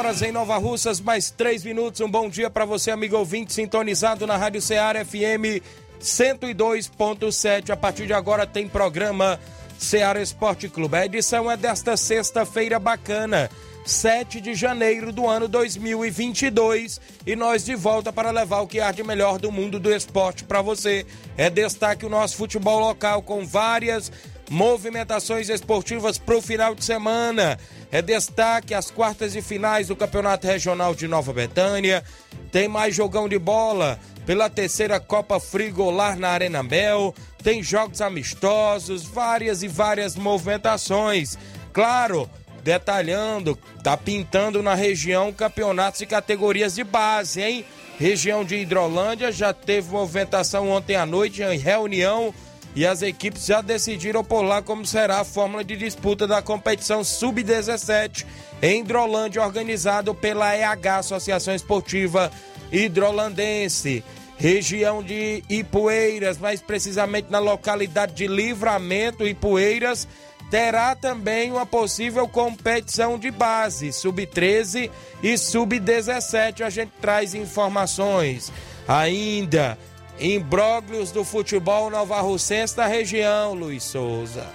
Horas 0.00 0.22
em 0.22 0.32
Nova 0.32 0.56
Russas, 0.56 0.98
mais 0.98 1.30
3 1.30 1.62
minutos. 1.62 2.00
Um 2.00 2.10
bom 2.10 2.26
dia 2.26 2.48
para 2.48 2.64
você, 2.64 2.90
amigo 2.90 3.18
ouvinte, 3.18 3.52
sintonizado 3.52 4.26
na 4.26 4.34
Rádio 4.34 4.62
Ceará 4.62 5.04
FM 5.04 5.60
102.7. 6.00 7.68
A 7.68 7.76
partir 7.76 8.06
de 8.06 8.14
agora 8.14 8.46
tem 8.46 8.66
programa 8.66 9.38
Ceará 9.78 10.22
Esporte 10.22 10.70
Clube. 10.70 10.96
A 10.96 11.04
edição 11.04 11.50
é 11.50 11.56
desta 11.56 11.98
sexta-feira 11.98 12.78
bacana. 12.78 13.50
7 13.84 14.40
de 14.40 14.54
janeiro 14.54 15.12
do 15.12 15.26
ano 15.26 15.46
2022 15.46 16.98
e 17.26 17.36
nós 17.36 17.66
de 17.66 17.74
volta 17.74 18.10
para 18.10 18.30
levar 18.30 18.60
o 18.60 18.66
que 18.66 18.80
há 18.80 18.92
de 18.92 19.02
melhor 19.02 19.38
do 19.38 19.52
mundo 19.52 19.78
do 19.78 19.92
esporte 19.92 20.44
para 20.44 20.62
você. 20.62 21.04
É 21.36 21.50
destaque 21.50 22.06
o 22.06 22.10
nosso 22.10 22.36
futebol 22.36 22.80
local 22.80 23.20
com 23.20 23.44
várias 23.44 24.10
movimentações 24.50 25.48
esportivas 25.48 26.18
para 26.18 26.36
o 26.36 26.42
final 26.42 26.74
de 26.74 26.84
semana. 26.84 27.56
É 27.92 28.02
destaque 28.02 28.74
as 28.74 28.90
quartas 28.90 29.36
e 29.36 29.40
finais 29.40 29.86
do 29.86 29.96
Campeonato 29.96 30.48
Regional 30.48 30.92
de 30.92 31.06
Nova 31.06 31.32
Betânia. 31.32 32.02
Tem 32.50 32.66
mais 32.66 32.94
jogão 32.94 33.28
de 33.28 33.38
bola 33.38 33.98
pela 34.26 34.50
terceira 34.50 34.98
Copa 34.98 35.38
Frigolar 35.38 36.18
na 36.18 36.30
Arena 36.30 36.64
Bel. 36.64 37.14
Tem 37.42 37.62
jogos 37.62 38.00
amistosos, 38.00 39.04
várias 39.04 39.62
e 39.62 39.68
várias 39.68 40.16
movimentações. 40.16 41.38
Claro, 41.72 42.28
detalhando, 42.64 43.56
tá 43.84 43.96
pintando 43.96 44.64
na 44.64 44.74
região 44.74 45.32
campeonatos 45.32 46.00
e 46.00 46.06
categorias 46.06 46.74
de 46.74 46.82
base, 46.82 47.40
hein? 47.40 47.64
Região 48.00 48.44
de 48.44 48.56
Hidrolândia 48.56 49.30
já 49.30 49.52
teve 49.52 49.90
movimentação 49.90 50.70
ontem 50.70 50.96
à 50.96 51.06
noite 51.06 51.42
em 51.42 51.58
reunião 51.58 52.34
e 52.74 52.86
as 52.86 53.02
equipes 53.02 53.46
já 53.46 53.60
decidiram 53.60 54.22
por 54.22 54.42
lá 54.42 54.62
como 54.62 54.86
será 54.86 55.20
a 55.20 55.24
fórmula 55.24 55.64
de 55.64 55.76
disputa 55.76 56.26
da 56.26 56.40
competição 56.40 57.02
Sub-17 57.02 58.24
em 58.62 58.80
Hidrolândia, 58.80 59.42
organizado 59.42 60.14
pela 60.14 60.54
EH, 60.54 60.98
Associação 60.98 61.54
Esportiva 61.54 62.30
Hidrolandense. 62.70 64.04
Região 64.36 65.02
de 65.02 65.44
Ipueiras, 65.50 66.38
mais 66.38 66.62
precisamente 66.62 67.30
na 67.30 67.38
localidade 67.38 68.14
de 68.14 68.26
Livramento, 68.26 69.26
Ipueiras, 69.26 70.08
terá 70.50 70.94
também 70.94 71.52
uma 71.52 71.66
possível 71.66 72.26
competição 72.26 73.18
de 73.18 73.30
base, 73.30 73.92
Sub-13 73.92 74.90
e 75.22 75.36
Sub-17. 75.36 76.62
A 76.62 76.70
gente 76.70 76.92
traz 77.00 77.34
informações. 77.34 78.50
Ainda 78.88 79.76
imbróglios 80.20 81.10
do 81.10 81.24
futebol 81.24 81.88
novarrocense 81.88 82.76
da 82.76 82.86
região, 82.86 83.54
Luiz 83.54 83.82
Souza. 83.82 84.46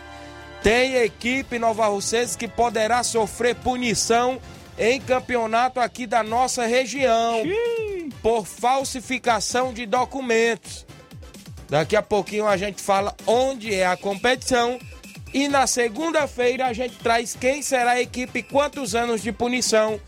Tem 0.61 0.95
equipe 0.95 1.57
novarrocense 1.57 2.37
que 2.37 2.47
poderá 2.47 3.03
sofrer 3.03 3.55
punição 3.55 4.39
em 4.77 5.01
campeonato 5.01 5.79
aqui 5.79 6.05
da 6.05 6.21
nossa 6.21 6.65
região 6.65 7.41
Xiii. 7.43 8.13
por 8.21 8.45
falsificação 8.45 9.73
de 9.73 9.85
documentos. 9.85 10.85
Daqui 11.69 11.95
a 11.95 12.01
pouquinho 12.01 12.47
a 12.47 12.57
gente 12.57 12.81
fala 12.81 13.15
onde 13.25 13.73
é 13.73 13.87
a 13.87 13.97
competição 13.97 14.79
e 15.33 15.47
na 15.47 15.65
segunda-feira 15.65 16.67
a 16.67 16.73
gente 16.73 16.95
traz 16.97 17.35
quem 17.35 17.61
será 17.61 17.91
a 17.91 18.01
equipe 18.01 18.39
e 18.39 18.43
quantos 18.43 18.93
anos 18.93 19.21
de 19.21 19.31
punição 19.31 19.99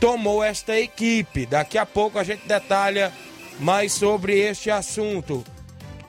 tomou 0.00 0.42
esta 0.42 0.78
equipe. 0.78 1.44
Daqui 1.44 1.76
a 1.76 1.84
pouco 1.84 2.18
a 2.18 2.24
gente 2.24 2.46
detalha 2.46 3.12
mais 3.58 3.92
sobre 3.92 4.38
este 4.38 4.70
assunto. 4.70 5.44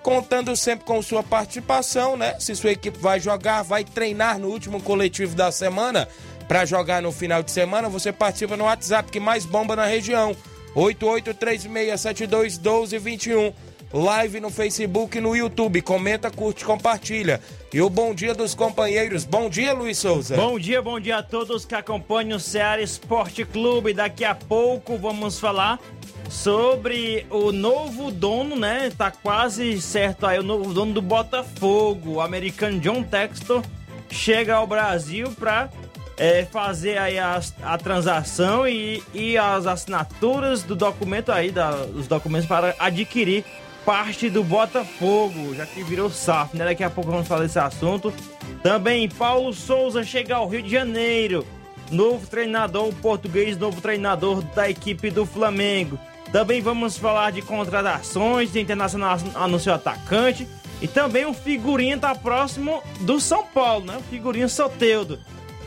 Contando 0.01 0.55
sempre 0.55 0.85
com 0.85 1.01
sua 1.01 1.21
participação, 1.21 2.15
né? 2.15 2.39
Se 2.39 2.55
sua 2.55 2.71
equipe 2.71 2.97
vai 2.97 3.19
jogar, 3.19 3.63
vai 3.63 3.83
treinar 3.83 4.39
no 4.39 4.47
último 4.47 4.81
coletivo 4.81 5.35
da 5.35 5.51
semana 5.51 6.07
para 6.49 6.65
jogar 6.65 7.01
no 7.03 7.11
final 7.11 7.43
de 7.43 7.51
semana, 7.51 7.87
você 7.87 8.11
participa 8.11 8.57
no 8.57 8.63
WhatsApp 8.63 9.11
que 9.11 9.19
mais 9.19 9.45
bomba 9.45 9.75
na 9.75 9.85
região. 9.85 10.35
8836721221. 10.75 13.53
Live 13.93 14.39
no 14.39 14.49
Facebook 14.49 15.15
e 15.17 15.21
no 15.21 15.35
YouTube. 15.35 15.83
Comenta, 15.83 16.31
curte, 16.31 16.65
compartilha. 16.65 17.39
E 17.71 17.79
o 17.81 17.89
bom 17.89 18.15
dia 18.15 18.33
dos 18.33 18.55
companheiros. 18.55 19.25
Bom 19.25 19.47
dia, 19.47 19.73
Luiz 19.73 19.99
Souza. 19.99 20.35
Bom 20.35 20.57
dia, 20.57 20.81
bom 20.81 20.99
dia 20.99 21.17
a 21.17 21.23
todos 21.23 21.65
que 21.65 21.75
acompanham 21.75 22.37
o 22.37 22.39
Ceará 22.39 22.81
Esporte 22.81 23.45
Clube. 23.45 23.93
Daqui 23.93 24.25
a 24.25 24.33
pouco 24.33 24.97
vamos 24.97 25.39
falar 25.39 25.79
sobre 26.29 27.25
o 27.29 27.51
novo 27.51 28.11
dono, 28.11 28.55
né? 28.55 28.91
Tá 28.95 29.11
quase 29.11 29.81
certo 29.81 30.25
aí, 30.25 30.39
o 30.39 30.43
novo 30.43 30.73
dono 30.73 30.93
do 30.93 31.01
Botafogo, 31.01 32.13
o 32.13 32.21
americano 32.21 32.79
John 32.79 33.03
Textor, 33.03 33.63
chega 34.09 34.55
ao 34.55 34.67
Brasil 34.67 35.31
para 35.31 35.69
é, 36.17 36.45
fazer 36.45 36.97
aí 36.97 37.17
a, 37.17 37.41
a 37.63 37.77
transação 37.77 38.67
e, 38.67 39.03
e 39.13 39.37
as 39.37 39.65
assinaturas 39.65 40.63
do 40.63 40.75
documento 40.75 41.31
aí, 41.31 41.51
da, 41.51 41.71
os 41.71 42.07
documentos 42.07 42.47
para 42.47 42.75
adquirir 42.77 43.43
parte 43.85 44.29
do 44.29 44.43
Botafogo, 44.43 45.55
já 45.55 45.65
que 45.65 45.81
virou 45.81 46.09
SAF, 46.09 46.55
né? 46.55 46.65
Daqui 46.65 46.83
a 46.83 46.89
pouco 46.89 47.09
vamos 47.09 47.27
falar 47.27 47.43
desse 47.43 47.57
assunto. 47.57 48.13
Também 48.61 49.09
Paulo 49.09 49.53
Souza 49.53 50.03
chega 50.03 50.35
ao 50.35 50.47
Rio 50.47 50.61
de 50.61 50.69
Janeiro. 50.69 51.45
Novo 51.89 52.27
treinador 52.27 52.93
português, 53.01 53.57
novo 53.57 53.81
treinador 53.81 54.43
da 54.53 54.69
equipe 54.69 55.09
do 55.09 55.25
Flamengo. 55.25 55.97
Também 56.31 56.61
vamos 56.61 56.97
falar 56.97 57.31
de 57.31 57.41
contratações, 57.41 58.51
de 58.51 58.59
Internacional 58.59 59.17
anunciou 59.35 59.75
atacante. 59.75 60.47
E 60.81 60.87
também 60.87 61.25
o 61.25 61.33
figurinha 61.33 61.97
tá 61.97 62.15
próximo 62.15 62.81
do 63.01 63.19
São 63.19 63.43
Paulo, 63.43 63.85
né? 63.85 63.97
O 63.97 64.03
figurinha 64.03 64.47
Soteudo. 64.47 65.19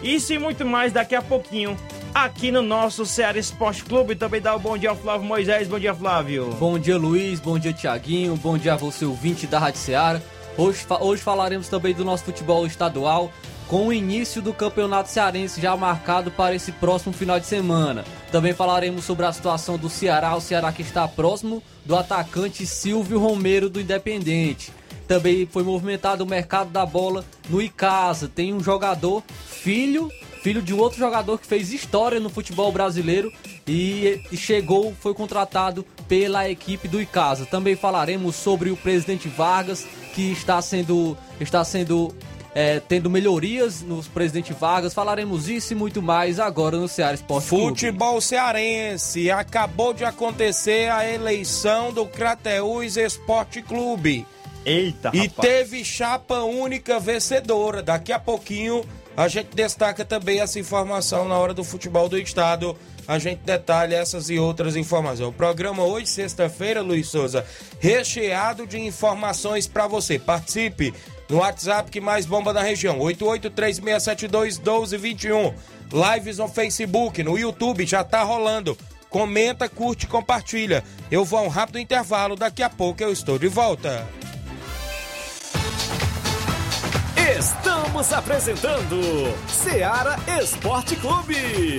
Isso 0.03 0.33
e 0.33 0.39
muito 0.39 0.65
mais 0.65 0.93
daqui 0.93 1.15
a 1.15 1.23
pouquinho 1.23 1.77
aqui 2.15 2.51
no 2.51 2.63
nosso 2.63 3.05
Ceará 3.05 3.39
Esporte 3.39 3.85
Clube. 3.85 4.15
Também 4.15 4.41
dá 4.41 4.55
o 4.55 4.59
um 4.59 4.61
bom 4.61 4.79
dia 4.79 4.91
ao 4.91 4.97
Flávio 4.97 5.27
Moisés. 5.27 5.69
Bom 5.69 5.79
dia, 5.79 5.95
Flávio. 5.95 6.51
Bom 6.59 6.79
dia, 6.79 6.97
Luiz. 6.97 7.41
Bom 7.41 7.59
dia, 7.59 7.73
Tiaguinho. 7.73 8.37
Bom 8.37 8.57
dia 8.57 8.75
a 8.75 8.77
você, 8.77 9.05
ouvinte 9.05 9.47
da 9.47 9.59
Rádio 9.59 9.81
Ceará. 9.81 10.21
Hoje, 10.57 10.85
hoje 11.01 11.23
falaremos 11.23 11.69
também 11.69 11.95
do 11.95 12.05
nosso 12.05 12.25
futebol 12.25 12.67
estadual 12.67 13.31
com 13.73 13.87
o 13.87 13.93
início 13.93 14.43
do 14.43 14.53
Campeonato 14.53 15.09
Cearense 15.09 15.59
já 15.59 15.75
marcado 15.75 16.31
para 16.31 16.55
esse 16.55 16.71
próximo 16.73 17.15
final 17.15 17.41
de 17.41 17.47
semana. 17.47 18.05
Também 18.31 18.53
falaremos 18.53 19.03
sobre 19.03 19.25
a 19.25 19.33
situação 19.33 19.79
do 19.79 19.89
Ceará, 19.89 20.37
o 20.37 20.43
Ceará 20.43 20.71
que 20.71 20.83
está 20.83 21.09
próximo 21.09 21.63
do 21.83 21.97
atacante 21.97 22.67
Silvio 22.67 23.19
Romero 23.19 23.71
do 23.71 23.81
Independente. 23.81 24.71
Também 25.09 25.49
foi 25.51 25.63
movimentado 25.63 26.23
o 26.23 26.27
mercado 26.27 26.69
da 26.69 26.85
bola 26.85 27.25
no 27.49 27.63
Icasa. 27.63 28.29
Tem 28.29 28.53
um 28.53 28.61
jogador, 28.61 29.23
filho, 29.47 30.11
filho 30.43 30.61
de 30.61 30.75
um 30.75 30.79
outro 30.79 30.99
jogador 30.99 31.39
que 31.39 31.47
fez 31.47 31.73
história 31.73 32.21
no 32.21 32.29
futebol 32.29 32.71
brasileiro 32.71 33.33
e 33.67 34.21
chegou, 34.35 34.95
foi 35.01 35.15
contratado 35.15 35.83
pela 36.07 36.47
equipe 36.47 36.89
do 36.89 37.01
Icasa. 37.01 37.47
Também 37.47 37.75
falaremos 37.75 38.37
sobre 38.37 38.71
o 38.71 38.77
presidente 38.77 39.29
Vargas, 39.29 39.87
que 40.15 40.31
está 40.31 40.61
sendo, 40.61 41.17
está 41.41 41.65
sendo 41.65 42.15
é, 42.55 42.81
tendo 42.81 43.09
melhorias 43.09 43.81
no 43.81 44.03
presidente 44.05 44.53
Vargas. 44.53 44.93
Falaremos 44.95 45.49
isso 45.49 45.73
e 45.73 45.77
muito 45.77 46.03
mais 46.03 46.39
agora 46.39 46.77
no 46.77 46.89
Ceará 46.89 47.15
Esporte 47.15 47.49
Futebol 47.49 48.11
Clube. 48.13 48.25
cearense. 48.25 49.31
Acabou 49.31 49.93
de 49.95 50.05
acontecer 50.05 50.91
a 50.91 51.09
eleição 51.11 51.93
do 51.93 52.07
Crateús 52.07 52.97
Esporte 52.97 53.63
Clube. 53.63 54.27
Eita, 54.65 55.11
E 55.13 55.27
rapaz. 55.27 55.49
teve 55.49 55.85
chapa 55.85 56.43
única 56.43 57.01
vencedora. 57.01 57.83
Daqui 57.83 58.13
a 58.13 58.19
pouquinho 58.19 58.85
A 59.15 59.29
gente 59.29 59.55
destaca 59.55 60.07
também 60.07 60.41
essa 60.41 60.59
informação 60.59 61.29
na 61.29 61.37
hora 61.37 61.53
do 61.53 61.63
futebol 61.63 62.09
do 62.09 62.17
estado. 62.17 62.75
A 63.07 63.19
gente 63.19 63.41
detalha 63.45 63.97
essas 63.97 64.31
e 64.31 64.39
outras 64.39 64.75
informações. 64.75 65.29
O 65.29 65.33
programa 65.33 65.83
hoje, 65.85 66.07
sexta-feira, 66.07 66.81
Luiz 66.81 67.09
Souza, 67.09 67.45
recheado 67.79 68.67
de 68.67 68.81
informações 68.81 69.67
para 69.67 69.87
você. 69.87 70.19
Participe 70.19 70.95
no 71.33 71.39
WhatsApp 71.39 71.91
que 71.91 71.99
mais 71.99 72.27
bomba 72.27 72.53
na 72.53 72.63
região, 72.63 72.99
8836721221. 72.99 75.55
Lives 75.91 76.37
no 76.37 76.47
Facebook, 76.47 77.23
no 77.23 77.39
YouTube, 77.39 77.87
já 77.87 78.05
tá 78.05 78.23
rolando. 78.23 78.77
Comenta, 79.09 79.67
curte, 79.67 80.07
compartilha. 80.07 80.85
Eu 81.11 81.25
vou 81.25 81.39
a 81.39 81.43
um 81.43 81.49
rápido 81.49 81.79
intervalo, 81.79 82.37
daqui 82.37 82.63
a 82.63 82.69
pouco 82.69 83.03
eu 83.03 83.11
estou 83.11 83.39
de 83.39 83.49
volta. 83.49 84.07
Estamos 87.39 88.13
apresentando 88.13 89.01
Seara 89.49 90.19
Esporte 90.39 90.95
Clube. 90.97 91.79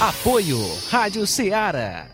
Apoio 0.00 0.58
Rádio 0.88 1.26
Ceará. 1.26 2.06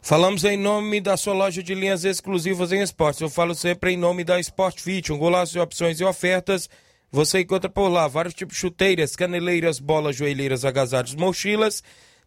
Falamos 0.00 0.44
em 0.44 0.56
nome 0.56 0.98
da 0.98 1.14
sua 1.14 1.34
loja 1.34 1.62
de 1.62 1.74
linhas 1.74 2.06
exclusivas 2.06 2.72
em 2.72 2.80
esportes. 2.80 3.20
Eu 3.20 3.28
falo 3.28 3.54
sempre 3.54 3.92
em 3.92 3.98
nome 3.98 4.24
da 4.24 4.40
Sport 4.40 4.80
Fit, 4.80 5.12
um 5.12 5.18
golaço 5.18 5.52
de 5.52 5.60
opções 5.60 6.00
e 6.00 6.04
ofertas. 6.04 6.70
Você 7.12 7.40
encontra 7.40 7.68
por 7.68 7.90
lá 7.90 8.08
vários 8.08 8.32
tipos 8.32 8.54
de 8.54 8.62
chuteiras, 8.62 9.14
caneleiras, 9.14 9.78
bolas, 9.78 10.16
joelheiras, 10.16 10.64
agasalhos, 10.64 11.14
mochilas. 11.14 11.82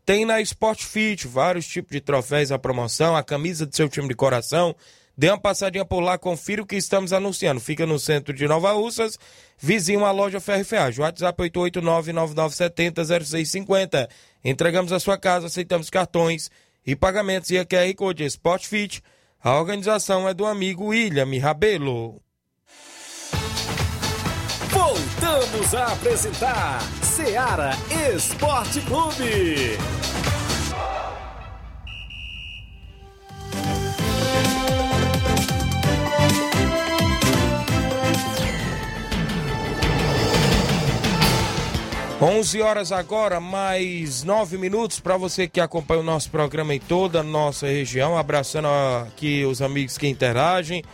Tem 0.05 0.23
na 0.23 0.39
Sport 0.39 0.83
Fit 0.83 1.27
vários 1.27 1.65
tipos 1.65 1.91
de 1.91 1.99
troféus 1.99 2.51
à 2.51 2.59
promoção, 2.59 3.15
a 3.15 3.23
camisa 3.23 3.65
do 3.65 3.75
seu 3.75 3.89
time 3.89 4.07
de 4.07 4.13
coração. 4.13 4.75
Dê 5.17 5.29
uma 5.29 5.39
passadinha 5.39 5.85
por 5.85 5.99
lá, 5.99 6.17
confira 6.17 6.61
o 6.61 6.65
que 6.65 6.75
estamos 6.75 7.13
anunciando. 7.13 7.59
Fica 7.59 7.85
no 7.85 7.99
centro 7.99 8.33
de 8.33 8.47
Nova 8.47 8.71
Russas, 8.71 9.19
vizinho 9.59 10.05
à 10.05 10.11
loja 10.11 10.39
Ferro 10.39 10.65
Ferragem. 10.65 11.01
WhatsApp 11.01 11.39
889-9970-0650. 11.41 14.09
Entregamos 14.43 14.91
a 14.91 14.99
sua 14.99 15.17
casa, 15.17 15.47
aceitamos 15.47 15.89
cartões 15.89 16.51
e 16.85 16.95
pagamentos 16.95 17.49
e 17.49 17.57
a 17.57 17.65
QR 17.65 17.93
Code 17.95 18.25
Sport 18.25 18.65
Fit. 18.65 19.01
A 19.41 19.57
organização 19.57 20.27
é 20.27 20.33
do 20.33 20.45
amigo 20.45 20.87
William 20.87 21.27
Rabelo. 21.39 22.21
Voltamos 24.69 25.73
a 25.73 25.93
apresentar 25.93 26.81
Seara 27.03 27.71
Esporte 28.13 28.81
Clube. 28.81 30.02
11 42.23 42.61
horas 42.61 42.93
agora, 42.93 43.41
mais 43.41 44.23
9 44.23 44.57
minutos 44.57 44.97
para 44.97 45.17
você 45.17 45.45
que 45.45 45.59
acompanha 45.59 45.99
o 45.99 46.03
nosso 46.05 46.31
programa 46.31 46.73
em 46.73 46.79
toda 46.79 47.19
a 47.19 47.23
nossa 47.23 47.67
região. 47.67 48.17
Abraçando 48.17 48.69
aqui 49.05 49.43
os 49.43 49.61
amigos 49.61 49.97
que 49.97 50.07
interagem. 50.07 50.85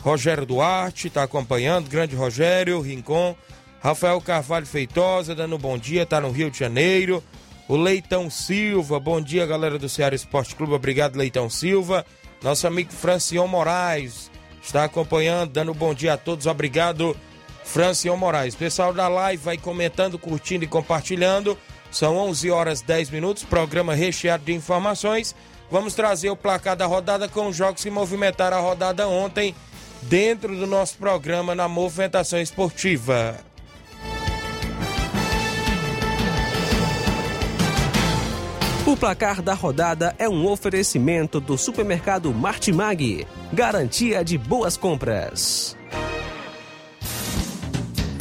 Rogério 0.00 0.46
Duarte 0.46 1.08
está 1.08 1.24
acompanhando, 1.24 1.90
grande 1.90 2.14
Rogério, 2.14 2.80
Rincon. 2.80 3.34
Rafael 3.80 4.20
Carvalho 4.20 4.64
Feitosa, 4.64 5.34
dando 5.34 5.56
um 5.56 5.58
bom 5.58 5.76
dia, 5.76 6.04
está 6.04 6.20
no 6.20 6.30
Rio 6.30 6.52
de 6.52 6.58
Janeiro. 6.60 7.20
O 7.66 7.76
Leitão 7.76 8.30
Silva, 8.30 9.00
bom 9.00 9.20
dia 9.20 9.44
galera 9.44 9.80
do 9.80 9.88
Ceará 9.88 10.14
Esporte 10.14 10.54
Clube, 10.54 10.74
obrigado 10.74 11.16
Leitão 11.16 11.50
Silva. 11.50 12.06
Nosso 12.40 12.64
amigo 12.64 12.92
Francion 12.92 13.48
Moraes 13.48 14.30
está 14.62 14.84
acompanhando, 14.84 15.50
dando 15.50 15.72
um 15.72 15.74
bom 15.74 15.92
dia 15.92 16.12
a 16.12 16.16
todos, 16.16 16.46
obrigado 16.46 17.16
Francion 17.66 18.16
Moraes. 18.16 18.54
Pessoal 18.54 18.94
da 18.94 19.08
live 19.08 19.42
vai 19.42 19.58
comentando, 19.58 20.18
curtindo 20.18 20.64
e 20.64 20.68
compartilhando. 20.68 21.58
São 21.90 22.16
11 22.16 22.50
horas 22.50 22.80
10 22.80 23.10
minutos, 23.10 23.44
programa 23.44 23.94
recheado 23.94 24.44
de 24.44 24.54
informações. 24.54 25.34
Vamos 25.70 25.94
trazer 25.94 26.30
o 26.30 26.36
placar 26.36 26.76
da 26.76 26.86
rodada 26.86 27.28
com 27.28 27.48
os 27.48 27.56
jogos 27.56 27.82
que 27.82 27.90
movimentaram 27.90 28.56
a 28.56 28.60
rodada 28.60 29.08
ontem 29.08 29.54
dentro 30.02 30.56
do 30.56 30.66
nosso 30.66 30.96
programa 30.96 31.54
na 31.54 31.68
movimentação 31.68 32.40
esportiva. 32.40 33.36
O 38.86 38.96
placar 38.96 39.42
da 39.42 39.52
rodada 39.52 40.14
é 40.16 40.28
um 40.28 40.46
oferecimento 40.46 41.40
do 41.40 41.58
supermercado 41.58 42.32
Martimag. 42.32 43.26
Garantia 43.52 44.24
de 44.24 44.38
boas 44.38 44.76
compras. 44.76 45.75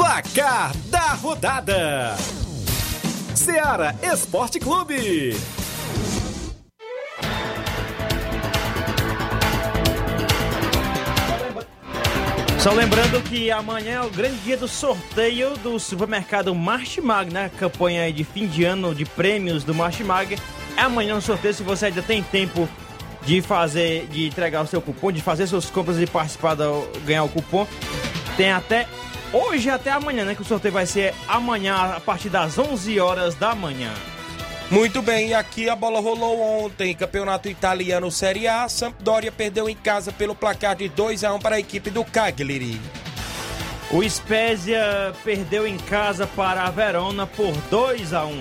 Placar 0.06 0.72
da 0.92 1.14
rodada: 1.14 2.16
Seara 3.34 3.96
Esporte 4.04 4.60
Clube. 4.60 5.36
Só 12.60 12.72
lembrando 12.72 13.20
que 13.24 13.50
amanhã 13.50 13.94
é 13.94 14.02
o 14.02 14.12
grande 14.12 14.38
dia 14.42 14.56
do 14.56 14.68
sorteio 14.68 15.58
do 15.58 15.80
supermercado 15.80 16.54
Martimag, 16.54 17.34
né? 17.34 17.50
Campanha 17.58 18.14
de 18.14 18.24
fim 18.24 18.46
de 18.46 18.64
ano 18.64 18.94
de 18.94 19.06
prêmios 19.06 19.64
do 19.64 19.74
Martimag. 19.74 20.38
É 20.78 20.82
amanhã 20.82 21.16
o 21.16 21.22
sorteio, 21.22 21.56
se 21.56 21.64
você 21.64 21.88
ainda 21.88 22.04
tem 22.04 22.22
tempo 22.22 22.70
de 23.24 23.42
fazer, 23.42 24.06
de 24.12 24.28
entregar 24.28 24.62
o 24.62 24.68
seu 24.68 24.84
cupom, 24.84 25.12
de 25.12 25.20
fazer 25.20 25.48
suas 25.48 25.68
compras 25.68 26.00
e 26.00 26.06
participar, 26.06 26.54
do, 26.54 26.88
ganhar 27.08 27.24
o 27.24 27.30
cupom. 27.30 27.66
Tem 28.38 28.52
até 28.52 28.86
hoje 29.36 29.70
até 29.70 29.92
amanhã, 29.92 30.24
né? 30.24 30.34
Que 30.34 30.42
o 30.42 30.46
sorteio 30.46 30.74
vai 30.74 30.86
ser 30.86 31.14
amanhã 31.28 31.76
a 31.96 32.00
partir 32.00 32.30
das 32.30 32.58
11 32.58 33.00
horas 33.00 33.36
da 33.36 33.54
manhã. 33.54 33.92
Muito 34.72 35.02
bem, 35.02 35.30
e 35.30 35.34
aqui 35.34 35.70
a 35.70 35.76
bola 35.76 36.00
rolou 36.00 36.42
ontem, 36.42 36.96
campeonato 36.96 37.48
italiano 37.48 38.10
Série 38.10 38.48
A, 38.48 38.68
Sampdoria 38.68 39.32
perdeu 39.32 39.70
em 39.70 39.76
casa 39.76 40.12
pelo 40.12 40.34
placar 40.34 40.76
de 40.76 40.90
2 40.90 41.24
a 41.24 41.34
1 41.34 41.40
para 41.40 41.58
a 41.58 41.60
equipe 41.60 41.92
do 41.92 42.04
Cagliari. 42.04 42.82
O 43.92 44.02
Spezia 44.10 45.14
perdeu 45.24 45.68
em 45.68 45.78
casa 45.78 46.26
para 46.26 46.64
a 46.64 46.72
Verona 46.72 47.28
por 47.28 47.54
2 47.70 48.14
a 48.14 48.26
1. 48.26 48.40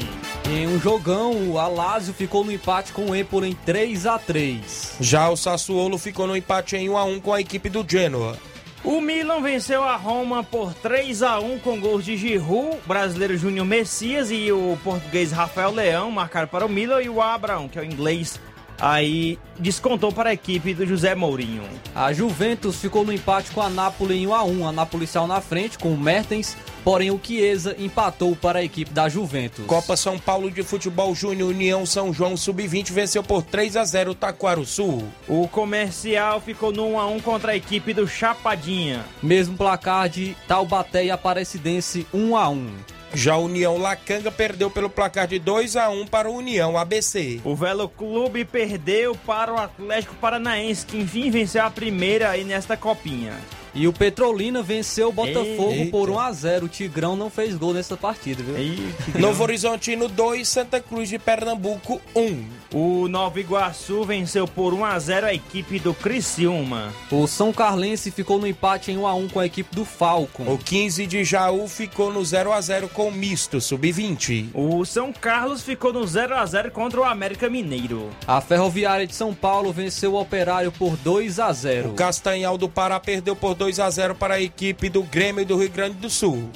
Em 0.50 0.66
um 0.66 0.80
jogão, 0.80 1.50
o 1.50 1.58
Alásio 1.58 2.14
ficou 2.14 2.42
no 2.42 2.50
empate 2.50 2.92
com 2.92 3.10
o 3.10 3.14
Empoli 3.14 3.50
em 3.50 3.54
3 3.54 4.06
a 4.06 4.18
3. 4.18 4.96
Já 5.00 5.28
o 5.28 5.36
Sassuolo 5.36 5.98
ficou 5.98 6.26
no 6.26 6.34
empate 6.34 6.76
em 6.76 6.88
1 6.88 6.96
a 6.96 7.04
1 7.04 7.20
com 7.20 7.34
a 7.34 7.40
equipe 7.40 7.68
do 7.68 7.84
Genoa. 7.86 8.38
O 8.84 9.00
Milan 9.00 9.40
venceu 9.40 9.82
a 9.82 9.96
Roma 9.96 10.44
por 10.44 10.74
3 10.74 11.22
a 11.22 11.40
1 11.40 11.58
com 11.60 11.80
gols 11.80 12.04
de 12.04 12.18
Giroud, 12.18 12.76
brasileiro 12.84 13.34
Júnior 13.34 13.64
Messias 13.64 14.30
e 14.30 14.52
o 14.52 14.78
português 14.84 15.32
Rafael 15.32 15.70
Leão 15.70 16.10
marcaram 16.10 16.46
para 16.46 16.66
o 16.66 16.68
Milan 16.68 17.00
e 17.00 17.08
o 17.08 17.22
Abraão, 17.22 17.66
que 17.66 17.78
é 17.78 17.82
o 17.82 17.84
inglês, 17.84 18.38
aí 18.78 19.38
descontou 19.58 20.12
para 20.12 20.28
a 20.28 20.34
equipe 20.34 20.74
do 20.74 20.84
José 20.84 21.14
Mourinho. 21.14 21.62
A 21.94 22.12
Juventus 22.12 22.76
ficou 22.76 23.06
no 23.06 23.12
empate 23.12 23.52
com 23.52 23.62
a 23.62 23.70
Napoli 23.70 24.18
em 24.18 24.26
1 24.26 24.34
a 24.34 24.44
1. 24.44 24.68
A 24.68 24.72
Napoli 24.72 25.06
saiu 25.06 25.26
na 25.26 25.40
frente 25.40 25.78
com 25.78 25.88
o 25.88 25.98
Mertens, 25.98 26.54
porém 26.84 27.10
o 27.10 27.20
Chiesa 27.20 27.74
empatou 27.78 28.36
para 28.36 28.58
a 28.58 28.64
equipe 28.64 28.92
da 28.92 29.08
Juventus. 29.08 29.64
Copa 29.66 29.96
São 29.96 30.18
Paulo 30.18 30.50
de 30.50 30.62
Futebol 30.62 31.14
Júnior 31.14 31.50
União 31.50 31.86
São 31.86 32.12
João 32.12 32.36
Sub-20 32.36 32.92
venceu 32.92 33.22
por 33.22 33.42
3 33.42 33.76
a 33.76 33.84
0 33.84 34.10
o 34.10 34.14
Taquaruçu. 34.14 35.02
O 35.26 35.48
comercial 35.48 36.40
ficou 36.40 36.70
no 36.70 36.86
1 36.90 37.00
a 37.00 37.06
1 37.06 37.20
contra 37.20 37.52
a 37.52 37.56
equipe 37.56 37.94
do 37.94 38.06
Chapadinha. 38.06 39.04
Mesmo 39.22 39.56
placar 39.56 40.08
de 40.08 40.36
Taubaté 40.46 41.06
e 41.06 41.10
Aparecidense 41.10 42.06
1 42.12 42.36
a 42.36 42.48
1. 42.50 42.70
Já 43.14 43.34
a 43.34 43.38
União 43.38 43.78
Lacanga 43.78 44.30
perdeu 44.30 44.68
pelo 44.68 44.90
placar 44.90 45.28
de 45.28 45.38
2 45.38 45.76
a 45.76 45.88
1 45.88 46.06
para 46.08 46.28
o 46.28 46.34
União 46.34 46.76
ABC. 46.76 47.40
O 47.44 47.54
Velo 47.54 47.88
Clube 47.88 48.44
perdeu 48.44 49.14
para 49.14 49.54
o 49.54 49.56
Atlético 49.56 50.16
Paranaense, 50.16 50.84
que 50.84 50.98
enfim 50.98 51.30
venceu 51.30 51.64
a 51.64 51.70
primeira 51.70 52.30
aí 52.30 52.42
nesta 52.42 52.76
copinha. 52.76 53.34
E 53.75 53.88
o 53.88 53.93
Petrolina 53.93 54.62
venceu 54.62 55.09
o 55.09 55.12
Botafogo 55.12 55.73
Eita. 55.73 55.90
por 55.90 56.09
1 56.09 56.19
a 56.19 56.33
0. 56.33 56.66
O 56.66 56.69
Tigrão 56.69 57.16
não 57.16 57.28
fez 57.28 57.57
gol 57.57 57.75
nessa 57.75 57.97
partida, 57.97 58.43
viu? 58.43 58.54
Aí, 58.54 58.95
Novo 59.19 59.43
Horizontino 59.43 60.09
2, 60.09 60.47
Santa 60.47 60.81
Cruz 60.81 61.09
de 61.09 61.19
Pernambuco 61.19 62.00
1. 62.14 62.45
O 62.73 63.09
Nova 63.09 63.38
Iguaçu 63.38 64.04
venceu 64.04 64.49
por 64.49 64.75
1 64.75 64.85
a 64.85 64.99
0 64.99 65.26
a 65.26 65.35
equipe 65.35 65.78
do 65.78 65.95
Criciúma. 65.95 66.93
O 67.11 67.26
São 67.26 67.52
Carlense 67.52 68.11
ficou 68.11 68.38
no 68.38 68.47
empate 68.47 68.90
em 68.90 68.99
1 68.99 69.07
a 69.07 69.14
1 69.14 69.28
com 69.28 69.40
a 69.40 69.47
equipe 69.47 69.75
do 69.75 69.85
Falcon. 69.85 70.45
O 70.52 70.59
15 70.59 71.07
de 71.07 71.25
Jaú 71.25 71.69
ficou 71.69 72.12
no 72.12 72.25
0 72.25 72.52
a 72.52 72.61
0 72.61 72.88
com 72.88 73.09
o 73.09 73.12
Misto 73.12 73.61
Sub-20. 73.61 74.49
O 74.52 74.85
São 74.85 75.12
Carlos 75.12 75.62
ficou 75.62 75.93
no 75.93 76.04
0 76.04 76.35
a 76.37 76.45
0 76.45 76.71
contra 76.73 77.00
o 77.00 77.04
América 77.04 77.49
Mineiro. 77.49 78.11
A 78.26 78.40
Ferroviária 78.40 79.07
de 79.07 79.14
São 79.14 79.33
Paulo 79.33 79.73
venceu 79.73 80.14
o 80.14 80.21
Operário 80.21 80.73
por 80.73 80.97
2 80.97 81.38
a 81.38 81.52
0. 81.52 81.90
O 81.90 81.95
Castanhal 81.95 82.59
do 82.59 82.69
Pará 82.69 82.99
perdeu 82.99 83.37
por 83.37 83.54
2 83.54 83.63
a 83.78 83.90
0 83.90 84.14
para 84.14 84.35
a 84.35 84.40
equipe 84.40 84.88
do 84.88 85.02
Grêmio 85.02 85.44
do 85.44 85.56
Rio 85.56 85.71
Grande 85.71 85.97
do 85.97 86.11
Sul. 86.11 86.50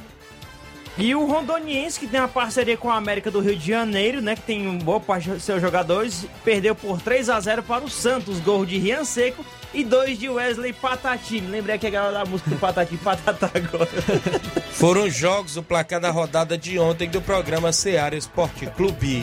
E 0.99 1.15
o 1.15 1.25
Rondoniense, 1.27 2.01
que 2.01 2.09
tem 2.09 2.19
uma 2.19 2.27
parceria 2.27 2.77
com 2.77 2.91
a 2.91 2.97
América 2.97 3.31
do 3.31 3.39
Rio 3.39 3.55
de 3.55 3.69
Janeiro, 3.69 4.21
né? 4.21 4.35
Que 4.35 4.43
tem 4.43 4.67
um 4.67 4.79
boa 4.79 4.99
parte 4.99 5.31
de 5.31 5.41
seus 5.41 5.63
jogadores, 5.63 6.27
perdeu 6.45 6.75
por 6.75 7.01
3 7.01 7.31
a 7.31 7.39
0 7.39 7.63
para 7.63 7.85
o 7.85 7.89
Santos. 7.89 8.41
Gol 8.41 8.67
de 8.67 8.79
Rian 8.79 9.05
Seco 9.05 9.47
e 9.73 9.85
dois 9.85 10.19
de 10.19 10.29
Wesley 10.29 10.73
Patati. 10.73 11.39
Lembrei 11.39 11.77
aqui 11.77 11.87
agora 11.87 12.11
da 12.13 12.25
música 12.25 12.51
do 12.51 12.57
Patati 12.57 12.97
Patatá 12.97 13.49
agora. 13.55 13.89
Foram 14.73 15.09
jogos 15.09 15.57
o 15.57 15.63
placar 15.63 16.01
da 16.01 16.11
rodada 16.11 16.59
de 16.59 16.81
ontem 16.81 17.09
do 17.09 17.23
programa 17.23 17.71
Seara 17.71 18.17
Esporte 18.17 18.67
Clube. 18.67 19.23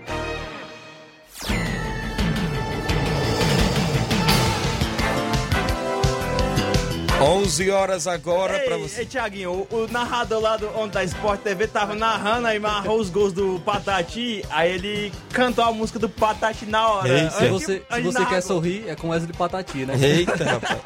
11 7.21 7.69
horas 7.69 8.07
agora 8.07 8.59
para 8.59 8.77
você. 8.77 9.01
ei, 9.01 9.05
Tiaguinho, 9.05 9.67
o, 9.71 9.75
o 9.83 9.87
narrador 9.91 10.39
lá 10.41 10.57
do 10.57 10.69
Onde 10.77 10.93
da 10.93 11.03
Sport 11.03 11.41
TV 11.41 11.67
tava 11.67 11.93
narrando 11.95 12.47
aí, 12.47 12.59
marrou 12.59 12.99
os 12.99 13.09
gols 13.09 13.31
do 13.33 13.59
Patati, 13.63 14.43
aí 14.49 14.71
ele 14.73 15.13
cantou 15.31 15.63
a 15.63 15.71
música 15.71 15.99
do 15.99 16.09
Patati 16.09 16.65
na 16.65 16.87
hora. 16.87 17.07
Ei, 17.09 17.29
Se 17.29 17.35
Antes 17.45 17.49
você, 17.49 17.79
de- 17.79 17.95
se 17.95 18.01
de 18.01 18.07
você 18.07 18.25
quer 18.25 18.41
sorrir, 18.41 18.85
é 18.89 18.95
com 18.95 19.09
Wesley 19.09 19.33
Patati, 19.33 19.85
né? 19.85 19.93
Eita, 20.01 20.43
rapaz. 20.43 20.79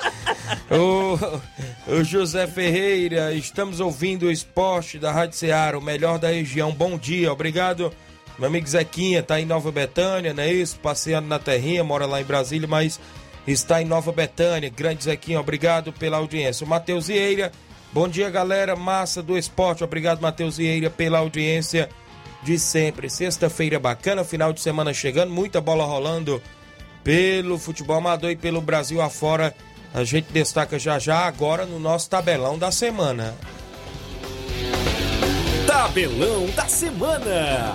O, 0.71 1.91
o 1.99 2.03
José 2.03 2.45
Ferreira, 2.47 3.33
estamos 3.33 3.79
ouvindo 3.79 4.23
o 4.27 4.31
esporte 4.31 4.99
da 4.99 5.11
Rádio 5.11 5.37
Ceará, 5.37 5.77
o 5.77 5.81
melhor 5.81 6.19
da 6.19 6.29
região. 6.29 6.71
Bom 6.71 6.97
dia, 6.97 7.31
obrigado. 7.31 7.91
Meu 8.37 8.49
amigo 8.49 8.67
Zequinha 8.67 9.23
tá 9.23 9.39
em 9.39 9.45
Nova 9.45 9.71
Betânia, 9.71 10.33
não 10.33 10.43
é 10.43 10.51
isso? 10.51 10.77
Passeando 10.79 11.27
na 11.27 11.39
terrinha, 11.39 11.83
mora 11.83 12.05
lá 12.05 12.19
em 12.19 12.25
Brasília, 12.25 12.67
mas 12.67 12.99
está 13.47 13.81
em 13.81 13.85
Nova 13.85 14.11
Betânia. 14.11 14.69
Grande 14.69 15.03
Zequinha, 15.03 15.39
obrigado 15.39 15.93
pela 15.93 16.17
audiência. 16.17 16.65
Matheus 16.65 17.07
Vieira, 17.07 17.51
bom 17.91 18.07
dia, 18.07 18.29
galera. 18.29 18.75
Massa 18.75 19.21
do 19.21 19.37
esporte, 19.37 19.83
obrigado, 19.83 20.21
Matheus 20.21 20.57
Vieira, 20.57 20.89
pela 20.89 21.19
audiência 21.19 21.89
de 22.43 22.57
sempre. 22.59 23.09
Sexta-feira 23.09 23.79
bacana, 23.79 24.23
final 24.23 24.53
de 24.53 24.61
semana 24.61 24.93
chegando, 24.93 25.31
muita 25.31 25.59
bola 25.59 25.83
rolando 25.83 26.41
pelo 27.03 27.59
futebol 27.59 27.97
amador 27.97 28.31
e 28.31 28.35
pelo 28.35 28.61
Brasil 28.61 29.01
afora. 29.01 29.53
A 29.93 30.03
gente 30.03 30.31
destaca 30.31 30.77
já 30.77 30.99
já 30.99 31.19
agora 31.19 31.65
no 31.65 31.79
nosso 31.79 32.09
tabelão 32.09 32.57
da 32.57 32.71
semana. 32.71 33.35
Tabelão 35.65 36.47
da 36.55 36.67
semana. 36.67 37.73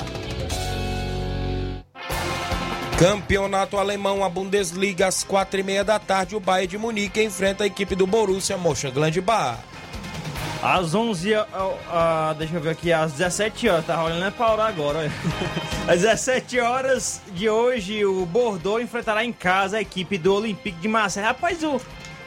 Campeonato 3.00 3.78
alemão, 3.78 4.22
a 4.22 4.28
Bundesliga, 4.28 5.06
às 5.06 5.24
quatro 5.24 5.58
e 5.58 5.62
meia 5.62 5.82
da 5.82 5.98
tarde, 5.98 6.36
o 6.36 6.40
Bayern 6.40 6.66
de 6.66 6.76
Munique 6.76 7.22
enfrenta 7.22 7.64
a 7.64 7.66
equipe 7.66 7.94
do 7.94 8.06
Borussia 8.06 8.58
Mönchengladbach. 8.58 9.58
Às 10.62 10.94
11 10.94 11.34
ah, 11.34 11.46
ah, 11.88 12.34
deixa 12.36 12.56
eu 12.56 12.60
ver 12.60 12.68
aqui, 12.68 12.92
às 12.92 13.12
17 13.12 13.70
horas, 13.70 13.86
tá 13.86 13.96
rolando 13.96 14.22
é 14.22 14.30
pra 14.30 14.52
orar 14.52 14.66
agora. 14.66 15.10
Às 15.88 16.02
17 16.02 16.60
horas 16.60 17.22
de 17.32 17.48
hoje, 17.48 18.04
o 18.04 18.26
Bordeaux 18.26 18.82
enfrentará 18.82 19.24
em 19.24 19.32
casa 19.32 19.78
a 19.78 19.80
equipe 19.80 20.18
do 20.18 20.34
Olympique 20.34 20.78
de 20.78 20.86
Marseille. 20.86 21.26
Rapaz, 21.26 21.62
o, 21.64 21.80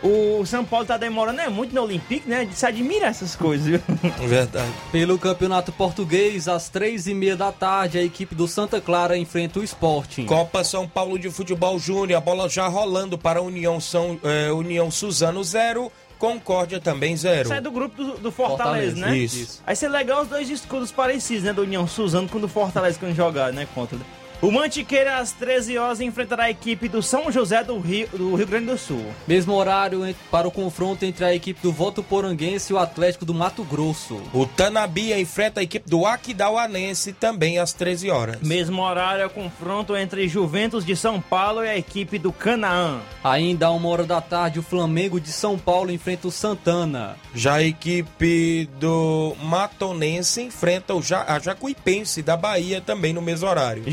o 0.04 0.46
São 0.46 0.66
Paulo 0.66 0.86
tá 0.86 0.98
demorando 0.98 1.40
é 1.40 1.50
muito 1.50 1.74
no 1.74 1.82
Olympique, 1.82 2.28
né? 2.28 2.48
Se 2.54 2.66
admira 2.66 3.08
essas 3.08 3.36
coisas, 3.36 3.66
viu? 3.66 3.82
Verdade. 4.28 4.72
Pelo 4.92 5.18
Campeonato 5.18 5.72
Português, 5.72 6.48
às 6.48 6.68
três 6.70 7.08
e 7.08 7.14
meia 7.14 7.38
da 7.38 7.52
tarde, 7.52 7.98
a 7.98 8.04
equipe 8.04 8.36
do 8.36 8.48
Santa 8.48 8.82
Clara 8.82 9.18
enfrenta 9.18 9.60
o 9.60 9.64
Sporting. 9.64 10.26
Copa 10.26 10.64
São 10.64 10.88
Paulo 10.88 11.18
de 11.18 11.30
Futebol 11.32 11.80
Júnior, 11.80 12.18
a 12.18 12.22
bola 12.22 12.50
já 12.50 12.68
rolando 12.68 13.18
para 13.18 13.40
a 13.40 13.42
União, 13.42 13.80
São, 13.80 14.20
eh, 14.24 14.52
União 14.52 14.92
Suzano 14.92 15.44
0, 15.44 15.92
Concórdia 16.20 16.80
também 16.80 17.18
0. 17.18 17.50
Sai 17.50 17.60
do 17.62 17.72
grupo 17.72 18.02
do, 18.02 18.18
do 18.18 18.32
Fortaleza, 18.32 18.96
Fortaleza, 18.96 19.08
né? 19.08 19.18
Isso. 19.18 19.62
Aí 19.66 19.76
ser 19.76 19.90
legal 19.90 20.22
os 20.22 20.28
dois 20.28 20.50
escudos 20.50 20.92
parecidos, 20.92 21.44
né? 21.44 21.54
Do 21.54 21.64
União 21.64 21.88
Suzano 21.88 22.30
com 22.30 22.38
o 22.38 22.42
do 22.42 22.48
Fortaleza 22.48 22.98
quando 23.00 23.16
jogar, 23.16 23.52
né? 23.52 23.68
Contra. 23.76 23.98
O 24.44 24.52
Mantiqueira, 24.52 25.20
às 25.20 25.32
13 25.32 25.78
horas, 25.78 26.02
enfrentará 26.02 26.44
a 26.44 26.50
equipe 26.50 26.90
do 26.90 27.02
São 27.02 27.32
José 27.32 27.64
do 27.64 27.80
Rio, 27.80 28.10
do 28.10 28.36
Rio 28.36 28.46
Grande 28.46 28.66
do 28.66 28.78
Sul. 28.78 29.06
Mesmo 29.26 29.54
horário 29.54 30.14
para 30.30 30.46
o 30.46 30.52
confronto 30.52 31.06
entre 31.06 31.24
a 31.24 31.34
equipe 31.34 31.62
do 31.64 31.72
Votuporanguense 31.72 32.74
e 32.74 32.76
o 32.76 32.78
Atlético 32.78 33.24
do 33.24 33.34
Mato 33.34 33.64
Grosso. 33.64 34.22
O 34.34 34.46
Tanabia 34.46 35.18
enfrenta 35.18 35.62
a 35.62 35.64
equipe 35.64 35.90
do 35.90 36.06
Aquidauanense 36.06 37.14
também 37.14 37.58
às 37.58 37.72
13 37.72 38.10
horas. 38.12 38.42
Mesmo 38.42 38.82
horário 38.82 39.22
é 39.22 39.26
o 39.26 39.30
confronto 39.30 39.96
entre 39.96 40.28
Juventus 40.28 40.86
de 40.86 40.94
São 40.98 41.22
Paulo 41.22 41.64
e 41.64 41.70
a 41.70 41.78
equipe 41.78 42.20
do 42.20 42.34
Canaã. 42.34 43.00
Ainda 43.24 43.68
a 43.68 43.72
uma 43.72 43.88
hora 43.88 44.04
da 44.04 44.20
tarde, 44.20 44.60
o 44.60 44.64
Flamengo 44.64 45.22
de 45.22 45.32
São 45.32 45.58
Paulo 45.58 45.90
enfrenta 45.90 46.28
o 46.28 46.32
Santana. 46.32 47.16
Já 47.34 47.54
a 47.56 47.64
equipe 47.64 48.70
do 48.78 49.38
Matonense 49.42 50.42
enfrenta 50.42 50.94
o 50.94 51.02
Ja- 51.02 51.24
a 51.30 51.40
Jacuipense 51.40 52.22
da 52.22 52.36
Bahia 52.36 52.82
também 52.82 53.14
no 53.14 53.22
mesmo 53.22 53.48
horário. 53.48 53.84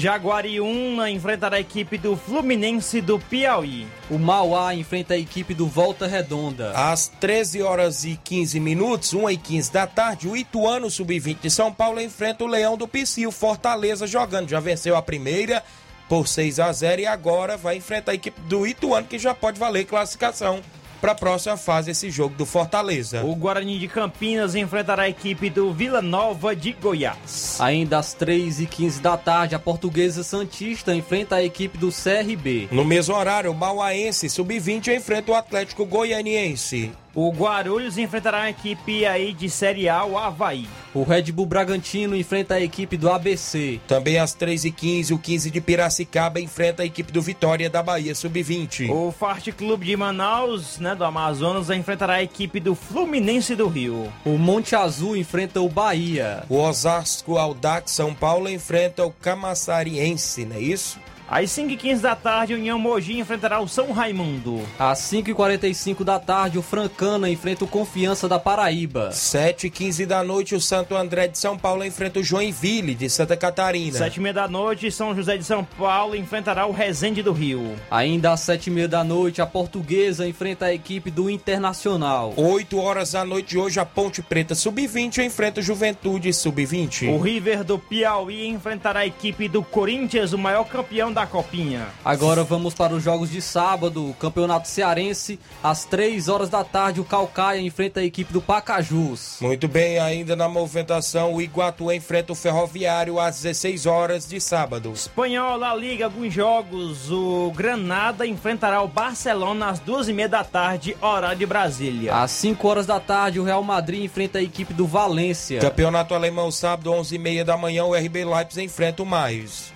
Jaguariúna 0.41 1.11
enfrentará 1.11 1.59
a 1.59 1.61
equipe 1.61 1.99
do 1.99 2.17
Fluminense 2.17 3.03
do 3.03 3.19
Piauí. 3.19 3.87
O 4.09 4.19
Mauá 4.19 4.75
enfrenta 4.75 5.13
a 5.13 5.19
equipe 5.19 5.53
do 5.53 5.67
Volta 5.67 6.07
Redonda. 6.07 6.73
Às 6.75 7.09
13 7.09 7.63
horas 7.63 8.05
e 8.05 8.19
15 8.25 8.59
minutos, 8.59 9.13
1 9.13 9.31
e 9.31 9.37
15 9.37 9.73
da 9.73 9.87
tarde, 9.87 10.29
o 10.29 10.37
Ituano 10.37 10.91
Sub-20 10.91 11.41
de 11.43 11.51
São 11.51 11.71
Paulo 11.71 12.01
enfrenta 12.01 12.43
o 12.43 12.47
Leão 12.47 12.77
do 12.77 12.89
Pici, 12.89 13.27
o 13.27 13.33
Fortaleza 13.33 14.07
jogando. 14.07 14.49
Já 14.49 14.61
venceu 14.61 14.97
a 14.97 15.03
primeira 15.03 15.63
por 16.09 16.27
6 16.27 16.59
a 16.59 16.73
0 16.73 17.03
e 17.03 17.07
agora 17.07 17.59
vai 17.59 17.77
enfrentar 17.77 18.13
a 18.13 18.15
equipe 18.15 18.41
do 18.43 18.67
Ituano, 18.67 19.07
que 19.07 19.19
já 19.19 19.35
pode 19.35 19.61
valer 19.61 19.85
classificação 19.85 20.63
para 21.01 21.13
a 21.13 21.15
próxima 21.15 21.57
fase 21.57 21.91
esse 21.91 22.11
jogo 22.11 22.35
do 22.37 22.45
Fortaleza. 22.45 23.25
O 23.25 23.35
Guarani 23.35 23.79
de 23.79 23.89
Campinas 23.89 24.55
enfrentará 24.55 25.05
a 25.05 25.09
equipe 25.09 25.49
do 25.49 25.73
Vila 25.73 26.03
Nova 26.03 26.55
de 26.55 26.73
Goiás. 26.73 27.59
Ainda 27.61 27.99
às 27.99 28.13
3 28.13 28.61
e 28.61 28.67
15 28.67 29.01
da 29.01 29.17
tarde, 29.17 29.55
a 29.55 29.59
Portuguesa 29.59 30.23
Santista 30.23 30.95
enfrenta 30.95 31.37
a 31.37 31.43
equipe 31.43 31.79
do 31.79 31.89
CRB. 31.91 32.69
No 32.71 32.85
mesmo 32.85 33.15
horário, 33.15 33.51
o 33.51 33.55
Mauaense 33.55 34.29
Sub-20 34.29 34.95
enfrenta 34.95 35.33
o 35.33 35.35
Atlético 35.35 35.87
Goianiense. 35.87 36.93
O 37.15 37.31
Guarulhos 37.33 37.99
enfrentará 37.99 38.43
a 38.43 38.51
equipe 38.51 39.05
aí 39.05 39.33
de 39.33 39.51
Série 39.51 39.89
A, 39.89 40.05
o 40.05 40.17
Havaí. 40.17 40.69
O 40.95 41.03
Red 41.03 41.33
Bull 41.33 41.47
Bragantino 41.47 42.15
enfrenta 42.15 42.55
a 42.55 42.61
equipe 42.61 42.97
do 42.97 43.11
ABC. 43.11 43.81
Também 43.89 44.19
às 44.19 44.35
3h15, 44.35 45.13
o 45.13 45.19
15 45.19 45.51
de 45.51 45.61
Piracicaba 45.61 46.41
enfrenta 46.41 46.83
a 46.83 46.87
equipe 46.87 47.11
do 47.13 47.21
Vitória 47.21 47.69
da 47.69 47.83
Bahia 47.83 48.15
Sub-20. 48.15 48.91
O 48.91 49.11
Fart 49.11 49.49
Clube 49.53 49.87
de 49.87 49.97
Manaus, 49.97 50.79
né, 50.79 50.95
do 50.95 51.05
Amazonas, 51.05 51.69
enfrentará 51.71 52.15
a 52.15 52.23
equipe 52.23 52.61
do 52.61 52.77
Fluminense 52.77 53.57
do 53.57 53.67
Rio. 53.67 54.13
O 54.25 54.39
Monte 54.39 54.77
Azul 54.77 55.17
enfrenta 55.17 55.61
o 55.61 55.69
Bahia. 55.69 56.45
O 56.49 56.59
Osasco 56.59 57.39
Audax 57.39 57.91
São 57.91 58.15
Paulo 58.15 58.49
enfrenta 58.49 59.05
o 59.05 59.11
Camaçariense, 59.11 60.45
não 60.45 60.57
é 60.57 60.61
isso? 60.61 60.99
Às 61.31 61.51
5h15 61.51 62.01
da 62.01 62.17
tarde, 62.17 62.55
União 62.55 62.77
Mogi 62.77 63.17
enfrentará 63.21 63.61
o 63.61 63.69
São 63.69 63.93
Raimundo. 63.93 64.67
Às 64.77 64.99
5h45 65.03 66.03
da 66.03 66.19
tarde, 66.19 66.59
o 66.59 66.63
Francana 66.63 67.31
enfrenta 67.31 67.65
o 67.65 67.69
Confiança 67.69 68.29
da 68.29 68.37
Paraíba. 68.37 69.11
7h15 69.11 70.07
da 70.07 70.25
noite, 70.25 70.57
o 70.57 70.61
Santo 70.61 70.97
André 70.97 71.29
de 71.29 71.39
São 71.39 71.57
Paulo 71.57 71.85
enfrenta 71.85 72.19
o 72.19 72.23
Joinville 72.25 72.97
de 72.97 73.09
Santa 73.09 73.37
Catarina. 73.37 73.97
7h30 73.97 74.33
da 74.33 74.49
noite, 74.49 74.91
São 74.91 75.15
José 75.15 75.37
de 75.37 75.45
São 75.45 75.63
Paulo 75.63 76.17
enfrentará 76.17 76.67
o 76.67 76.73
Resende 76.73 77.23
do 77.23 77.33
Rio. 77.33 77.77
Ainda 77.89 78.33
às 78.33 78.41
7h30 78.41 78.89
da 78.89 79.05
noite, 79.05 79.41
a 79.41 79.47
Portuguesa 79.47 80.27
enfrenta 80.27 80.67
a 80.67 80.75
equipe 80.75 81.13
do 81.13 81.31
Internacional. 81.31 82.35
8 82.37 82.77
horas 82.77 83.13
da 83.13 83.25
noite 83.25 83.51
de 83.51 83.59
hoje, 83.59 83.79
a 83.79 83.85
Ponte 83.85 84.21
Preta 84.21 84.57
Sub-20 84.57 85.25
enfrenta 85.25 85.61
o 85.61 85.63
Juventude 85.63 86.33
Sub-20. 86.33 87.09
O 87.15 87.21
River 87.21 87.63
do 87.63 87.79
Piauí 87.79 88.49
enfrentará 88.49 89.01
a 89.01 89.07
equipe 89.07 89.47
do 89.47 89.63
Corinthians, 89.63 90.33
o 90.33 90.39
maior 90.39 90.65
campeão 90.65 91.13
da 91.13 91.20
Copinha. 91.27 91.87
Agora 92.05 92.45
vamos 92.45 92.75
para 92.75 92.95
os 92.95 93.03
jogos 93.03 93.31
de 93.31 93.41
sábado. 93.41 94.15
Campeonato 94.19 94.69
Cearense, 94.69 95.39
às 95.63 95.85
3 95.85 96.29
horas 96.29 96.49
da 96.49 96.65
tarde, 96.65 97.01
o 97.01 97.05
Calcaia 97.05 97.61
enfrenta 97.61 98.01
a 98.01 98.05
equipe 98.05 98.33
do 98.33 98.41
Pacajus. 98.41 99.37
Muito 99.41 99.69
bem, 99.69 99.99
ainda 99.99 100.35
na 100.35 100.49
movimentação, 100.49 101.35
o 101.35 101.43
Iguatu 101.43 101.91
enfrenta 101.93 102.33
o 102.33 102.37
Ferroviário 102.37 103.19
às 103.19 103.37
16 103.41 103.87
horas 103.87 104.29
de 104.29 104.41
sábado. 104.41 104.93
Espanhol, 104.93 105.57
La 105.57 105.75
Liga, 105.75 106.07
alguns 106.07 106.33
jogos. 106.33 107.11
O 107.11 107.53
Granada 107.55 108.27
enfrentará 108.27 108.83
o 108.83 108.89
Barcelona 108.89 109.71
às 109.71 109.81
2h30 109.81 110.29
da 110.29 110.45
tarde, 110.45 110.97
horário 111.01 111.39
de 111.39 111.47
Brasília. 111.47 112.15
Às 112.15 112.31
5 112.33 112.69
horas 112.69 112.87
da 112.87 113.01
tarde, 113.01 113.41
o 113.41 113.45
Real 113.45 113.63
Madrid 113.63 114.05
enfrenta 114.05 114.39
a 114.39 114.43
equipe 114.43 114.73
do 114.73 114.87
Valência. 114.87 115.61
Campeonato 115.61 116.15
Alemão, 116.15 116.51
sábado, 116.51 116.91
11h30 116.91 117.45
da 117.45 117.57
manhã, 117.57 117.85
o 117.85 117.95
RB 117.95 118.25
Leipzig 118.25 118.65
enfrenta 118.65 119.03
o 119.03 119.07
Mais. 119.07 119.73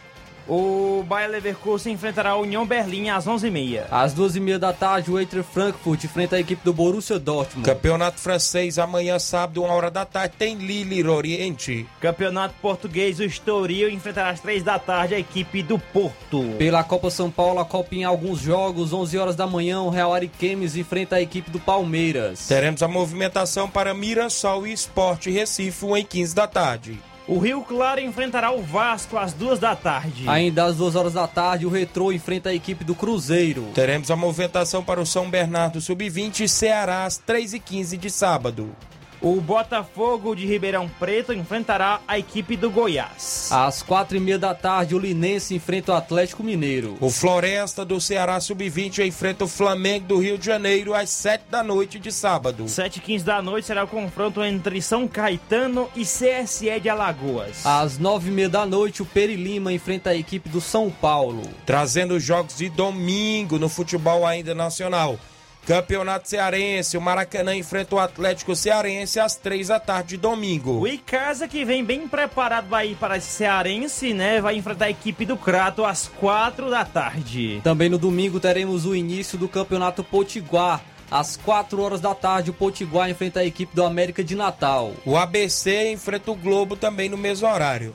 O 0.46 1.02
Bayer 1.06 1.30
Leverkusen 1.30 1.94
enfrentará 1.94 2.30
a 2.30 2.36
União 2.36 2.66
Berlim 2.66 3.08
às 3.08 3.26
11h30. 3.26 3.84
Às 3.90 4.14
12h30 4.14 4.58
da 4.58 4.72
tarde, 4.72 5.10
o 5.10 5.18
Eintracht 5.18 5.50
Frankfurt 5.52 6.04
enfrenta 6.04 6.36
a 6.36 6.40
equipe 6.40 6.62
do 6.64 6.72
Borussia 6.72 7.18
Dortmund. 7.18 7.66
Campeonato 7.66 8.20
francês, 8.20 8.78
amanhã, 8.78 9.18
sábado, 9.18 9.62
1 9.62 9.66
hora 9.66 9.90
da 9.90 10.04
tarde, 10.04 10.34
tem 10.38 10.56
Lille 10.56 11.06
Oriente. 11.08 11.86
Campeonato 12.00 12.54
português, 12.60 13.18
o 13.20 13.24
Estoril 13.24 13.88
enfrentará 13.88 14.30
às 14.30 14.40
3 14.40 14.62
da 14.62 14.78
tarde 14.78 15.14
a 15.14 15.18
equipe 15.18 15.62
do 15.62 15.78
Porto. 15.78 16.42
Pela 16.58 16.84
Copa 16.84 17.10
São 17.10 17.30
Paulo, 17.30 17.60
a 17.60 17.64
Copa 17.64 17.94
em 17.94 18.04
alguns 18.04 18.40
jogos, 18.40 18.92
11 18.92 19.18
horas 19.18 19.36
da 19.36 19.46
manhã, 19.46 19.80
o 19.80 19.90
Real 19.90 20.12
Ariquemes 20.12 20.76
enfrenta 20.76 21.16
a 21.16 21.22
equipe 21.22 21.50
do 21.50 21.60
Palmeiras. 21.60 22.46
Teremos 22.46 22.82
a 22.82 22.88
movimentação 22.88 23.68
para 23.68 23.94
Mirassol 23.94 24.66
e 24.66 24.72
Esporte 24.72 25.30
Recife, 25.30 25.84
1 25.84 25.96
em 25.96 26.04
15 26.04 26.34
da 26.34 26.46
tarde. 26.46 26.98
O 27.26 27.38
Rio 27.38 27.62
Claro 27.62 28.00
enfrentará 28.00 28.52
o 28.52 28.62
Vasco 28.62 29.16
às 29.16 29.32
duas 29.32 29.58
da 29.58 29.74
tarde. 29.74 30.28
Ainda 30.28 30.64
às 30.64 30.76
duas 30.76 30.94
horas 30.94 31.14
da 31.14 31.26
tarde, 31.26 31.64
o 31.64 31.70
Retrô 31.70 32.12
enfrenta 32.12 32.50
a 32.50 32.54
equipe 32.54 32.84
do 32.84 32.94
Cruzeiro. 32.94 33.68
Teremos 33.74 34.10
a 34.10 34.16
movimentação 34.16 34.84
para 34.84 35.00
o 35.00 35.06
São 35.06 35.30
Bernardo 35.30 35.80
Sub-20 35.80 36.40
e 36.40 36.48
Ceará 36.48 37.04
às 37.06 37.18
3h15 37.18 37.96
de 37.96 38.10
sábado. 38.10 38.76
O 39.24 39.40
Botafogo 39.40 40.34
de 40.36 40.44
Ribeirão 40.44 40.86
Preto 41.00 41.32
enfrentará 41.32 41.98
a 42.06 42.18
equipe 42.18 42.58
do 42.58 42.70
Goiás. 42.70 43.48
Às 43.50 43.82
quatro 43.82 44.18
e 44.18 44.20
meia 44.20 44.38
da 44.38 44.54
tarde, 44.54 44.94
o 44.94 44.98
Linense 44.98 45.54
enfrenta 45.54 45.92
o 45.92 45.94
Atlético 45.94 46.44
Mineiro. 46.44 46.98
O 47.00 47.08
Floresta 47.08 47.86
do 47.86 47.98
Ceará 47.98 48.38
Sub-20 48.38 49.02
enfrenta 49.02 49.46
o 49.46 49.48
Flamengo 49.48 50.08
do 50.08 50.18
Rio 50.18 50.36
de 50.36 50.44
Janeiro 50.44 50.92
às 50.92 51.08
7 51.08 51.44
da 51.50 51.62
noite 51.64 51.98
de 51.98 52.12
sábado. 52.12 52.68
7 52.68 52.98
e 52.98 53.00
15 53.00 53.24
da 53.24 53.40
noite 53.40 53.66
será 53.66 53.84
o 53.84 53.88
confronto 53.88 54.44
entre 54.44 54.82
São 54.82 55.08
Caetano 55.08 55.88
e 55.96 56.02
CSE 56.02 56.78
de 56.78 56.90
Alagoas. 56.90 57.64
Às 57.64 57.96
nove 57.96 58.28
e 58.28 58.30
meia 58.30 58.50
da 58.50 58.66
noite, 58.66 59.00
o 59.00 59.06
Perilima 59.06 59.72
enfrenta 59.72 60.10
a 60.10 60.14
equipe 60.14 60.50
do 60.50 60.60
São 60.60 60.90
Paulo. 60.90 61.40
Trazendo 61.64 62.12
os 62.12 62.22
jogos 62.22 62.58
de 62.58 62.68
domingo 62.68 63.58
no 63.58 63.70
futebol 63.70 64.26
ainda 64.26 64.54
nacional. 64.54 65.18
Campeonato 65.66 66.28
Cearense, 66.28 66.98
o 66.98 67.00
Maracanã 67.00 67.56
enfrenta 67.56 67.94
o 67.94 67.98
Atlético 67.98 68.54
Cearense 68.54 69.18
às 69.18 69.34
três 69.34 69.68
da 69.68 69.80
tarde 69.80 70.10
de 70.10 70.16
domingo. 70.18 70.80
O 70.80 70.86
Icasa, 70.86 71.48
que 71.48 71.64
vem 71.64 71.82
bem 71.82 72.06
preparado 72.06 72.68
vai 72.68 72.94
para 72.98 73.16
esse 73.16 73.28
Cearense, 73.28 74.12
né? 74.12 74.42
Vai 74.42 74.56
enfrentar 74.56 74.86
a 74.86 74.90
equipe 74.90 75.24
do 75.24 75.38
Crato 75.38 75.84
às 75.84 76.06
quatro 76.06 76.70
da 76.70 76.84
tarde. 76.84 77.60
Também 77.64 77.88
no 77.88 77.96
domingo 77.96 78.38
teremos 78.38 78.84
o 78.84 78.94
início 78.94 79.38
do 79.38 79.48
Campeonato 79.48 80.04
Potiguar. 80.04 80.82
Às 81.10 81.36
4 81.36 81.80
horas 81.80 82.00
da 82.00 82.14
tarde, 82.14 82.50
o 82.50 82.54
Potiguar 82.54 83.08
enfrenta 83.08 83.40
a 83.40 83.44
equipe 83.44 83.74
do 83.74 83.84
América 83.84 84.24
de 84.24 84.34
Natal. 84.34 84.92
O 85.04 85.16
ABC 85.16 85.92
enfrenta 85.92 86.30
o 86.30 86.34
Globo 86.34 86.76
também 86.76 87.08
no 87.08 87.16
mesmo 87.16 87.46
horário. 87.46 87.94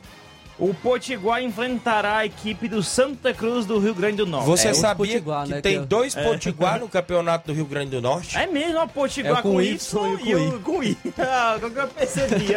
O 0.60 0.74
Potiguar 0.74 1.42
enfrentará 1.42 2.18
a 2.18 2.26
equipe 2.26 2.68
do 2.68 2.84
Santa 2.84 3.34
Cruz 3.34 3.66
do 3.66 3.80
Rio 3.80 3.96
Grande 3.96 4.18
do 4.18 4.26
Norte. 4.26 4.46
Você 4.48 4.68
É, 4.68 4.74
sabia 4.74 4.96
Potiguar, 5.14 5.46
que 5.46 5.52
né, 5.52 5.62
tem 5.62 5.80
que- 5.80 5.86
dois 5.86 6.18
É. 6.18 6.22
Potiguar 6.24 6.80
no 6.80 6.90
campeonato 6.90 7.48
do 7.48 7.54
Rio 7.54 7.66
Grande 7.66 7.92
do 7.92 8.02
Norte? 8.02 8.38
É 8.38 8.46
mesmo, 8.46 8.78
a 8.80 8.86
Potiguar 8.88 9.40
É 9.40 9.42
com 9.42 9.54
com, 9.54 9.62
Y 9.62 9.78
Y, 9.78 10.30
e 10.30 10.36
o 10.36 10.60
com 10.60 10.84
I. 10.84 10.98
Ah, 11.18 11.58
que 11.60 11.66
eu 11.80 11.88
percebi? 11.88 12.48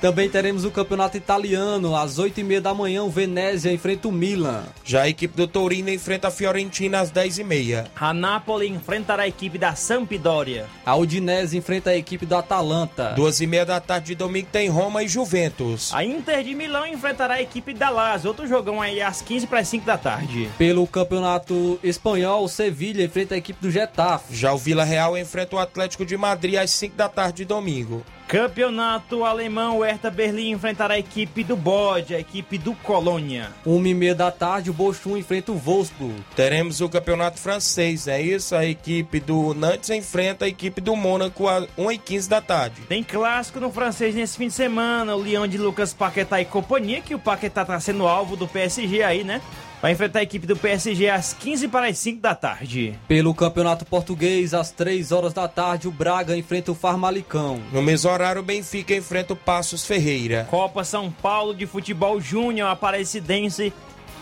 Também 0.00 0.28
teremos 0.28 0.64
o 0.64 0.70
Campeonato 0.70 1.16
Italiano. 1.16 1.96
Às 1.96 2.18
8 2.18 2.38
e 2.38 2.44
meia 2.44 2.60
da 2.60 2.72
manhã, 2.72 3.02
o 3.02 3.10
Venezia 3.10 3.72
enfrenta 3.72 4.06
o 4.06 4.12
Milan. 4.12 4.62
Já 4.84 5.02
a 5.02 5.08
equipe 5.08 5.36
do 5.36 5.46
Torino 5.46 5.90
enfrenta 5.90 6.28
a 6.28 6.30
Fiorentina 6.30 7.00
às 7.00 7.10
10h30. 7.10 7.86
A 7.98 8.14
Napoli 8.14 8.68
enfrentará 8.68 9.24
a 9.24 9.28
equipe 9.28 9.58
da 9.58 9.74
Sampdoria. 9.74 10.66
A 10.86 10.94
Udinese 10.94 11.56
enfrenta 11.56 11.90
a 11.90 11.96
equipe 11.96 12.24
do 12.24 12.36
Atalanta. 12.36 13.12
Duas 13.16 13.40
e 13.40 13.46
meia 13.46 13.66
da 13.66 13.80
tarde 13.80 14.08
de 14.08 14.14
domingo 14.14 14.48
tem 14.52 14.68
Roma 14.68 15.02
e 15.02 15.08
Juventus. 15.08 15.92
A 15.92 16.04
Inter 16.04 16.44
de 16.44 16.54
Milão 16.54 16.86
enfrentará 16.86 17.34
a 17.34 17.42
equipe 17.42 17.74
da 17.74 17.90
Lazio. 17.90 18.28
Outro 18.28 18.46
jogão 18.46 18.80
aí 18.80 19.02
às 19.02 19.20
15 19.20 19.46
para 19.48 19.60
as 19.60 19.68
5 19.68 19.84
da 19.84 19.98
tarde. 19.98 20.48
Pelo 20.56 20.86
Campeonato 20.86 21.78
Espanhol, 21.82 22.44
o 22.44 22.48
Sevilha 22.48 23.04
enfrenta 23.04 23.34
a 23.34 23.38
equipe 23.38 23.60
do 23.60 23.70
Getafe. 23.70 24.36
Já 24.36 24.52
o 24.52 24.58
Vila 24.58 24.84
Real 24.84 25.18
enfrenta 25.18 25.56
o 25.56 25.58
Atlético 25.58 26.06
de 26.06 26.16
Madrid 26.16 26.54
às 26.54 26.70
5 26.70 26.94
da 26.96 27.08
tarde 27.08 27.38
de 27.38 27.44
domingo. 27.44 28.04
Campeonato 28.28 29.24
alemão, 29.24 29.78
o 29.78 29.82
Hertha 29.82 30.10
Berlim 30.10 30.50
enfrentará 30.50 30.92
a 30.92 30.98
equipe 30.98 31.42
do 31.42 31.56
Bode, 31.56 32.14
a 32.14 32.20
equipe 32.20 32.58
do 32.58 32.74
Colônia. 32.74 33.50
Uma 33.64 33.88
e 33.88 33.94
meia 33.94 34.14
da 34.14 34.30
tarde, 34.30 34.68
o 34.68 34.74
Bochum 34.74 35.16
enfrenta 35.16 35.50
o 35.50 35.56
Wolfsburg. 35.56 36.22
Teremos 36.36 36.82
o 36.82 36.90
campeonato 36.90 37.38
francês, 37.38 38.06
é 38.06 38.20
isso? 38.20 38.54
A 38.54 38.66
equipe 38.66 39.18
do 39.18 39.54
Nantes 39.54 39.88
enfrenta 39.88 40.44
a 40.44 40.48
equipe 40.48 40.78
do 40.78 40.94
Mônaco 40.94 41.48
às 41.48 41.64
1h15 41.78 42.28
da 42.28 42.42
tarde. 42.42 42.82
Tem 42.86 43.02
clássico 43.02 43.60
no 43.60 43.72
francês 43.72 44.14
nesse 44.14 44.36
fim 44.36 44.48
de 44.48 44.52
semana, 44.52 45.16
o 45.16 45.22
Lyon 45.22 45.48
de 45.48 45.56
Lucas 45.56 45.94
Paquetá 45.94 46.38
e 46.38 46.44
companhia, 46.44 47.00
que 47.00 47.14
o 47.14 47.18
Paquetá 47.18 47.64
tá 47.64 47.80
sendo 47.80 48.06
alvo 48.06 48.36
do 48.36 48.46
PSG 48.46 49.02
aí, 49.02 49.24
né? 49.24 49.40
Vai 49.80 49.92
enfrentar 49.92 50.18
a 50.18 50.22
equipe 50.22 50.46
do 50.46 50.56
PSG 50.56 51.08
às 51.08 51.32
15 51.32 51.68
para 51.68 51.86
as 51.86 51.98
5 51.98 52.20
da 52.20 52.34
tarde. 52.34 52.98
Pelo 53.06 53.32
Campeonato 53.32 53.84
Português, 53.84 54.52
às 54.52 54.72
3 54.72 55.12
horas 55.12 55.32
da 55.32 55.46
tarde, 55.46 55.86
o 55.86 55.92
Braga 55.92 56.36
enfrenta 56.36 56.72
o 56.72 56.74
Farmalicão. 56.74 57.60
No 57.72 57.80
mesmo 57.80 58.10
horário, 58.10 58.40
o 58.40 58.44
Benfica 58.44 58.94
enfrenta 58.94 59.34
o 59.34 59.36
Passos 59.36 59.86
Ferreira. 59.86 60.48
Copa 60.50 60.82
São 60.82 61.10
Paulo 61.10 61.54
de 61.54 61.64
Futebol 61.64 62.20
Júnior, 62.20 62.68
Aparecidense, 62.70 63.72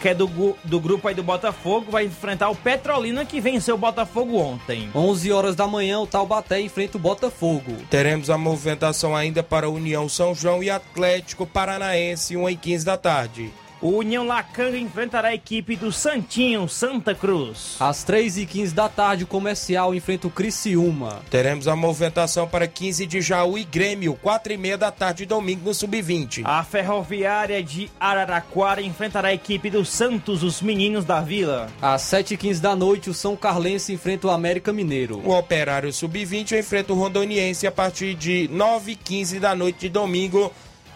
que 0.01 0.11
é 0.11 0.15
do, 0.15 0.29
do 0.63 0.79
grupo 0.79 1.09
aí 1.09 1.15
do 1.15 1.23
Botafogo, 1.23 1.91
vai 1.91 2.05
enfrentar 2.05 2.51
o 2.51 2.55
Petrolina, 2.55 3.25
que 3.25 3.41
venceu 3.41 3.77
o 3.77 3.79
Botafogo 3.79 4.37
ontem. 4.37 4.91
11 4.95 5.33
horas 5.33 5.57
da 5.57 5.67
manhã, 5.67 6.01
o 6.01 6.07
Taubaté 6.07 6.61
enfrenta 6.61 6.99
o 6.99 7.01
Botafogo. 7.01 7.73
Teremos 7.89 8.29
a 8.29 8.37
movimentação 8.37 9.17
ainda 9.17 9.43
para 9.43 9.71
União 9.71 10.07
São 10.07 10.35
João 10.35 10.63
e 10.63 10.69
Atlético 10.69 11.47
Paranaense, 11.47 12.35
1h15 12.35 12.85
da 12.85 12.99
tarde. 12.99 13.51
O 13.81 13.99
União 13.99 14.27
Lacanga 14.27 14.79
enfrentará 14.79 15.29
a 15.29 15.35
equipe 15.35 15.77
do 15.77 15.93
Santinho, 15.93 16.67
Santa 16.67 17.15
Cruz. 17.15 17.77
Às 17.79 18.03
3h15 18.07 18.73
da 18.73 18.89
tarde, 18.89 19.25
o 19.25 19.27
Comercial 19.27 19.95
enfrenta 19.95 20.27
o 20.27 20.31
Criciúma. 20.31 21.21
Teremos 21.31 21.69
a 21.69 21.77
movimentação 21.77 22.49
para 22.49 22.67
15 22.67 23.05
de 23.05 23.21
Jaú 23.21 23.59
e 23.59 23.65
Grêmio, 23.65 24.19
4h30 24.25 24.77
da 24.79 24.91
tarde, 24.91 25.27
domingo 25.27 25.67
no 25.67 25.75
Sub-20. 25.75 26.43
A 26.47 26.65
Ferroviária 26.65 27.63
de 27.63 27.91
Araraquara 28.01 28.81
enfrentará 28.81 29.29
a 29.29 29.35
equipe 29.35 29.69
do 29.69 29.85
Santos, 29.85 30.43
os 30.43 30.63
meninos 30.63 31.05
da 31.05 31.21
Vila. 31.21 31.69
Às 31.83 32.01
7h15 32.03 32.61
da 32.61 32.75
noite, 32.75 33.11
o 33.11 33.15
São 33.15 33.37
Carlense 33.37 33.93
enfrenta 33.93 34.29
o 34.29 34.31
América 34.31 34.73
Mineiro. 34.73 35.21
O 35.23 35.37
Operário 35.37 35.93
Sub-20 35.93 36.59
enfrenta 36.59 36.95
o 36.95 36.97
Rondoniense 36.97 37.67
a 37.67 37.73
partir 37.73 38.15
de 38.15 38.49
9h15 38.51 39.39
da 39.39 39.55
noite 39.55 39.81
de 39.81 39.89
domingo. 39.91 40.51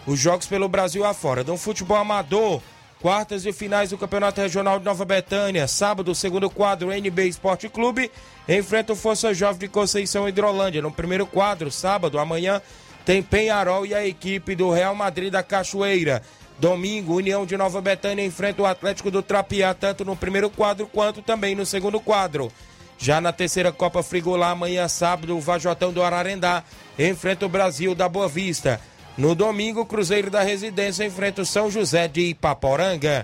Os 0.05 0.19
jogos 0.19 0.47
pelo 0.47 0.67
Brasil 0.67 1.05
afora. 1.05 1.43
Do 1.43 1.55
futebol 1.57 1.97
amador, 1.97 2.61
quartas 3.01 3.45
e 3.45 3.53
finais 3.53 3.89
do 3.89 3.97
Campeonato 3.97 4.41
Regional 4.41 4.79
de 4.79 4.85
Nova 4.85 5.05
Betânia. 5.05 5.67
Sábado, 5.67 6.13
segundo 6.15 6.49
quadro, 6.49 6.91
NB 6.91 7.27
Esporte 7.27 7.69
Clube 7.69 8.11
enfrenta 8.47 8.93
o 8.93 8.95
Força 8.95 9.33
Jovem 9.33 9.59
de 9.59 9.67
Conceição 9.67 10.27
Hidrolândia. 10.27 10.81
No 10.81 10.91
primeiro 10.91 11.25
quadro, 11.25 11.71
sábado, 11.71 12.19
amanhã, 12.19 12.61
tem 13.05 13.21
Penharol 13.21 13.85
e 13.85 13.93
a 13.93 14.05
equipe 14.05 14.55
do 14.55 14.71
Real 14.71 14.95
Madrid 14.95 15.31
da 15.31 15.43
Cachoeira. 15.43 16.21
Domingo, 16.59 17.15
União 17.15 17.43
de 17.45 17.57
Nova 17.57 17.81
Betânia 17.81 18.23
enfrenta 18.23 18.61
o 18.61 18.65
Atlético 18.67 19.09
do 19.09 19.23
Trapiá, 19.23 19.73
tanto 19.73 20.05
no 20.05 20.15
primeiro 20.15 20.49
quadro 20.49 20.85
quanto 20.85 21.21
também 21.21 21.55
no 21.55 21.65
segundo 21.65 21.99
quadro. 21.99 22.51
Já 22.99 23.19
na 23.19 23.33
terceira 23.33 23.71
Copa 23.71 24.03
Frigolá, 24.03 24.51
amanhã 24.51 24.87
sábado, 24.87 25.35
o 25.35 25.41
Vajotão 25.41 25.91
do 25.91 26.03
Ararendá 26.03 26.63
enfrenta 26.99 27.47
o 27.47 27.49
Brasil 27.49 27.95
da 27.95 28.07
Boa 28.07 28.27
Vista. 28.27 28.79
No 29.21 29.35
domingo, 29.35 29.85
Cruzeiro 29.85 30.31
da 30.31 30.41
Residência 30.41 31.05
enfrenta 31.05 31.43
o 31.43 31.45
São 31.45 31.69
José 31.69 32.07
de 32.07 32.21
Ipaporanga. 32.21 33.23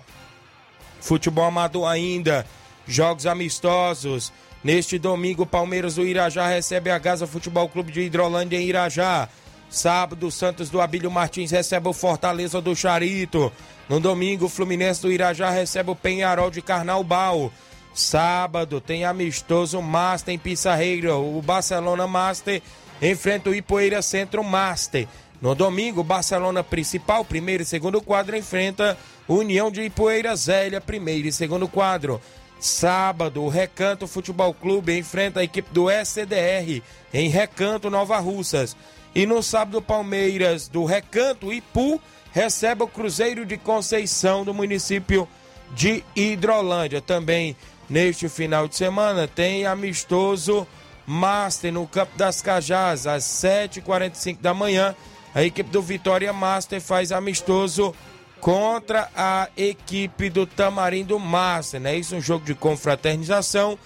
Futebol 1.01 1.45
amador 1.45 1.87
ainda, 1.87 2.45
jogos 2.87 3.25
amistosos. 3.25 4.31
Neste 4.63 4.99
domingo, 4.99 5.43
Palmeiras 5.43 5.95
do 5.95 6.05
Irajá 6.05 6.45
recebe 6.45 6.91
a 6.91 6.99
Gaza 6.99 7.25
Futebol 7.25 7.67
Clube 7.67 7.91
de 7.91 8.01
Hidrolândia 8.01 8.61
em 8.61 8.67
Irajá. 8.67 9.27
Sábado, 9.71 10.29
Santos 10.29 10.69
do 10.69 10.79
Abílio 10.79 11.09
Martins 11.09 11.49
recebe 11.49 11.89
o 11.89 11.93
Fortaleza 11.93 12.61
do 12.61 12.75
Charito. 12.75 13.51
No 13.89 13.99
domingo, 13.99 14.47
Fluminense 14.47 15.01
do 15.01 15.11
Irajá 15.11 15.49
recebe 15.49 15.89
o 15.89 15.95
Penharol 15.95 16.51
de 16.51 16.61
Carnaubal. 16.61 17.51
Sábado, 17.91 18.79
tem 18.79 19.03
amistoso 19.03 19.81
Master 19.81 20.35
em 20.35 20.37
Pissarreira. 20.37 21.15
O 21.15 21.41
Barcelona 21.41 22.05
Master 22.05 22.61
enfrenta 23.01 23.49
o 23.49 23.55
Ipoeira 23.55 24.03
Centro 24.03 24.43
Master. 24.43 25.07
No 25.41 25.53
domingo, 25.53 26.03
Barcelona 26.03 26.63
Principal, 26.63 27.23
primeiro 27.23 27.63
e 27.63 27.65
segundo 27.65 28.01
quadro, 28.01 28.35
enfrenta 28.35 28.97
União 29.27 29.69
de 29.69 29.83
Ipoeira 29.83 30.35
Zélia, 30.35 30.81
primeiro 30.81 31.27
e 31.27 31.31
segundo 31.31 31.67
quadro. 31.67 32.19
Sábado, 32.59 33.43
o 33.43 33.49
Recanto 33.49 34.07
Futebol 34.07 34.51
Clube 34.53 34.97
enfrenta 34.97 35.41
a 35.41 35.43
equipe 35.43 35.69
do 35.71 35.91
SDR 35.91 36.81
em 37.13 37.29
Recanto, 37.29 37.89
Nova 37.89 38.17
Russas. 38.17 38.75
E 39.13 39.27
no 39.27 39.43
sábado, 39.43 39.81
Palmeiras 39.81 40.67
do 40.67 40.85
Recanto 40.85 41.53
Ipu 41.53 42.01
recebe 42.31 42.83
o 42.83 42.87
Cruzeiro 42.87 43.45
de 43.45 43.57
Conceição 43.57 44.43
do 44.43 44.53
município 44.53 45.27
de 45.71 46.03
Hidrolândia. 46.15 46.99
Também 46.99 47.55
neste 47.87 48.27
final 48.27 48.67
de 48.67 48.75
semana 48.75 49.27
tem 49.27 49.67
amistoso 49.67 50.67
Master 51.05 51.71
no 51.71 51.87
Campo 51.87 52.17
das 52.17 52.41
Cajás 52.41 53.05
às 53.05 53.23
7h45 53.23 54.39
da 54.41 54.53
manhã. 54.53 54.95
A 55.37 55.43
equipe 55.43 55.69
do 55.69 55.83
Vitória 55.83 56.33
Master 56.33 56.81
faz 56.81 57.11
amistoso 57.11 57.93
contra 58.41 59.07
a 59.15 59.47
equipe 59.55 60.31
do 60.31 60.47
Tamarindo 60.47 61.19
Master, 61.19 61.79
né? 61.79 61.95
Isso 61.95 62.15
é 62.15 62.17
um 62.17 62.21
jogo 62.21 62.43
de 62.43 62.55
confraternização 62.55 63.77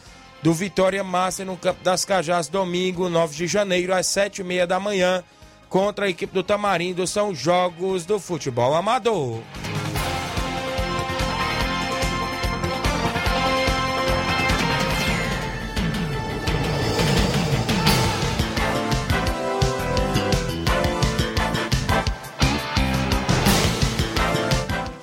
do 0.42 0.54
Vitória 0.54 1.04
Master 1.04 1.46
no 1.46 1.58
Campo 1.58 1.84
das 1.84 2.06
Cajás, 2.06 2.48
domingo, 2.48 3.10
9 3.10 3.36
de 3.36 3.48
janeiro, 3.48 3.94
às 3.94 4.08
7h30 4.08 4.66
da 4.66 4.80
manhã, 4.80 5.26
contra 5.68 6.06
a 6.06 6.10
equipe 6.10 6.34
do 6.34 6.42
Tamarindo. 6.42 7.06
São 7.06 7.36
jogos 7.36 8.06
do 8.06 8.18
futebol 8.18 8.74
amador. 8.74 9.42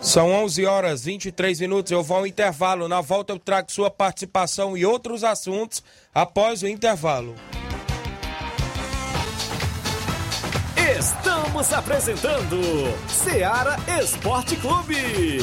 São 0.09 0.33
11 0.33 0.65
horas 0.65 1.05
23 1.05 1.61
minutos. 1.61 1.93
Eu 1.93 2.03
vou 2.03 2.17
ao 2.17 2.27
intervalo. 2.27 2.89
Na 2.89 3.03
volta 3.03 3.35
eu 3.35 3.39
trago 3.39 3.71
sua 3.71 3.91
participação 3.91 4.75
e 4.75 4.87
outros 4.87 5.23
assuntos 5.23 5.85
após 6.15 6.63
o 6.63 6.67
intervalo. 6.67 7.35
Estamos 10.99 11.71
apresentando 11.75 12.59
Seara 13.07 13.77
Esporte 14.01 14.57
Clube. 14.57 15.43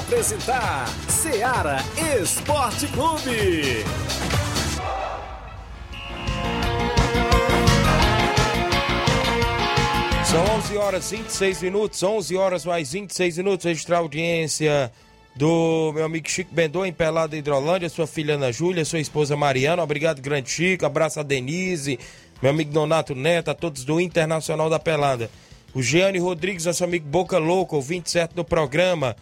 Apresentar 0.00 0.88
Seara 1.08 1.78
Esporte 2.20 2.86
Clube. 2.88 3.84
São 10.24 10.42
11 10.56 10.76
horas 10.78 11.12
e 11.12 11.16
26 11.16 11.62
minutos, 11.62 12.02
11 12.02 12.36
horas 12.36 12.64
mais 12.64 12.92
26 12.92 13.38
minutos. 13.38 13.66
Registrar 13.66 13.98
a 13.98 14.00
audiência 14.00 14.90
do 15.36 15.92
meu 15.94 16.04
amigo 16.06 16.28
Chico 16.28 16.54
Bendô 16.54 16.84
em 16.84 16.92
Pelada 16.92 17.36
Hidrolândia, 17.36 17.88
sua 17.88 18.06
filha 18.06 18.36
Ana 18.36 18.50
Júlia, 18.50 18.84
sua 18.86 19.00
esposa 19.00 19.36
Mariana. 19.36 19.82
Obrigado, 19.82 20.22
grande 20.22 20.50
Chico. 20.50 20.86
Abraço 20.86 21.20
a 21.20 21.22
Denise, 21.22 21.98
meu 22.40 22.50
amigo 22.50 22.72
Donato 22.72 23.14
Neto, 23.14 23.50
a 23.50 23.54
todos 23.54 23.84
do 23.84 24.00
Internacional 24.00 24.70
da 24.70 24.78
Pelada. 24.78 25.30
O 25.74 25.82
Giane 25.82 26.18
Rodrigues, 26.18 26.64
nosso 26.64 26.82
amigo 26.82 27.06
Boca 27.06 27.36
Louca, 27.38 27.76
o 27.76 27.82
27 27.82 28.34
do 28.34 28.44
programa. 28.44 29.14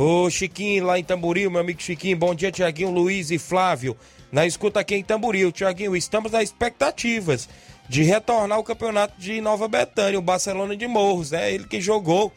O 0.00 0.30
Chiquinho 0.30 0.84
lá 0.86 0.96
em 0.96 1.02
Tamboril, 1.02 1.50
meu 1.50 1.60
amigo 1.60 1.82
Chiquinho. 1.82 2.16
Bom 2.16 2.32
dia, 2.32 2.52
Tiaguinho, 2.52 2.88
Luiz 2.88 3.32
e 3.32 3.38
Flávio. 3.38 3.96
Na 4.30 4.46
escuta 4.46 4.78
aqui 4.78 4.94
em 4.94 5.02
Tamboril. 5.02 5.50
Tiaguinho, 5.50 5.96
estamos 5.96 6.30
nas 6.30 6.44
expectativas 6.44 7.48
de 7.88 8.04
retornar 8.04 8.58
ao 8.58 8.62
campeonato 8.62 9.18
de 9.18 9.40
Nova 9.40 9.66
Betânia, 9.66 10.16
o 10.16 10.22
Barcelona 10.22 10.76
de 10.76 10.86
Morros, 10.86 11.32
né? 11.32 11.52
Ele 11.52 11.64
que 11.64 11.80
jogou 11.80 12.32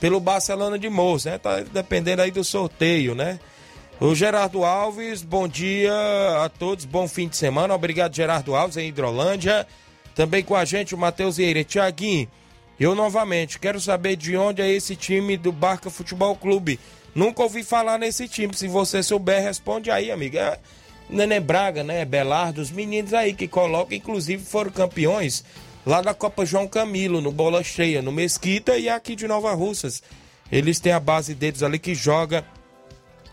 pelo 0.00 0.18
Barcelona 0.18 0.78
de 0.78 0.88
Moço, 0.88 1.28
né? 1.28 1.36
Tá 1.36 1.60
dependendo 1.60 2.22
aí 2.22 2.30
do 2.30 2.42
sorteio, 2.42 3.14
né? 3.14 3.40
O 4.00 4.14
Gerardo 4.14 4.64
Alves, 4.64 5.22
bom 5.22 5.46
dia 5.46 5.92
a 6.42 6.48
todos, 6.48 6.86
bom 6.86 7.06
fim 7.06 7.28
de 7.28 7.36
semana. 7.36 7.74
Obrigado, 7.74 8.16
Gerardo 8.16 8.56
Alves, 8.56 8.78
em 8.78 8.88
Hidrolândia. 8.88 9.66
Também 10.14 10.42
com 10.42 10.56
a 10.56 10.64
gente 10.64 10.94
o 10.94 10.98
Matheus 10.98 11.36
Vieira. 11.36 11.62
Tiaguinho, 11.62 12.26
eu 12.78 12.94
novamente 12.94 13.58
quero 13.58 13.80
saber 13.80 14.16
de 14.16 14.36
onde 14.36 14.62
é 14.62 14.70
esse 14.70 14.94
time 14.96 15.36
do 15.36 15.52
Barca 15.52 15.90
Futebol 15.90 16.36
Clube. 16.36 16.78
Nunca 17.14 17.42
ouvi 17.42 17.62
falar 17.62 17.98
nesse 17.98 18.28
time. 18.28 18.54
Se 18.54 18.68
você 18.68 19.02
souber, 19.02 19.42
responde 19.42 19.90
aí, 19.90 20.10
amiga. 20.10 20.40
É 20.40 20.58
Nenê 21.08 21.38
Braga, 21.38 21.84
né? 21.84 22.04
Belardo, 22.04 22.60
os 22.60 22.70
meninos 22.70 23.14
aí 23.14 23.32
que 23.32 23.46
colocam, 23.46 23.96
inclusive 23.96 24.44
foram 24.44 24.70
campeões 24.70 25.44
lá 25.84 26.02
da 26.02 26.12
Copa 26.12 26.44
João 26.44 26.66
Camilo, 26.66 27.20
no 27.20 27.30
Bola 27.30 27.62
Cheia, 27.62 28.02
no 28.02 28.10
Mesquita 28.10 28.76
e 28.76 28.88
aqui 28.88 29.14
de 29.14 29.28
Nova 29.28 29.54
Russas. 29.54 30.02
Eles 30.50 30.80
têm 30.80 30.92
a 30.92 31.00
base 31.00 31.34
deles 31.34 31.62
ali 31.62 31.78
que 31.78 31.94
joga 31.94 32.44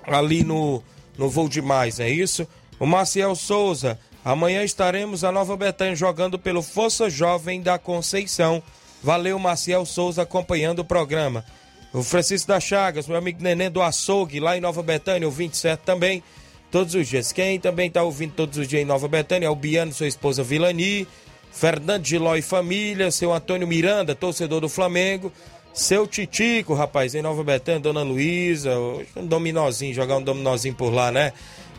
ali 0.05 0.43
no, 0.43 0.83
no 1.17 1.29
Voo 1.29 1.49
Demais, 1.49 1.99
é 1.99 2.09
isso? 2.09 2.47
O 2.79 2.85
Maciel 2.85 3.35
Souza, 3.35 3.99
amanhã 4.23 4.63
estaremos 4.63 5.23
a 5.23 5.31
Nova 5.31 5.57
Betânia 5.57 5.95
jogando 5.95 6.37
pelo 6.37 6.61
Força 6.61 7.09
Jovem 7.09 7.61
da 7.61 7.79
Conceição. 7.79 8.61
Valeu, 9.03 9.37
Maciel 9.37 9.85
Souza, 9.85 10.21
acompanhando 10.21 10.79
o 10.79 10.85
programa. 10.85 11.43
O 11.91 12.01
Francisco 12.01 12.47
da 12.47 12.59
Chagas, 12.59 13.05
meu 13.05 13.17
amigo 13.17 13.43
Neném 13.43 13.69
do 13.69 13.81
Açougue, 13.81 14.39
lá 14.39 14.57
em 14.57 14.61
Nova 14.61 14.81
Betânia, 14.81 15.27
o 15.27 15.31
27 15.31 15.81
também, 15.81 16.23
todos 16.71 16.95
os 16.95 17.07
dias. 17.07 17.31
Quem 17.31 17.59
também 17.59 17.87
está 17.87 18.01
ouvindo 18.01 18.33
todos 18.33 18.57
os 18.57 18.67
dias 18.67 18.81
em 18.81 18.85
Nova 18.85 19.07
Betânia 19.07 19.47
é 19.47 19.49
o 19.49 19.55
Biano, 19.55 19.93
sua 19.93 20.07
esposa 20.07 20.41
Vilani. 20.41 21.05
Fernando 21.51 22.03
Giló 22.03 22.35
e 22.35 22.41
família, 22.41 23.11
seu 23.11 23.31
Antônio 23.31 23.67
Miranda, 23.67 24.15
torcedor 24.15 24.59
do 24.59 24.67
Flamengo, 24.67 25.31
seu 25.71 26.07
Titico, 26.07 26.73
rapaz, 26.73 27.13
em 27.13 27.21
Nova 27.21 27.43
Betânia, 27.43 27.79
Dona 27.79 28.01
Luísa, 28.01 28.71
um 29.15 29.27
dominozinho, 29.27 29.93
jogar 29.93 30.17
um 30.17 30.23
dominozinho 30.23 30.73
por 30.73 30.91
lá, 30.91 31.11
né? 31.11 31.31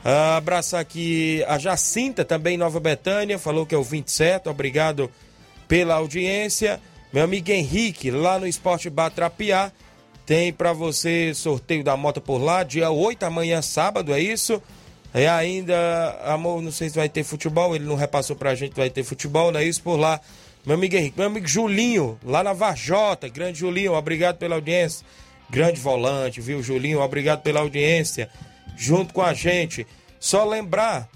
Ah, 0.04 0.36
abraçar 0.36 0.80
aqui 0.80 1.42
a 1.48 1.58
Jacinta, 1.58 2.24
também 2.24 2.54
em 2.54 2.58
Nova 2.58 2.78
Betânia, 2.78 3.36
falou 3.36 3.66
que 3.66 3.74
é 3.74 3.78
o 3.78 3.82
27, 3.82 4.48
obrigado 4.48 5.10
pela 5.66 5.94
audiência. 5.94 6.80
Meu 7.14 7.22
amigo 7.22 7.48
Henrique, 7.48 8.10
lá 8.10 8.40
no 8.40 8.46
Esporte 8.48 8.90
Batrapiá, 8.90 9.70
tem 10.26 10.52
para 10.52 10.72
você 10.72 11.32
sorteio 11.32 11.84
da 11.84 11.96
moto 11.96 12.20
por 12.20 12.38
lá, 12.38 12.64
dia 12.64 12.90
8 12.90 13.22
amanhã, 13.22 13.62
sábado, 13.62 14.12
é 14.12 14.18
isso? 14.18 14.60
E 15.14 15.24
ainda, 15.24 15.76
amor, 16.24 16.60
não 16.60 16.72
sei 16.72 16.88
se 16.88 16.96
vai 16.96 17.08
ter 17.08 17.22
futebol, 17.22 17.72
ele 17.72 17.84
não 17.84 17.94
repassou 17.94 18.34
pra 18.34 18.56
gente, 18.56 18.74
vai 18.74 18.90
ter 18.90 19.04
futebol, 19.04 19.52
não 19.52 19.60
é 19.60 19.64
isso 19.64 19.80
por 19.80 19.94
lá. 19.94 20.20
Meu 20.66 20.74
amigo 20.74 20.96
Henrique, 20.96 21.16
meu 21.16 21.28
amigo 21.28 21.46
Julinho, 21.46 22.18
lá 22.24 22.42
na 22.42 22.52
Varjota, 22.52 23.28
grande 23.28 23.60
Julinho, 23.60 23.92
obrigado 23.92 24.38
pela 24.38 24.56
audiência. 24.56 25.06
Grande 25.48 25.80
volante, 25.80 26.40
viu, 26.40 26.60
Julinho, 26.64 27.00
obrigado 27.00 27.42
pela 27.42 27.60
audiência. 27.60 28.28
Junto 28.76 29.14
com 29.14 29.22
a 29.22 29.32
gente. 29.32 29.86
Só 30.18 30.44
lembrar 30.44 31.08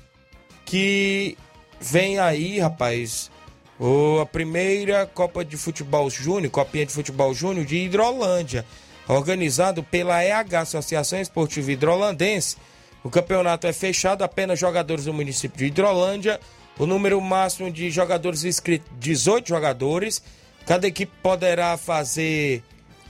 que 0.64 1.36
vem 1.80 2.20
aí, 2.20 2.60
rapaz, 2.60 3.32
o, 3.78 4.20
a 4.20 4.26
primeira 4.26 5.06
Copa 5.06 5.44
de 5.44 5.56
Futebol 5.56 6.08
Júnior, 6.10 6.50
Copinha 6.50 6.86
de 6.86 6.92
Futebol 6.92 7.32
Júnior 7.34 7.64
de 7.64 7.76
Hidrolândia, 7.76 8.64
organizado 9.06 9.82
pela 9.82 10.22
EH, 10.24 10.60
Associação 10.60 11.20
Esportiva 11.20 11.72
Hidrolandense 11.72 12.56
o 13.02 13.10
campeonato 13.10 13.66
é 13.66 13.72
fechado, 13.72 14.22
apenas 14.22 14.58
jogadores 14.58 15.04
do 15.04 15.14
município 15.14 15.56
de 15.56 15.66
Hidrolândia. 15.66 16.40
O 16.78 16.86
número 16.86 17.20
máximo 17.20 17.70
de 17.70 17.90
jogadores 17.90 18.44
inscritos, 18.44 18.88
18 18.98 19.48
jogadores. 19.48 20.22
Cada 20.66 20.86
equipe 20.86 21.12
poderá 21.22 21.76
fazer 21.76 22.62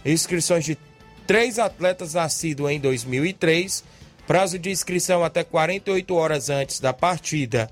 inscrições 0.04 0.64
de 0.64 0.78
três 1.26 1.58
atletas 1.58 2.14
nascidos 2.14 2.70
em 2.70 2.78
2003. 2.78 3.82
Prazo 4.26 4.58
de 4.58 4.70
inscrição 4.70 5.24
até 5.24 5.42
48 5.42 6.14
horas 6.14 6.50
antes 6.50 6.80
da 6.80 6.92
partida. 6.92 7.70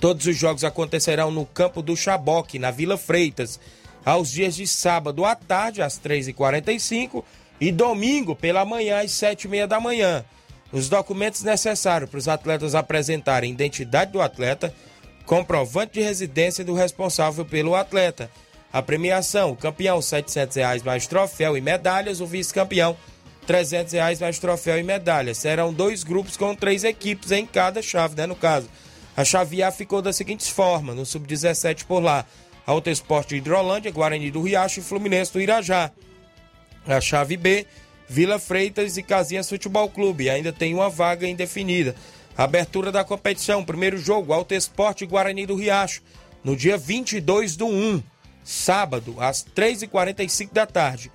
Todos 0.00 0.26
os 0.26 0.36
jogos 0.36 0.64
acontecerão 0.64 1.30
no 1.30 1.46
campo 1.46 1.82
do 1.82 1.96
Chaboque, 1.96 2.58
na 2.58 2.70
Vila 2.70 2.96
Freitas, 2.96 3.60
aos 4.04 4.30
dias 4.30 4.54
de 4.54 4.66
sábado 4.66 5.24
à 5.24 5.34
tarde, 5.34 5.82
às 5.82 5.98
3h45, 5.98 7.24
e 7.60 7.72
domingo 7.72 8.34
pela 8.34 8.64
manhã, 8.64 9.00
às 9.00 9.12
7h30 9.12 9.66
da 9.66 9.80
manhã. 9.80 10.24
Os 10.72 10.88
documentos 10.88 11.42
necessários 11.42 12.10
para 12.10 12.18
os 12.18 12.28
atletas 12.28 12.74
apresentarem 12.74 13.52
identidade 13.52 14.12
do 14.12 14.20
atleta, 14.20 14.74
comprovante 15.24 15.94
de 15.94 16.02
residência 16.02 16.64
do 16.64 16.74
responsável 16.74 17.44
pelo 17.44 17.74
atleta. 17.74 18.30
A 18.72 18.82
premiação, 18.82 19.52
o 19.52 19.56
campeão 19.56 20.02
700 20.02 20.56
reais 20.56 20.82
mais 20.82 21.06
troféu 21.06 21.56
e 21.56 21.60
medalhas, 21.60 22.20
o 22.20 22.26
vice-campeão 22.26 22.96
300 23.46 23.92
reais 23.92 24.20
mais 24.20 24.38
troféu 24.38 24.78
e 24.78 24.82
medalhas. 24.82 25.38
Serão 25.38 25.72
dois 25.72 26.02
grupos 26.02 26.36
com 26.36 26.54
três 26.54 26.82
equipes 26.82 27.30
em 27.30 27.46
cada 27.46 27.80
chave, 27.80 28.16
né, 28.16 28.26
no 28.26 28.34
caso. 28.34 28.68
A 29.16 29.24
chave 29.24 29.62
A 29.62 29.70
ficou 29.70 30.02
da 30.02 30.12
seguinte 30.12 30.52
forma, 30.52 30.94
no 30.94 31.06
Sub-17 31.06 31.84
por 31.84 32.00
lá, 32.00 32.26
Alto 32.66 32.90
Esporte 32.90 33.36
Hidrolândia, 33.36 33.92
Guarani 33.92 34.30
do 34.30 34.42
Riacho 34.42 34.80
e 34.80 34.82
Fluminense 34.82 35.32
do 35.32 35.40
Irajá. 35.40 35.90
A 36.86 37.00
chave 37.00 37.36
B 37.36 37.66
Vila 38.08 38.38
Freitas 38.38 38.96
e 38.96 39.02
Casinhas 39.02 39.48
Futebol 39.48 39.88
Clube. 39.88 40.28
Ainda 40.28 40.52
tem 40.52 40.74
uma 40.74 40.88
vaga 40.88 41.26
indefinida. 41.26 41.94
Abertura 42.36 42.90
da 42.90 43.04
competição, 43.04 43.64
primeiro 43.64 43.96
jogo, 43.96 44.32
Alto 44.32 44.54
Esporte 44.54 45.06
Guarani 45.06 45.46
do 45.46 45.54
Riacho, 45.54 46.02
no 46.42 46.56
dia 46.56 46.76
22 46.76 47.56
do 47.56 47.66
1, 47.66 48.02
sábado, 48.42 49.16
às 49.18 49.44
3h45 49.44 50.52
da 50.52 50.66
tarde. 50.66 51.12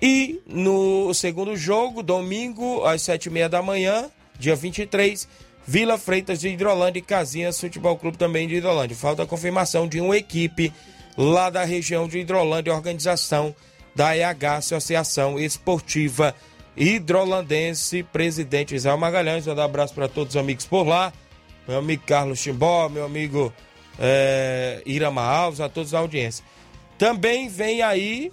E 0.00 0.40
no 0.46 1.12
segundo 1.12 1.54
jogo, 1.56 2.02
domingo, 2.02 2.84
às 2.86 3.02
7h30 3.02 3.48
da 3.48 3.62
manhã, 3.62 4.10
dia 4.38 4.56
23, 4.56 5.28
Vila 5.70 5.96
Freitas 5.96 6.40
de 6.40 6.48
Hidrolândia 6.48 6.98
e 6.98 7.02
Casinhas 7.02 7.60
Futebol 7.60 7.96
Clube 7.96 8.18
também 8.18 8.48
de 8.48 8.56
Hidrolândia. 8.56 8.96
Falta 8.96 9.22
a 9.22 9.26
confirmação 9.26 9.86
de 9.86 10.00
uma 10.00 10.16
equipe 10.16 10.72
lá 11.16 11.48
da 11.48 11.62
região 11.62 12.08
de 12.08 12.18
Hidrolândia, 12.18 12.74
organização 12.74 13.54
da 13.94 14.16
EH, 14.16 14.56
Associação 14.56 15.38
Esportiva 15.38 16.34
Hidrolandense, 16.76 18.02
presidente 18.02 18.74
Israel 18.74 18.98
Magalhães. 18.98 19.46
Um 19.46 19.52
abraço 19.60 19.94
para 19.94 20.08
todos 20.08 20.34
os 20.34 20.40
amigos 20.40 20.66
por 20.66 20.82
lá. 20.88 21.12
Meu 21.68 21.78
amigo 21.78 22.02
Carlos 22.04 22.40
Chimbó, 22.40 22.88
meu 22.88 23.04
amigo 23.04 23.52
é, 23.96 24.82
Irama 24.84 25.22
Alves, 25.22 25.60
a 25.60 25.68
todos 25.68 25.92
da 25.92 26.00
audiência. 26.00 26.44
Também 26.98 27.48
vem 27.48 27.80
aí 27.80 28.32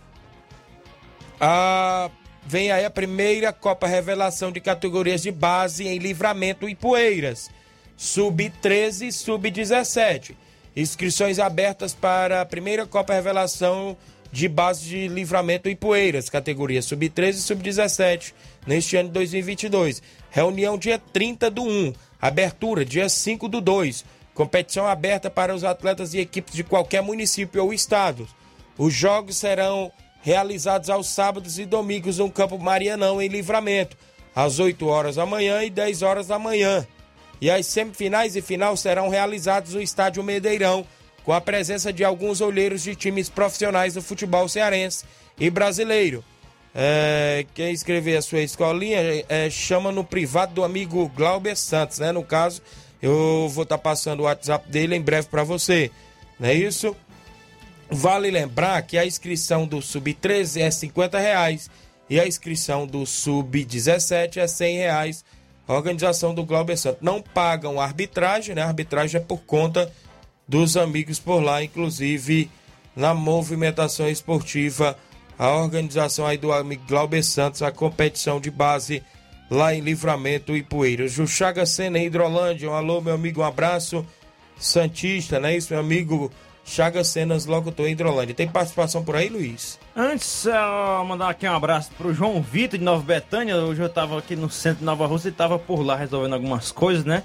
a 1.39 2.09
vem 2.47 2.71
aí 2.71 2.85
a 2.85 2.89
primeira 2.89 3.51
Copa 3.51 3.87
Revelação 3.87 4.53
de 4.53 4.61
categorias 4.61 5.21
de 5.21 5.31
base 5.31 5.85
em 5.85 5.97
Livramento 5.97 6.69
e 6.69 6.73
Poeiras, 6.73 7.49
sub-13 7.97 9.07
e 9.07 9.11
sub-17. 9.11 10.33
Inscrições 10.73 11.39
abertas 11.39 11.93
para 11.93 12.41
a 12.41 12.45
primeira 12.45 12.85
Copa 12.85 13.13
Revelação 13.13 13.97
de 14.31 14.47
base 14.47 14.85
de 14.85 15.07
livramento 15.07 15.69
e 15.69 15.75
poeiras, 15.75 16.29
categoria 16.29 16.81
sub-13 16.81 17.29
e 17.29 17.33
sub-17, 17.33 18.33
neste 18.65 18.95
ano 18.95 19.09
de 19.09 19.13
2022. 19.13 20.01
Reunião 20.29 20.77
dia 20.77 20.99
30 20.99 21.49
do 21.49 21.63
1, 21.63 21.93
abertura 22.21 22.85
dia 22.85 23.09
5 23.09 23.47
do 23.47 23.59
2. 23.59 24.05
Competição 24.33 24.85
aberta 24.85 25.29
para 25.29 25.55
os 25.55 25.63
atletas 25.63 26.13
e 26.13 26.19
equipes 26.19 26.53
de 26.53 26.63
qualquer 26.63 27.01
município 27.01 27.63
ou 27.63 27.73
estado. 27.73 28.27
Os 28.77 28.93
jogos 28.93 29.37
serão 29.37 29.91
realizados 30.27 30.89
aos 30.89 31.07
sábados 31.07 31.57
e 31.57 31.65
domingos 31.65 32.17
no 32.17 32.29
Campo 32.29 32.59
Marianão, 32.59 33.21
em 33.21 33.29
Livramento, 33.29 33.95
às 34.35 34.59
8 34.59 34.85
horas 34.85 35.15
da 35.15 35.25
manhã 35.25 35.63
e 35.63 35.69
10 35.69 36.01
horas 36.01 36.27
da 36.27 36.37
manhã. 36.37 36.85
E 37.39 37.49
as 37.49 37.65
semifinais 37.65 38.35
e 38.35 38.41
final 38.41 38.75
serão 38.75 39.07
realizados 39.07 39.73
no 39.73 39.81
Estádio 39.81 40.21
Medeirão, 40.21 40.85
com 41.23 41.31
a 41.31 41.39
presença 41.39 41.93
de 41.93 42.03
alguns 42.03 42.41
olheiros 42.41 42.83
de 42.83 42.93
times 42.93 43.29
profissionais 43.29 43.93
do 43.93 44.01
futebol 44.01 44.49
cearense 44.49 45.05
e 45.39 45.49
brasileiro. 45.49 46.21
É, 46.75 47.45
quem 47.53 47.71
escrever 47.71 48.17
a 48.17 48.21
sua 48.21 48.41
escolinha 48.41 48.99
é, 49.29 49.49
chama 49.49 49.93
no 49.93 50.03
privado 50.03 50.55
do 50.55 50.63
amigo 50.65 51.07
Glauber 51.15 51.55
Santos, 51.55 51.99
né? 51.99 52.11
No 52.11 52.21
caso, 52.21 52.61
eu 53.01 53.47
vou 53.49 53.63
estar 53.63 53.77
tá 53.77 53.81
passando 53.81 54.19
o 54.19 54.23
WhatsApp 54.23 54.69
dele 54.69 54.93
em 54.93 55.01
breve 55.01 55.29
para 55.29 55.45
você, 55.45 55.89
não 56.37 56.49
é 56.49 56.53
isso? 56.53 56.93
Vale 57.89 58.29
lembrar 58.29 58.81
que 58.81 58.97
a 58.97 59.05
inscrição 59.05 59.65
do 59.65 59.81
Sub-13 59.81 60.61
é 60.61 60.69
50 60.69 61.17
reais 61.19 61.69
e 62.09 62.19
a 62.19 62.27
inscrição 62.27 62.85
do 62.85 63.05
Sub-17 63.05 64.37
é 64.37 64.47
100 64.47 64.77
reais. 64.77 65.25
A 65.67 65.73
organização 65.73 66.33
do 66.33 66.45
Glauber 66.45 66.77
Santos 66.77 67.01
não 67.01 67.21
pagam 67.21 67.79
arbitragem, 67.79 68.55
né? 68.55 68.61
A 68.61 68.67
arbitragem 68.67 69.19
é 69.19 69.23
por 69.23 69.39
conta 69.39 69.91
dos 70.47 70.77
amigos 70.77 71.19
por 71.19 71.39
lá, 71.39 71.63
inclusive 71.63 72.49
na 72.95 73.13
movimentação 73.13 74.09
esportiva, 74.09 74.97
a 75.37 75.49
organização 75.51 76.25
aí 76.25 76.37
do 76.37 76.51
amigo 76.51 76.83
Glauber 76.87 77.23
Santos, 77.23 77.61
a 77.61 77.71
competição 77.71 78.39
de 78.39 78.49
base 78.49 79.03
lá 79.51 79.73
em 79.73 79.81
Livramento 79.81 80.55
e 80.57 80.63
Poeiras. 80.63 81.11
Juchaga 81.11 81.65
Sena, 81.65 81.99
Hidrolândia, 81.99 82.69
um 82.69 82.73
alô, 82.73 82.99
meu 83.01 83.13
amigo, 83.13 83.41
um 83.41 83.45
abraço. 83.45 84.05
Santista, 84.59 85.39
né? 85.39 85.55
Isso, 85.55 85.71
meu 85.71 85.79
amigo 85.79 86.31
Chagas 86.67 87.07
Cenas, 87.07 87.45
locutor 87.45 87.87
Hidrolândia. 87.87 88.35
Tem 88.35 88.45
participação 88.45 89.01
por 89.01 89.15
aí, 89.15 89.29
Luiz? 89.29 89.79
Antes, 89.95 90.45
uh, 90.45 91.03
mandar 91.05 91.29
aqui 91.29 91.47
um 91.47 91.55
abraço 91.55 91.89
pro 91.97 92.13
João 92.13 92.41
Vitor 92.41 92.77
de 92.77 92.83
Nova 92.83 93.01
Betânia. 93.01 93.55
Hoje 93.55 93.81
eu 93.81 93.87
tava 93.87 94.19
aqui 94.19 94.35
no 94.35 94.49
centro 94.49 94.79
de 94.79 94.85
Nova 94.85 95.07
Rússia 95.07 95.29
e 95.29 95.31
tava 95.31 95.57
por 95.57 95.81
lá 95.81 95.95
resolvendo 95.95 96.33
algumas 96.33 96.69
coisas, 96.69 97.05
né? 97.05 97.23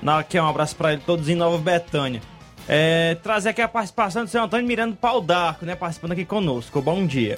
Dar 0.00 0.20
aqui 0.20 0.38
um 0.38 0.46
abraço 0.46 0.76
para 0.76 0.92
ele, 0.92 1.02
todos 1.04 1.28
em 1.28 1.34
Nova 1.34 1.58
Betânia. 1.58 2.22
É, 2.68 3.16
trazer 3.16 3.48
aqui 3.48 3.60
a 3.60 3.68
participação 3.68 4.24
do 4.24 4.30
seu 4.30 4.44
Antônio 4.44 4.64
Miranda 4.64 4.96
Pau 4.98 5.20
d'Arco, 5.20 5.66
né? 5.66 5.74
Participando 5.74 6.12
aqui 6.12 6.24
conosco. 6.24 6.80
Bom 6.80 7.04
dia. 7.04 7.36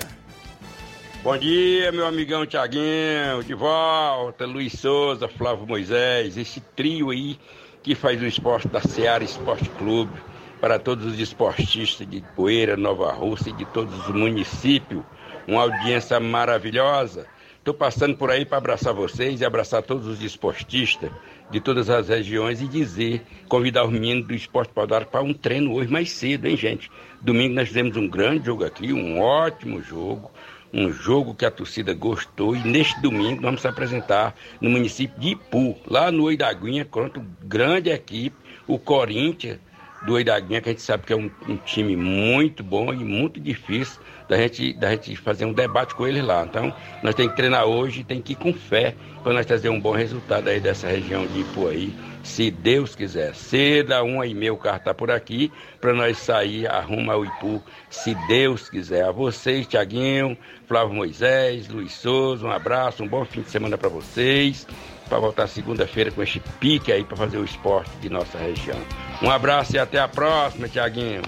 Bom 1.22 1.38
dia, 1.38 1.90
meu 1.90 2.06
amigão 2.06 2.44
Tiaguinho, 2.44 3.42
de 3.44 3.54
volta, 3.54 4.44
Luiz 4.44 4.74
Souza, 4.74 5.26
Flávio 5.26 5.66
Moisés, 5.66 6.36
esse 6.36 6.60
trio 6.60 7.10
aí 7.10 7.38
que 7.82 7.94
faz 7.94 8.20
o 8.20 8.26
esporte 8.26 8.68
da 8.68 8.80
Seara 8.82 9.24
Esporte 9.24 9.68
Clube 9.70 10.12
para 10.60 10.78
todos 10.78 11.04
os 11.06 11.18
esportistas 11.18 12.08
de 12.08 12.22
Poeira, 12.34 12.76
Nova 12.76 13.12
Rússia 13.12 13.50
e 13.50 13.52
de 13.52 13.64
todos 13.66 13.94
os 14.06 14.14
municípios. 14.14 15.02
Uma 15.46 15.62
audiência 15.62 16.18
maravilhosa. 16.18 17.26
Estou 17.58 17.74
passando 17.74 18.16
por 18.16 18.30
aí 18.30 18.44
para 18.44 18.58
abraçar 18.58 18.94
vocês 18.94 19.40
e 19.40 19.44
abraçar 19.44 19.82
todos 19.82 20.06
os 20.06 20.22
esportistas 20.22 21.10
de 21.50 21.60
todas 21.60 21.90
as 21.90 22.08
regiões 22.08 22.60
e 22.60 22.68
dizer, 22.68 23.22
convidar 23.48 23.84
os 23.84 23.92
meninos 23.92 24.26
do 24.26 24.34
Esporte 24.34 24.72
Paudar 24.72 25.06
para 25.06 25.22
um 25.22 25.32
treino 25.32 25.74
hoje 25.74 25.90
mais 25.90 26.10
cedo, 26.10 26.46
hein, 26.46 26.56
gente? 26.56 26.90
Domingo 27.20 27.54
nós 27.54 27.68
fizemos 27.68 27.96
um 27.96 28.08
grande 28.08 28.46
jogo 28.46 28.64
aqui, 28.64 28.92
um 28.92 29.20
ótimo 29.20 29.82
jogo, 29.82 30.30
um 30.72 30.92
jogo 30.92 31.34
que 31.34 31.44
a 31.44 31.50
torcida 31.50 31.94
gostou 31.94 32.54
e 32.54 32.60
neste 32.60 33.00
domingo 33.00 33.42
vamos 33.42 33.60
se 33.60 33.68
apresentar 33.68 34.34
no 34.60 34.70
município 34.70 35.18
de 35.18 35.30
Ipu, 35.30 35.76
lá 35.86 36.10
no 36.12 36.24
Oi 36.24 36.36
da 36.36 36.48
Aguinha, 36.48 36.84
contra 36.84 37.22
grande 37.42 37.90
equipe, 37.90 38.36
o 38.66 38.78
Corinthians, 38.78 39.58
do 40.06 40.14
Oidaguinha, 40.14 40.60
que 40.60 40.68
a 40.68 40.72
gente 40.72 40.82
sabe 40.82 41.04
que 41.04 41.12
é 41.12 41.16
um, 41.16 41.28
um, 41.48 41.56
time 41.56 41.96
muito 41.96 42.62
bom 42.62 42.94
e 42.94 43.04
muito 43.04 43.40
difícil 43.40 44.00
da 44.28 44.36
gente, 44.36 44.72
da 44.72 44.90
gente 44.90 45.16
fazer 45.16 45.44
um 45.44 45.52
debate 45.52 45.94
com 45.94 46.06
eles 46.06 46.24
lá. 46.24 46.44
Então, 46.44 46.72
nós 47.02 47.14
temos 47.14 47.32
que 47.32 47.36
treinar 47.36 47.66
hoje, 47.66 48.04
tem 48.04 48.22
que 48.22 48.32
ir 48.32 48.36
com 48.36 48.52
fé 48.54 48.94
para 49.22 49.32
nós 49.32 49.44
trazer 49.44 49.68
um 49.68 49.80
bom 49.80 49.90
resultado 49.90 50.48
aí 50.48 50.60
dessa 50.60 50.86
região 50.86 51.26
de 51.26 51.40
Ipuaí, 51.40 51.92
se 52.22 52.50
Deus 52.50 52.94
quiser. 52.94 53.34
Cedo, 53.34 53.94
uma 54.04 54.26
e 54.26 54.34
meia 54.34 54.54
o 54.54 54.56
carro 54.56 54.78
está 54.78 54.94
por 54.94 55.10
aqui, 55.10 55.52
para 55.80 55.92
nós 55.92 56.18
sair, 56.18 56.68
arruma 56.68 57.16
o 57.16 57.24
Ipu, 57.24 57.62
se 57.90 58.14
Deus 58.28 58.70
quiser. 58.70 59.04
A 59.04 59.10
vocês, 59.10 59.66
Tiaguinho, 59.66 60.38
Flávio 60.68 60.94
Moisés, 60.94 61.68
Luiz 61.68 61.92
Souza, 61.92 62.46
um 62.46 62.50
abraço, 62.50 63.02
um 63.02 63.08
bom 63.08 63.24
fim 63.24 63.42
de 63.42 63.50
semana 63.50 63.76
para 63.76 63.88
vocês 63.88 64.66
para 65.08 65.18
voltar 65.18 65.46
segunda-feira 65.46 66.10
com 66.10 66.22
este 66.22 66.40
pique 66.60 66.92
aí 66.92 67.04
para 67.04 67.16
fazer 67.16 67.38
o 67.38 67.44
esporte 67.44 67.90
de 68.00 68.08
nossa 68.08 68.38
região. 68.38 68.78
Um 69.22 69.30
abraço 69.30 69.76
e 69.76 69.78
até 69.78 69.98
a 69.98 70.08
próxima, 70.08 70.68
Tiaguinho. 70.68 71.22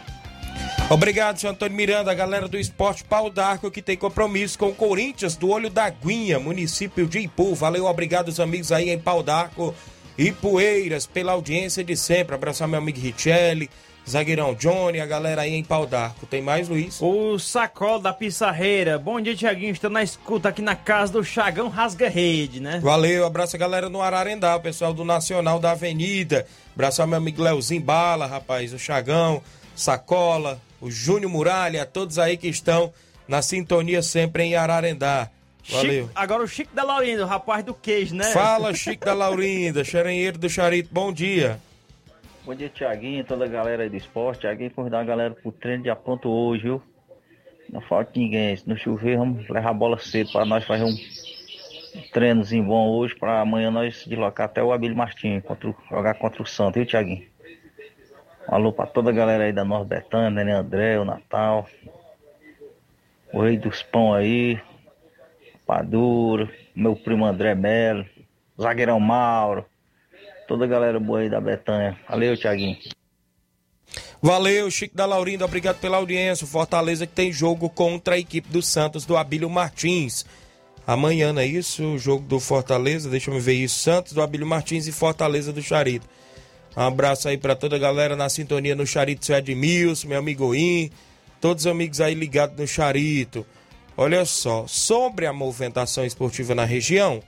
Obrigado, 0.90 1.38
senhor 1.38 1.52
Antônio 1.52 1.76
Miranda, 1.76 2.10
a 2.10 2.14
galera 2.14 2.48
do 2.48 2.56
Esporte 2.56 3.04
Pau 3.04 3.28
d'Arco 3.28 3.70
que 3.70 3.82
tem 3.82 3.96
compromisso 3.96 4.58
com 4.58 4.68
o 4.68 4.74
Corinthians 4.74 5.36
do 5.36 5.50
Olho 5.50 5.68
da 5.68 5.90
Guinha, 5.90 6.38
município 6.38 7.06
de 7.06 7.18
Ipu. 7.18 7.54
Valeu, 7.54 7.84
obrigado 7.84 8.28
os 8.28 8.40
amigos 8.40 8.72
aí 8.72 8.88
em 8.88 8.98
Pau 8.98 9.22
d'Arco 9.22 9.74
e 10.16 10.32
Poeiras 10.32 11.06
pela 11.06 11.32
audiência 11.32 11.84
de 11.84 11.94
sempre. 11.94 12.34
Abraçar 12.34 12.66
meu 12.66 12.78
amigo 12.78 12.98
Richelli, 12.98 13.68
Zagueirão 14.08 14.54
Johnny, 14.54 15.00
a 15.00 15.06
galera 15.06 15.42
aí 15.42 15.54
em 15.54 15.62
Pau 15.62 15.86
d'Arco. 15.86 16.26
Tem 16.26 16.40
mais, 16.40 16.68
Luiz? 16.68 16.98
O 17.00 17.38
Sacol 17.38 18.00
da 18.00 18.12
Pissarreira. 18.12 18.98
Bom 18.98 19.20
dia, 19.20 19.36
Tiaguinho. 19.36 19.72
Estou 19.72 19.90
na 19.90 20.02
escuta 20.02 20.48
aqui 20.48 20.62
na 20.62 20.74
casa 20.74 21.12
do 21.12 21.22
Chagão 21.22 21.68
Rasga 21.68 22.08
Rede, 22.08 22.58
né? 22.58 22.80
Valeu, 22.82 23.26
abraço 23.26 23.54
a 23.54 23.58
galera 23.58 23.90
no 23.90 24.00
Ararendá, 24.00 24.56
o 24.56 24.60
pessoal 24.60 24.94
do 24.94 25.04
Nacional 25.04 25.60
da 25.60 25.72
Avenida. 25.72 26.46
Abraçar 26.74 27.06
meu 27.06 27.18
amigo 27.18 27.42
Leozinho 27.42 27.82
Bala, 27.82 28.26
rapaz, 28.26 28.72
o 28.72 28.78
Chagão, 28.78 29.42
Sacola, 29.76 30.60
o 30.80 30.90
Júnior 30.90 31.30
Muralha, 31.30 31.84
todos 31.84 32.18
aí 32.18 32.36
que 32.36 32.48
estão 32.48 32.92
na 33.26 33.42
sintonia 33.42 34.00
sempre 34.00 34.42
em 34.44 34.54
Ararendá. 34.54 35.28
Valeu. 35.68 36.04
Chico, 36.04 36.10
agora 36.14 36.42
o 36.42 36.48
Chico 36.48 36.74
da 36.74 36.82
Laurinda, 36.82 37.24
o 37.24 37.28
rapaz 37.28 37.62
do 37.62 37.74
queijo, 37.74 38.14
né? 38.14 38.32
Fala, 38.32 38.72
Chico 38.72 39.04
da 39.04 39.12
Laurinda, 39.12 39.84
xerenheiro 39.84 40.38
do 40.38 40.48
Charito, 40.48 40.88
bom 40.90 41.12
dia. 41.12 41.60
Bom 42.48 42.54
dia, 42.54 42.70
Tiaguinho, 42.70 43.22
toda 43.24 43.44
a 43.44 43.46
galera 43.46 43.82
aí 43.82 43.90
do 43.90 43.96
esporte. 43.96 44.40
Tiaguinho, 44.40 44.70
convidar 44.70 45.00
a 45.00 45.04
galera 45.04 45.34
pro 45.34 45.52
treino 45.52 45.82
de 45.82 45.90
apronto 45.90 46.30
hoje, 46.30 46.62
viu? 46.62 46.82
Não 47.70 47.82
falta 47.82 48.12
ninguém. 48.16 48.56
Se 48.56 48.66
não 48.66 48.74
chover, 48.74 49.18
vamos 49.18 49.46
levar 49.50 49.68
a 49.68 49.74
bola 49.74 49.98
cedo 49.98 50.32
para 50.32 50.46
nós 50.46 50.64
fazer 50.64 50.84
um 50.84 50.96
treinozinho 52.10 52.64
bom 52.64 52.88
hoje, 52.88 53.14
para 53.14 53.42
amanhã 53.42 53.70
nós 53.70 54.02
deslocar 54.06 54.46
até 54.46 54.62
o 54.62 54.72
Abílio 54.72 54.96
Martins, 54.96 55.44
contra, 55.44 55.74
jogar 55.90 56.14
contra 56.14 56.42
o 56.42 56.46
Santo, 56.46 56.76
viu, 56.76 56.86
Tiaguinho? 56.86 57.26
Um 58.50 58.54
alô 58.54 58.72
pra 58.72 58.86
toda 58.86 59.10
a 59.10 59.12
galera 59.12 59.44
aí 59.44 59.52
da 59.52 59.62
Nova 59.62 59.84
Betânia, 59.84 60.42
né, 60.42 60.54
André, 60.54 60.98
o 60.98 61.04
Natal, 61.04 61.68
o 63.30 63.42
Rei 63.42 63.58
dos 63.58 63.82
Pão 63.82 64.14
aí, 64.14 64.58
Paduro, 65.66 66.48
meu 66.74 66.96
primo 66.96 67.26
André 67.26 67.54
Melo, 67.54 68.06
zagueirão 68.58 68.98
Mauro, 68.98 69.66
toda 70.48 70.64
a 70.64 70.68
galera 70.68 70.98
boa 70.98 71.20
aí 71.20 71.28
da 71.28 71.40
Betânia. 71.40 71.96
Valeu, 72.08 72.36
Tiaguinho. 72.36 72.78
Valeu, 74.20 74.68
Chico 74.70 74.96
da 74.96 75.06
Laurindo, 75.06 75.44
obrigado 75.44 75.78
pela 75.78 75.98
audiência. 75.98 76.46
Fortaleza 76.46 77.06
que 77.06 77.12
tem 77.12 77.30
jogo 77.30 77.70
contra 77.70 78.16
a 78.16 78.18
equipe 78.18 78.48
do 78.48 78.60
Santos 78.60 79.04
do 79.04 79.16
Abílio 79.16 79.48
Martins. 79.48 80.26
Amanhã, 80.84 81.32
não 81.32 81.42
é 81.42 81.46
isso? 81.46 81.84
O 81.84 81.98
jogo 81.98 82.26
do 82.26 82.40
Fortaleza, 82.40 83.10
deixa 83.10 83.30
eu 83.30 83.38
ver 83.38 83.52
isso. 83.52 83.78
Santos 83.78 84.14
do 84.14 84.22
Abílio 84.22 84.46
Martins 84.46 84.86
e 84.88 84.92
Fortaleza 84.92 85.52
do 85.52 85.62
Charito. 85.62 86.08
Um 86.76 86.80
abraço 86.80 87.28
aí 87.28 87.36
para 87.36 87.54
toda 87.54 87.76
a 87.76 87.78
galera 87.78 88.16
na 88.16 88.28
sintonia 88.28 88.74
no 88.74 88.86
Charito, 88.86 89.24
seu 89.24 89.36
Edmilson, 89.36 90.08
meu 90.08 90.18
amigo 90.18 90.54
In, 90.54 90.90
todos 91.40 91.66
os 91.66 91.70
amigos 91.70 92.00
aí 92.00 92.14
ligados 92.14 92.56
no 92.56 92.66
Charito. 92.66 93.46
Olha 93.96 94.24
só, 94.24 94.64
sobre 94.66 95.26
a 95.26 95.32
movimentação 95.32 96.04
esportiva 96.04 96.54
na 96.54 96.64
região, 96.64 97.22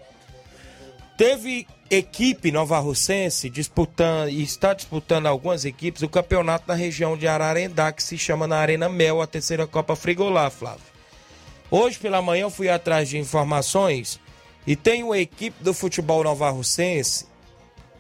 teve 1.21 1.67
equipe 1.91 2.51
nova 2.51 2.79
russense 2.79 3.51
disputando 3.51 4.31
e 4.31 4.43
está 4.43 4.73
disputando 4.73 5.27
algumas 5.27 5.67
equipes 5.67 6.01
o 6.01 6.09
campeonato 6.09 6.65
na 6.67 6.73
região 6.73 7.15
de 7.15 7.29
Ararendá, 7.29 7.93
que 7.93 8.03
se 8.03 8.17
chama 8.17 8.47
na 8.47 8.57
Arena 8.57 8.89
Mel, 8.89 9.21
a 9.21 9.27
terceira 9.27 9.67
Copa 9.67 9.95
Frigolá, 9.95 10.49
Flávio. 10.49 10.81
Hoje 11.71 11.99
pela 11.99 12.23
manhã 12.23 12.45
eu 12.45 12.51
fui 12.51 12.71
atrás 12.71 13.07
de 13.07 13.19
informações 13.19 14.19
e 14.67 14.75
tem 14.75 15.03
uma 15.03 15.19
equipe 15.19 15.63
do 15.63 15.75
futebol 15.75 16.25
nova 16.25 16.49
russense 16.49 17.27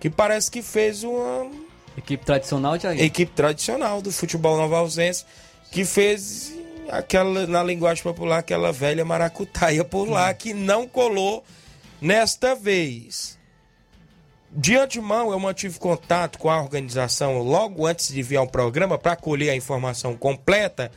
que 0.00 0.09
parece 0.09 0.50
que 0.50 0.62
fez 0.62 1.04
uma 1.04 1.50
equipe 1.98 2.24
tradicional 2.24 2.78
de 2.78 2.87
equipe 2.87 3.33
tradicional 3.33 4.00
do 4.00 4.11
futebol 4.11 4.56
nova 4.56 4.80
russense 4.80 5.26
que 5.70 5.85
fez 5.85 6.54
aquela 6.88 7.46
na 7.46 7.62
linguagem 7.62 8.02
popular 8.02 8.38
aquela 8.38 8.72
velha 8.72 9.04
maracutaia 9.04 9.85
por 9.85 10.09
lá 10.09 10.33
que 10.33 10.54
não 10.54 10.88
colou 10.88 11.44
nesta 12.00 12.54
vez. 12.54 13.38
De 14.50 14.76
antemão, 14.76 15.30
eu 15.30 15.38
mantive 15.38 15.78
contato 15.78 16.38
com 16.38 16.50
a 16.50 16.60
organização 16.60 17.38
logo 17.38 17.86
antes 17.86 18.08
de 18.08 18.22
vir 18.22 18.36
ao 18.36 18.48
programa 18.48 18.98
para 18.98 19.14
colher 19.14 19.50
a 19.50 19.56
informação 19.56 20.16
completa. 20.16 20.90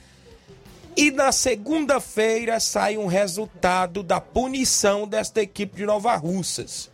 E 0.96 1.12
na 1.12 1.32
segunda-feira 1.32 2.60
sai 2.60 2.98
um 2.98 3.06
resultado 3.06 4.02
da 4.02 4.20
punição 4.20 5.08
desta 5.08 5.42
equipe 5.42 5.76
de 5.76 5.86
Nova 5.86 6.16
Russas. 6.16 6.90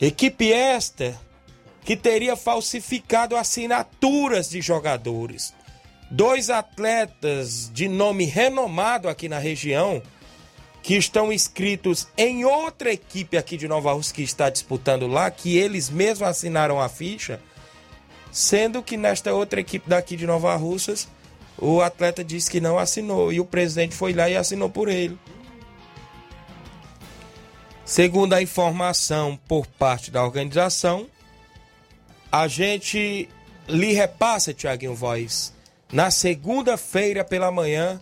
Equipe 0.00 0.50
esta 0.50 1.18
que 1.84 1.96
teria 1.96 2.36
falsificado 2.36 3.36
assinaturas 3.36 4.48
de 4.48 4.60
jogadores. 4.60 5.54
Dois 6.10 6.50
atletas 6.50 7.70
de 7.72 7.88
nome 7.88 8.24
renomado 8.24 9.08
aqui 9.08 9.28
na 9.28 9.38
região 9.38 10.02
que 10.82 10.96
estão 10.96 11.32
inscritos 11.32 12.08
em 12.16 12.44
outra 12.44 12.92
equipe 12.92 13.36
aqui 13.36 13.56
de 13.56 13.68
Nova 13.68 13.92
Rússia 13.92 14.14
que 14.14 14.22
está 14.22 14.48
disputando 14.48 15.06
lá, 15.06 15.30
que 15.30 15.56
eles 15.56 15.90
mesmos 15.90 16.28
assinaram 16.28 16.80
a 16.80 16.88
ficha, 16.88 17.40
sendo 18.32 18.82
que 18.82 18.96
nesta 18.96 19.32
outra 19.34 19.60
equipe 19.60 19.88
daqui 19.88 20.16
de 20.16 20.26
Nova 20.26 20.54
Russas, 20.56 21.08
o 21.58 21.82
atleta 21.82 22.24
disse 22.24 22.50
que 22.50 22.60
não 22.60 22.78
assinou 22.78 23.32
e 23.32 23.40
o 23.40 23.44
presidente 23.44 23.94
foi 23.94 24.12
lá 24.14 24.30
e 24.30 24.36
assinou 24.36 24.70
por 24.70 24.88
ele. 24.88 25.18
Segundo 27.84 28.34
a 28.34 28.40
informação 28.40 29.38
por 29.48 29.66
parte 29.66 30.10
da 30.10 30.24
organização, 30.24 31.06
a 32.30 32.46
gente 32.46 33.28
lhe 33.68 33.92
repassa, 33.92 34.54
Tiaguinho 34.54 34.94
Voz, 34.94 35.52
na 35.92 36.10
segunda-feira 36.10 37.24
pela 37.24 37.50
manhã, 37.50 38.00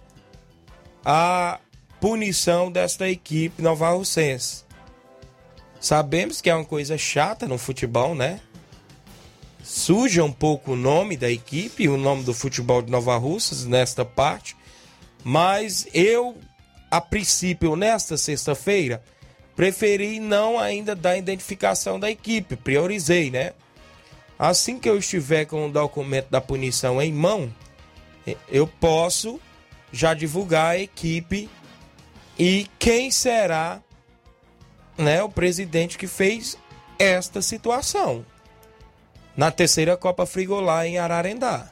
a 1.05 1.59
punição 2.01 2.71
desta 2.71 3.09
equipe 3.09 3.63
Nova 3.63 3.91
Russense. 3.91 4.65
Sabemos 5.81 6.41
que 6.41 6.51
é 6.51 6.55
uma 6.55 6.65
coisa 6.65 6.99
chata 6.99 7.47
no 7.47 7.59
futebol, 7.59 8.15
né? 8.15 8.41
Suja 9.63 10.25
um 10.25 10.33
pouco 10.33 10.73
o 10.73 10.77
nome 10.77 11.17
da 11.17 11.31
equipe, 11.31 11.89
o 11.89 11.97
nome 11.97 12.23
do 12.23 12.33
futebol 12.33 12.83
de 12.83 12.91
Nova 12.91 13.17
Russas 13.17 13.65
nesta 13.65 14.05
parte, 14.05 14.57
mas 15.23 15.87
eu, 15.93 16.37
a 16.91 17.01
princípio, 17.01 17.77
nesta 17.77 18.17
sexta-feira, 18.17 19.03
preferi 19.55 20.21
não 20.21 20.59
ainda 20.59 20.95
dar 20.97 21.19
identificação 21.19 21.99
da 22.01 22.11
equipe, 22.11 22.57
priorizei, 22.57 23.31
né? 23.31 23.53
Assim 24.39 24.79
que 24.79 24.89
eu 24.89 24.97
estiver 24.97 25.45
com 25.45 25.67
o 25.67 25.73
documento 25.73 26.31
da 26.31 26.41
punição 26.41 27.03
em 27.03 27.13
mão, 27.13 27.53
eu 28.49 28.67
posso 28.67 29.41
já 29.93 30.15
divulgar 30.15 30.73
a 30.73 30.79
equipe 30.79 31.49
e 32.39 32.69
quem 32.79 33.11
será 33.11 33.83
né, 34.97 35.23
o 35.23 35.29
presidente 35.29 35.99
que 35.99 36.07
fez 36.07 36.57
esta 36.99 37.43
situação 37.43 38.25
na 39.37 39.51
terceira 39.51 39.97
Copa 39.97 40.27
Frigolá 40.27 40.87
em 40.87 40.99
Ararendá. 40.99 41.71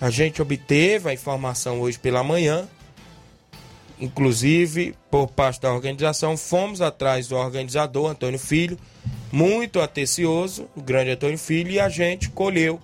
A 0.00 0.10
gente 0.10 0.40
obteve 0.40 1.10
a 1.10 1.12
informação 1.12 1.80
hoje 1.80 1.98
pela 1.98 2.22
manhã, 2.22 2.68
inclusive 4.00 4.94
por 5.10 5.26
parte 5.26 5.60
da 5.60 5.72
organização, 5.72 6.36
fomos 6.36 6.80
atrás 6.80 7.26
do 7.26 7.36
organizador 7.36 8.10
Antônio 8.10 8.38
Filho, 8.38 8.78
muito 9.32 9.80
atencioso, 9.80 10.68
o 10.76 10.80
grande 10.80 11.10
Antônio 11.10 11.38
Filho, 11.38 11.72
e 11.72 11.80
a 11.80 11.88
gente 11.88 12.30
colheu 12.30 12.80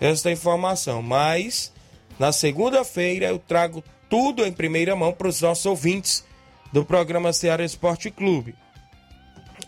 esta 0.00 0.30
informação. 0.32 1.00
Mas 1.00 1.72
na 2.18 2.32
segunda-feira 2.32 3.26
eu 3.26 3.38
trago 3.38 3.84
tudo 4.08 4.44
em 4.44 4.52
primeira 4.52 4.94
mão 4.94 5.12
para 5.12 5.28
os 5.28 5.40
nossos 5.40 5.66
ouvintes 5.66 6.24
do 6.72 6.84
programa 6.84 7.32
Ceará 7.32 7.64
Esporte 7.64 8.10
Clube. 8.10 8.54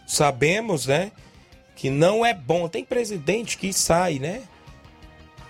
Sabemos, 0.06 0.86
né, 0.86 1.12
que 1.76 1.90
não 1.90 2.24
é 2.24 2.34
bom. 2.34 2.68
Tem 2.68 2.84
presidente 2.84 3.56
que 3.56 3.72
sai, 3.72 4.18
né? 4.18 4.42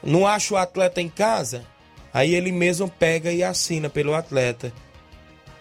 Não 0.02 0.26
acha 0.26 0.54
o 0.54 0.56
atleta 0.56 1.00
em 1.00 1.08
casa, 1.08 1.64
aí 2.12 2.34
ele 2.34 2.52
mesmo 2.52 2.88
pega 2.88 3.32
e 3.32 3.42
assina 3.42 3.88
pelo 3.88 4.14
atleta. 4.14 4.72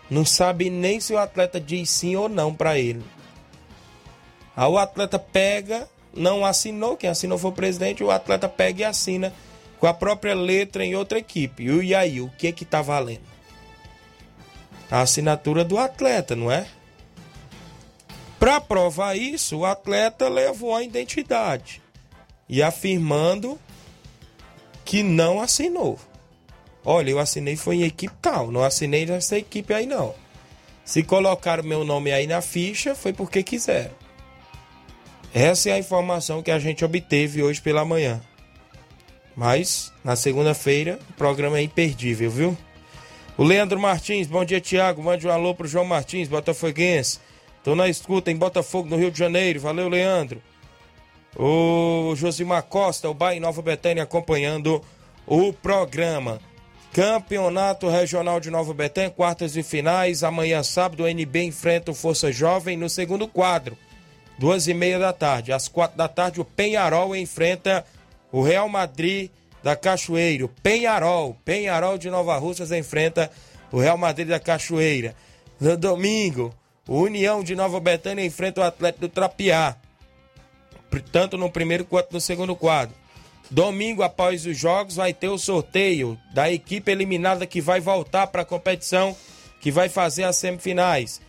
Não 0.09 0.25
sabe 0.25 0.69
nem 0.69 0.99
se 0.99 1.13
o 1.13 1.17
atleta 1.17 1.59
diz 1.59 1.89
sim 1.89 2.15
ou 2.15 2.29
não 2.29 2.53
para 2.53 2.77
ele. 2.77 3.03
Aí 4.55 4.69
o 4.69 4.77
atleta 4.77 5.19
pega, 5.19 5.87
não 6.13 6.45
assinou, 6.45 6.97
quem 6.97 7.09
assinou 7.09 7.37
foi 7.37 7.51
o 7.51 7.53
presidente, 7.53 8.03
o 8.03 8.11
atleta 8.11 8.47
pega 8.47 8.81
e 8.81 8.85
assina 8.85 9.33
com 9.79 9.87
a 9.87 9.93
própria 9.93 10.33
letra 10.33 10.83
em 10.83 10.95
outra 10.95 11.19
equipe. 11.19 11.63
E 11.63 11.93
aí, 11.93 12.21
o 12.21 12.29
que 12.29 12.51
que 12.51 12.65
tá 12.65 12.81
valendo? 12.81 13.21
A 14.89 15.01
assinatura 15.01 15.63
do 15.63 15.77
atleta, 15.77 16.35
não 16.35 16.51
é? 16.51 16.67
Para 18.39 18.61
provar 18.61 19.15
isso, 19.15 19.57
o 19.57 19.65
atleta 19.65 20.29
levou 20.29 20.75
a 20.75 20.83
identidade 20.83 21.81
e 22.47 22.61
afirmando 22.61 23.59
que 24.85 25.03
não 25.03 25.41
assinou. 25.41 25.99
Olha, 26.85 27.09
eu 27.09 27.19
assinei 27.19 27.57
foi 27.57 27.77
em 27.77 27.83
equipe 27.83 28.13
tal, 28.21 28.49
não 28.49 28.63
assinei 28.63 29.05
nessa 29.05 29.37
equipe 29.37 29.73
aí 29.73 29.85
não. 29.85 30.15
Se 30.85 31.03
colocaram 31.03 31.63
meu 31.63 31.83
nome 31.83 32.13
aí 32.13 32.25
na 32.25 32.41
ficha, 32.41 32.95
foi 32.95 33.11
porque 33.11 33.43
quiseram. 33.43 33.91
Essa 35.33 35.69
é 35.69 35.73
a 35.73 35.79
informação 35.79 36.41
que 36.41 36.49
a 36.49 36.57
gente 36.57 36.85
obteve 36.85 37.43
hoje 37.43 37.61
pela 37.61 37.83
manhã. 37.83 38.21
Mas, 39.37 39.93
na 40.03 40.15
segunda-feira, 40.15 40.97
o 41.11 41.13
programa 41.13 41.59
é 41.59 41.61
imperdível, 41.61 42.31
viu? 42.31 42.57
O 43.37 43.43
Leandro 43.43 43.79
Martins, 43.79 44.25
bom 44.25 44.43
dia, 44.43 44.59
Tiago. 44.59 45.03
Mande 45.03 45.27
um 45.27 45.31
alô 45.31 45.53
pro 45.53 45.67
João 45.67 45.85
Martins, 45.85 46.27
Botafoguense. 46.27 47.19
Tô 47.63 47.75
na 47.75 47.87
escuta 47.87 48.31
em 48.31 48.35
Botafogo, 48.35 48.89
no 48.89 48.97
Rio 48.97 49.11
de 49.11 49.19
Janeiro. 49.19 49.59
Valeu, 49.59 49.87
Leandro. 49.89 50.41
O 51.35 52.15
Josimar 52.15 52.63
Costa, 52.63 53.07
o 53.07 53.13
Bahia 53.13 53.39
Nova 53.39 53.61
Betânia, 53.61 54.01
acompanhando 54.01 54.81
o 55.27 55.53
programa. 55.53 56.39
Campeonato 56.91 57.87
Regional 57.89 58.39
de 58.39 58.49
Nova 58.49 58.73
Betânia, 58.73 59.11
quartas 59.11 59.55
e 59.55 59.61
finais. 59.61 60.23
Amanhã, 60.23 60.63
sábado, 60.63 61.03
o 61.03 61.07
NB 61.07 61.43
enfrenta 61.43 61.91
o 61.91 61.93
Força 61.93 62.31
Jovem 62.31 62.75
no 62.75 62.89
segundo 62.89 63.27
quadro. 63.27 63.77
Duas 64.39 64.67
e 64.67 64.73
meia 64.73 64.97
da 64.97 65.13
tarde. 65.13 65.53
Às 65.53 65.67
quatro 65.67 65.95
da 65.95 66.07
tarde, 66.07 66.41
o 66.41 66.45
Penharol 66.45 67.15
enfrenta 67.15 67.85
o 68.37 68.43
Real 68.43 68.69
Madrid 68.69 69.31
da 69.63 69.75
Cachoeira. 69.75 70.47
Penharol, 70.61 71.35
Penharol 71.43 71.97
de 71.97 72.07
Nova 72.07 72.37
Russas 72.37 72.71
enfrenta 72.71 73.31
o 73.71 73.79
Real 73.79 73.97
Madrid 73.97 74.27
da 74.27 74.39
Cachoeira. 74.39 75.15
No 75.59 75.75
domingo, 75.75 76.53
o 76.87 77.01
União 77.01 77.43
de 77.43 77.55
Nova 77.55 77.79
Betânia 77.79 78.23
enfrenta 78.23 78.61
o 78.61 78.63
Atlético 78.63 79.07
do 79.07 79.09
Trapiá. 79.09 79.75
Tanto 81.11 81.35
no 81.35 81.49
primeiro 81.49 81.83
quanto 81.83 82.13
no 82.13 82.21
segundo 82.21 82.55
quadro. 82.55 82.95
Domingo, 83.49 84.03
após 84.03 84.45
os 84.45 84.55
jogos, 84.55 84.97
vai 84.97 85.15
ter 85.15 85.29
o 85.29 85.39
sorteio 85.39 86.15
da 86.31 86.51
equipe 86.51 86.91
eliminada 86.91 87.47
que 87.47 87.59
vai 87.59 87.79
voltar 87.79 88.27
para 88.27 88.43
a 88.43 88.45
competição, 88.45 89.17
que 89.59 89.71
vai 89.71 89.89
fazer 89.89 90.25
as 90.25 90.35
semifinais. 90.35 91.19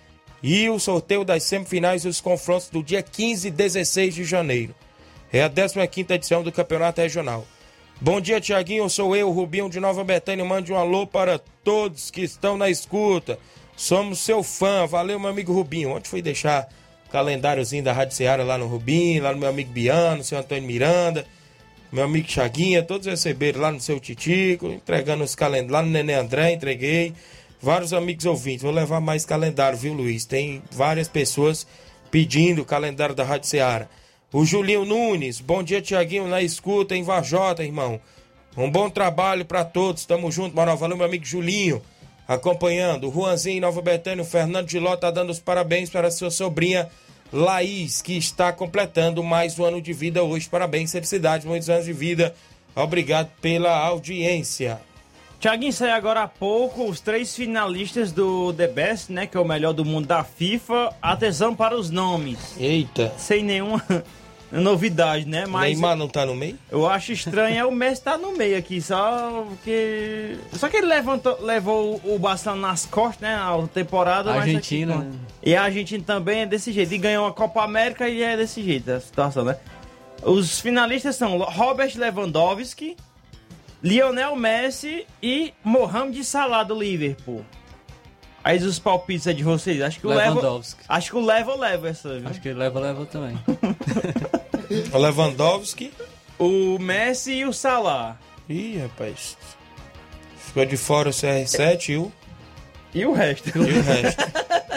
E 0.42 0.68
o 0.68 0.78
sorteio 0.78 1.24
das 1.24 1.42
semifinais 1.42 2.04
e 2.04 2.08
os 2.08 2.20
confrontos 2.20 2.68
do 2.68 2.82
dia 2.82 3.02
15 3.02 3.48
e 3.48 3.50
16 3.50 4.14
de 4.14 4.24
janeiro. 4.24 4.74
É 5.30 5.42
a 5.42 5.50
15 5.50 6.14
edição 6.14 6.42
do 6.42 6.50
Campeonato 6.50 7.02
Regional. 7.02 7.46
Bom 8.00 8.18
dia, 8.18 8.40
Tiaguinho. 8.40 8.88
Sou 8.88 9.14
eu, 9.14 9.30
Rubinho 9.30 9.68
de 9.68 9.78
Nova 9.78 10.02
Betânia. 10.02 10.42
Mande 10.42 10.72
um 10.72 10.76
alô 10.76 11.06
para 11.06 11.38
todos 11.62 12.10
que 12.10 12.22
estão 12.22 12.56
na 12.56 12.70
escuta. 12.70 13.38
Somos 13.76 14.20
seu 14.20 14.42
fã. 14.42 14.86
Valeu, 14.86 15.20
meu 15.20 15.28
amigo 15.28 15.52
Rubinho. 15.52 15.90
Onde 15.90 16.08
foi 16.08 16.22
deixar 16.22 16.66
o 17.06 17.10
calendáriozinho 17.10 17.84
da 17.84 17.92
Rádio 17.92 18.16
Ceará 18.16 18.42
lá 18.42 18.56
no 18.56 18.66
Rubinho, 18.66 19.22
lá 19.22 19.32
no 19.32 19.38
meu 19.38 19.50
amigo 19.50 19.70
Biano, 19.70 20.24
seu 20.24 20.38
Antônio 20.38 20.64
Miranda, 20.64 21.26
meu 21.92 22.04
amigo 22.04 22.30
Chaguinha, 22.30 22.82
todos 22.82 23.06
receberam 23.06 23.60
lá 23.60 23.70
no 23.70 23.80
seu 23.80 24.00
Titico, 24.00 24.68
entregando 24.68 25.24
os 25.24 25.34
calendários. 25.34 25.72
Lá 25.72 25.82
no 25.82 25.90
Nenê 25.90 26.14
André, 26.14 26.52
entreguei. 26.52 27.12
Vários 27.60 27.92
amigos 27.92 28.24
ouvintes. 28.24 28.62
Vou 28.62 28.72
levar 28.72 29.00
mais 29.00 29.26
calendário, 29.26 29.76
viu, 29.76 29.92
Luiz? 29.92 30.24
Tem 30.24 30.62
várias 30.70 31.08
pessoas 31.08 31.66
pedindo 32.10 32.62
o 32.62 32.64
calendário 32.64 33.14
da 33.14 33.24
Rádio 33.24 33.48
Ceará. 33.48 33.88
O 34.30 34.44
Julinho 34.44 34.84
Nunes, 34.84 35.40
bom 35.40 35.62
dia, 35.62 35.80
Tiaguinho, 35.80 36.28
na 36.28 36.42
escuta 36.42 36.94
em 36.94 37.02
Varjota, 37.02 37.64
irmão. 37.64 37.98
Um 38.54 38.70
bom 38.70 38.90
trabalho 38.90 39.42
para 39.42 39.64
todos, 39.64 40.04
tamo 40.04 40.30
junto, 40.30 40.54
Manoel. 40.54 40.76
Valeu, 40.76 40.98
meu 40.98 41.06
amigo 41.06 41.24
Julinho, 41.24 41.80
acompanhando. 42.26 43.08
O 43.08 43.12
Juanzinho 43.12 43.56
em 43.56 43.60
Nova 43.60 43.80
Betânia, 43.80 44.20
o 44.20 44.26
Fernando 44.26 44.66
de 44.66 44.78
Ló 44.78 44.94
tá 44.96 45.10
dando 45.10 45.30
os 45.30 45.40
parabéns 45.40 45.88
para 45.88 46.10
sua 46.10 46.30
sobrinha 46.30 46.90
Laís, 47.32 48.02
que 48.02 48.18
está 48.18 48.52
completando 48.52 49.22
mais 49.24 49.58
um 49.58 49.64
ano 49.64 49.80
de 49.80 49.94
vida 49.94 50.22
hoje. 50.22 50.46
Parabéns, 50.46 50.92
felicidades, 50.92 51.46
muitos 51.46 51.70
anos 51.70 51.86
de 51.86 51.94
vida. 51.94 52.34
Obrigado 52.76 53.30
pela 53.40 53.74
audiência. 53.78 54.78
Tiaguinho, 55.40 55.72
saiu 55.72 55.94
agora 55.94 56.24
há 56.24 56.28
pouco 56.28 56.84
os 56.84 57.00
três 57.00 57.34
finalistas 57.34 58.12
do 58.12 58.52
The 58.52 58.66
Best, 58.66 59.10
né? 59.10 59.26
Que 59.26 59.36
é 59.38 59.40
o 59.40 59.44
melhor 59.44 59.72
do 59.72 59.84
mundo 59.84 60.06
da 60.06 60.22
FIFA. 60.22 60.92
Atenção 61.00 61.54
para 61.54 61.74
os 61.74 61.90
nomes. 61.90 62.56
Eita. 62.58 63.14
Sem 63.16 63.42
nenhuma 63.42 63.82
novidade, 64.50 65.26
né? 65.26 65.46
Mas 65.46 65.72
Neymar 65.72 65.96
não 65.96 66.08
tá 66.08 66.24
no 66.24 66.34
meio? 66.34 66.58
eu 66.70 66.86
acho 66.86 67.12
estranho 67.12 67.58
é 67.58 67.64
o 67.64 67.70
Messi 67.70 68.02
tá 68.02 68.16
no 68.16 68.32
meio 68.36 68.56
aqui, 68.56 68.80
só 68.80 69.44
porque. 69.48 70.36
Só 70.52 70.68
que 70.68 70.76
ele 70.78 70.86
levantou, 70.86 71.38
levou 71.42 72.00
o 72.04 72.18
Barcelona 72.18 72.68
nas 72.68 72.86
costas, 72.86 73.20
né? 73.20 73.34
A 73.34 73.66
temporada. 73.72 74.30
mas 74.30 74.42
Argentina, 74.42 74.94
aqui, 74.94 75.04
né? 75.04 75.12
E 75.42 75.54
a 75.54 75.62
Argentina 75.62 76.02
também 76.04 76.40
é 76.40 76.46
desse 76.46 76.72
jeito. 76.72 76.92
E 76.94 76.98
ganhou 76.98 77.26
a 77.26 77.32
Copa 77.32 77.62
América 77.62 78.08
e 78.08 78.22
é 78.22 78.36
desse 78.36 78.62
jeito 78.62 78.90
a 78.90 79.00
situação, 79.00 79.44
né? 79.44 79.56
Os 80.22 80.60
finalistas 80.60 81.16
são 81.16 81.38
Robert 81.38 81.92
Lewandowski, 81.96 82.96
Lionel 83.82 84.34
Messi 84.34 85.06
e 85.22 85.52
Mohamed 85.62 86.24
Salah 86.24 86.64
do 86.64 86.74
Liverpool. 86.74 87.44
Aí 88.44 88.56
os 88.58 88.78
palpites 88.78 89.26
é 89.26 89.32
de 89.32 89.42
vocês. 89.42 89.80
Acho 89.82 89.98
que 90.00 90.06
o 90.06 90.10
Leva. 90.10 90.30
Lewandowski. 90.30 90.80
Acho 90.88 91.10
que 91.10 91.16
o 91.16 91.24
Leva 91.24 91.54
leva 91.56 91.88
essa, 91.88 92.18
viu? 92.18 92.28
Acho 92.28 92.40
que 92.40 92.48
ele 92.48 92.58
leva, 92.58 92.80
leva 92.80 93.04
também. 93.06 93.38
O 94.92 94.98
Lewandowski. 94.98 95.90
O 96.38 96.78
Messi 96.78 97.32
e 97.32 97.44
o 97.46 97.52
Salah. 97.54 98.18
Ih, 98.48 98.78
rapaz. 98.82 99.36
Ficou 100.38 100.64
de 100.66 100.76
fora 100.76 101.08
o 101.08 101.12
CR7 101.12 101.88
e 101.88 101.96
o. 101.96 102.12
E 102.94 103.06
o 103.06 103.12
resto. 103.12 103.48
E 103.48 103.60
o 103.78 103.82
resto. 103.82 104.22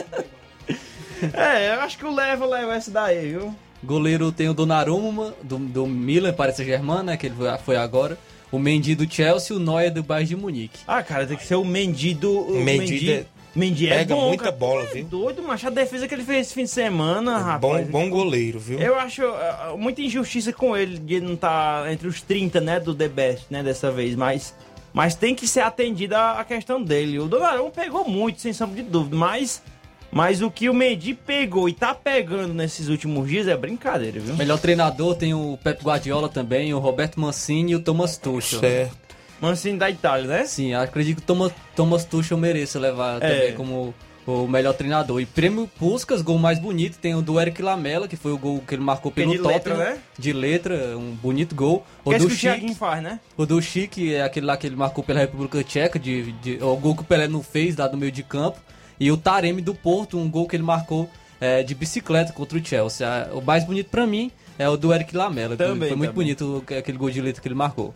é, 1.33 1.75
eu 1.75 1.81
acho 1.81 1.97
que 1.97 2.05
o 2.05 2.13
Leva 2.13 2.45
leva 2.45 2.73
essa 2.75 2.89
daí, 2.89 3.31
viu? 3.31 3.53
Goleiro 3.83 4.31
tem 4.31 4.47
o 4.47 4.53
Donnarumma, 4.53 5.33
do, 5.43 5.57
do 5.57 5.87
Milan, 5.87 6.33
parece 6.33 6.63
Germano, 6.63 7.03
né? 7.03 7.17
Que 7.17 7.27
ele 7.27 7.35
foi- 7.35 7.57
foi 7.59 7.75
agora. 7.75 8.17
O 8.51 8.59
Mendy 8.59 8.95
do 8.95 9.11
Chelsea 9.11 9.55
e 9.55 9.59
o 9.59 9.61
Neuer 9.61 9.91
do 9.91 10.03
Bayern 10.03 10.27
de 10.29 10.35
Munique. 10.35 10.79
Ah, 10.87 11.01
cara, 11.01 11.25
tem 11.25 11.37
que 11.37 11.45
ser 11.45 11.55
o 11.55 11.65
Mendy 11.65 12.13
do. 12.13 12.31
O 12.31 12.51
Mendy 12.63 12.79
Mendy, 12.79 12.99
de- 12.99 13.25
Mendy 13.55 13.87
é 13.87 13.97
pega 13.97 14.15
bom, 14.15 14.27
muita 14.29 14.45
cara. 14.45 14.55
bola, 14.55 14.83
é 14.83 14.93
viu? 14.93 15.03
doido, 15.05 15.43
macho. 15.43 15.67
A 15.67 15.69
defesa 15.69 16.07
que 16.07 16.13
ele 16.13 16.23
fez 16.23 16.47
esse 16.47 16.53
fim 16.53 16.63
de 16.63 16.69
semana, 16.69 17.37
rapaz. 17.37 17.85
Bom, 17.87 17.91
bom 17.91 18.09
goleiro, 18.09 18.59
viu? 18.59 18.79
Eu 18.79 18.97
acho 18.97 19.23
uh, 19.23 19.77
muita 19.77 20.01
injustiça 20.01 20.53
com 20.53 20.75
ele 20.75 20.97
de 20.97 21.19
não 21.19 21.33
estar 21.33 21.91
entre 21.91 22.07
os 22.07 22.21
30, 22.21 22.61
né, 22.61 22.79
do 22.79 22.95
The 22.95 23.07
Best, 23.09 23.47
né, 23.49 23.61
dessa 23.61 23.91
vez, 23.91 24.15
mas 24.15 24.55
mas 24.93 25.15
tem 25.15 25.33
que 25.33 25.47
ser 25.47 25.61
atendida 25.61 26.17
a 26.17 26.41
a 26.41 26.43
questão 26.43 26.81
dele. 26.81 27.19
O 27.19 27.27
Donnarumma 27.27 27.71
pegou 27.71 28.07
muito, 28.07 28.41
sem 28.41 28.53
sombra 28.53 28.81
de 28.81 28.89
dúvida, 28.89 29.15
mas 29.15 29.61
mas 30.11 30.41
o 30.41 30.51
que 30.51 30.69
o 30.69 30.73
Mendy 30.73 31.13
pegou 31.13 31.69
e 31.69 31.73
tá 31.73 31.95
pegando 31.95 32.53
nesses 32.53 32.89
últimos 32.89 33.29
dias 33.29 33.47
é 33.47 33.55
brincadeira, 33.55 34.19
viu? 34.19 34.35
Melhor 34.35 34.59
treinador 34.59 35.15
tem 35.15 35.33
o 35.33 35.57
Pep 35.63 35.81
Guardiola 35.81 36.27
também, 36.27 36.73
o 36.73 36.79
Roberto 36.79 37.19
Mancini 37.19 37.71
e 37.71 37.75
o 37.75 37.79
Thomas 37.79 38.17
Tuchel. 38.17 38.59
Certo. 38.59 38.97
Mancini 39.41 39.77
da 39.77 39.89
Itália, 39.89 40.27
né? 40.27 40.45
Sim, 40.45 40.73
acredito 40.73 41.17
que 41.17 41.23
o 41.23 41.25
Thomas, 41.25 41.51
Thomas 41.75 42.05
Tuchel 42.05 42.37
mereça 42.37 42.79
levar 42.79 43.17
É. 43.21 43.27
também 43.39 43.53
como 43.55 43.93
o 44.27 44.47
melhor 44.47 44.73
treinador. 44.73 45.19
E 45.19 45.25
prêmio 45.25 45.67
Puskas, 45.79 46.21
gol 46.21 46.37
mais 46.37 46.59
bonito, 46.59 46.97
tem 46.99 47.15
o 47.15 47.21
do 47.23 47.39
Eric 47.41 47.59
Lamela, 47.61 48.07
que 48.07 48.15
foi 48.15 48.31
o 48.31 48.37
gol 48.37 48.61
que 48.65 48.75
ele 48.75 48.83
marcou 48.83 49.11
pelo 49.11 49.31
de 49.31 49.39
letra, 49.39 49.73
Tottenham. 49.75 49.95
né? 49.95 49.99
De 50.17 50.31
letra, 50.31 50.95
um 50.97 51.11
bonito 51.15 51.55
gol. 51.55 51.83
O 52.05 52.11
Que 52.11 52.15
é 52.15 52.19
do 52.19 52.27
que 52.27 52.33
o 52.33 52.35
Chic, 52.35 52.41
Thiaguinho 52.51 52.75
faz, 52.75 53.01
né? 53.01 53.19
o 53.35 53.45
do 53.45 53.59
Chic 53.61 53.97
é 54.13 54.21
aquele 54.21 54.45
lá 54.45 54.55
que 54.55 54.67
ele 54.67 54.75
marcou 54.75 55.03
pela 55.03 55.19
República 55.19 55.63
Tcheca, 55.63 55.97
de, 55.97 56.31
de, 56.33 56.59
o 56.63 56.75
gol 56.77 56.95
que 56.95 57.01
o 57.01 57.05
Pelé 57.05 57.27
não 57.27 57.41
fez, 57.41 57.75
lá 57.75 57.87
do 57.87 57.97
meio 57.97 58.11
de 58.11 58.21
campo. 58.21 58.59
E 58.99 59.11
o 59.11 59.17
Taremi 59.17 59.63
do 59.63 59.73
Porto, 59.73 60.19
um 60.19 60.29
gol 60.29 60.47
que 60.47 60.55
ele 60.55 60.61
marcou 60.63 61.09
é, 61.39 61.63
de 61.63 61.73
bicicleta 61.73 62.31
contra 62.31 62.55
o 62.59 62.63
Chelsea. 62.63 63.07
O 63.33 63.41
mais 63.41 63.63
bonito 63.63 63.89
pra 63.89 64.05
mim 64.05 64.29
é 64.59 64.69
o 64.69 64.77
do 64.77 64.93
Eric 64.93 65.17
Lamela. 65.17 65.57
Também, 65.57 65.89
foi 65.89 65.97
muito 65.97 66.11
também. 66.11 66.35
bonito 66.35 66.63
aquele 66.77 66.99
gol 66.99 67.09
de 67.09 67.19
letra 67.19 67.41
que 67.41 67.47
ele 67.47 67.55
marcou. 67.55 67.95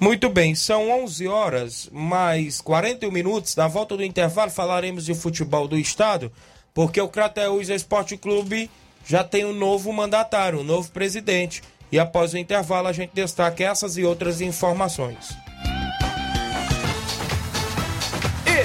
Muito 0.00 0.28
bem, 0.28 0.54
são 0.54 0.90
11 1.04 1.26
horas 1.28 1.88
mais 1.92 2.60
41 2.60 3.10
minutos. 3.10 3.56
Na 3.56 3.68
volta 3.68 3.96
do 3.96 4.04
intervalo 4.04 4.50
falaremos 4.50 5.04
de 5.04 5.14
futebol 5.14 5.66
do 5.66 5.78
estado, 5.78 6.30
porque 6.74 7.00
o 7.00 7.08
Crateus 7.08 7.68
Esporte 7.68 8.16
Clube 8.16 8.70
já 9.06 9.22
tem 9.22 9.44
um 9.44 9.52
novo 9.52 9.92
mandatário, 9.92 10.60
um 10.60 10.64
novo 10.64 10.90
presidente. 10.90 11.62
E 11.92 11.98
após 11.98 12.34
o 12.34 12.38
intervalo 12.38 12.88
a 12.88 12.92
gente 12.92 13.12
destaca 13.14 13.62
essas 13.62 13.96
e 13.96 14.04
outras 14.04 14.40
informações. 14.40 15.36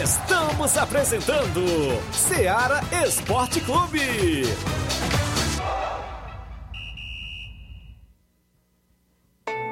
Estamos 0.02 0.78
apresentando 0.78 1.62
Seara 2.12 2.82
Esporte 3.06 3.62
Clube. 3.62 4.44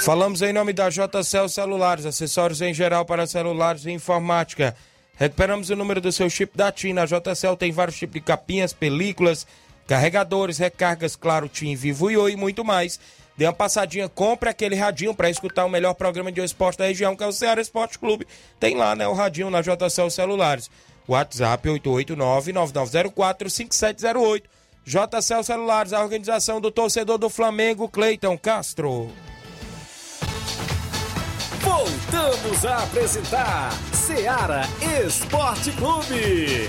Falamos 0.00 0.42
em 0.42 0.52
nome 0.52 0.72
da 0.72 0.88
JCL 0.88 1.48
Celulares, 1.48 2.06
acessórios 2.06 2.62
em 2.62 2.72
geral 2.72 3.04
para 3.04 3.26
celulares 3.26 3.84
e 3.84 3.90
informática. 3.90 4.76
Recuperamos 5.16 5.70
o 5.70 5.76
número 5.76 6.00
do 6.00 6.12
seu 6.12 6.30
chip 6.30 6.56
da 6.56 6.70
TIM. 6.70 6.92
Na 6.92 7.04
JCL 7.04 7.56
tem 7.58 7.72
vários 7.72 7.98
tipos 7.98 8.14
de 8.14 8.20
capinhas, 8.20 8.72
películas, 8.72 9.44
carregadores, 9.86 10.58
recargas, 10.58 11.16
claro, 11.16 11.48
TIM, 11.48 11.74
Vivo 11.74 12.08
e 12.10 12.16
Oi 12.16 12.32
e 12.32 12.36
muito 12.36 12.64
mais. 12.64 12.98
Dê 13.36 13.44
uma 13.46 13.52
passadinha, 13.52 14.08
compre 14.08 14.48
aquele 14.48 14.76
radinho 14.76 15.14
para 15.14 15.28
escutar 15.28 15.64
o 15.64 15.68
melhor 15.68 15.94
programa 15.94 16.32
de 16.32 16.40
esporte 16.40 16.78
da 16.78 16.86
região, 16.86 17.14
que 17.14 17.22
é 17.22 17.26
o 17.26 17.32
Ceará 17.32 17.60
Esporte 17.60 17.98
Clube. 17.98 18.26
Tem 18.58 18.74
lá, 18.76 18.96
né, 18.96 19.06
o 19.06 19.12
radinho 19.12 19.50
na 19.50 19.60
JCL 19.60 20.10
Celulares. 20.10 20.70
WhatsApp 21.06 21.68
889-9904-5708. 21.68 24.44
JCL 24.84 25.42
Celulares, 25.42 25.92
a 25.92 26.00
organização 26.02 26.60
do 26.60 26.70
torcedor 26.70 27.18
do 27.18 27.28
Flamengo, 27.28 27.88
Cleiton 27.88 28.38
Castro. 28.38 29.10
Voltamos 31.62 32.64
a 32.64 32.84
apresentar 32.84 33.72
Seara 33.92 34.62
Esporte 35.04 35.70
Clube. 35.72 36.68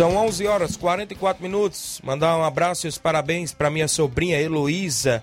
São 0.00 0.16
11 0.16 0.46
horas 0.46 0.76
44 0.78 1.42
minutos. 1.42 2.00
Mandar 2.02 2.34
um 2.38 2.42
abraço 2.42 2.86
e 2.86 2.88
os 2.88 2.96
parabéns 2.96 3.52
para 3.52 3.68
minha 3.68 3.86
sobrinha 3.86 4.40
Heloísa, 4.40 5.22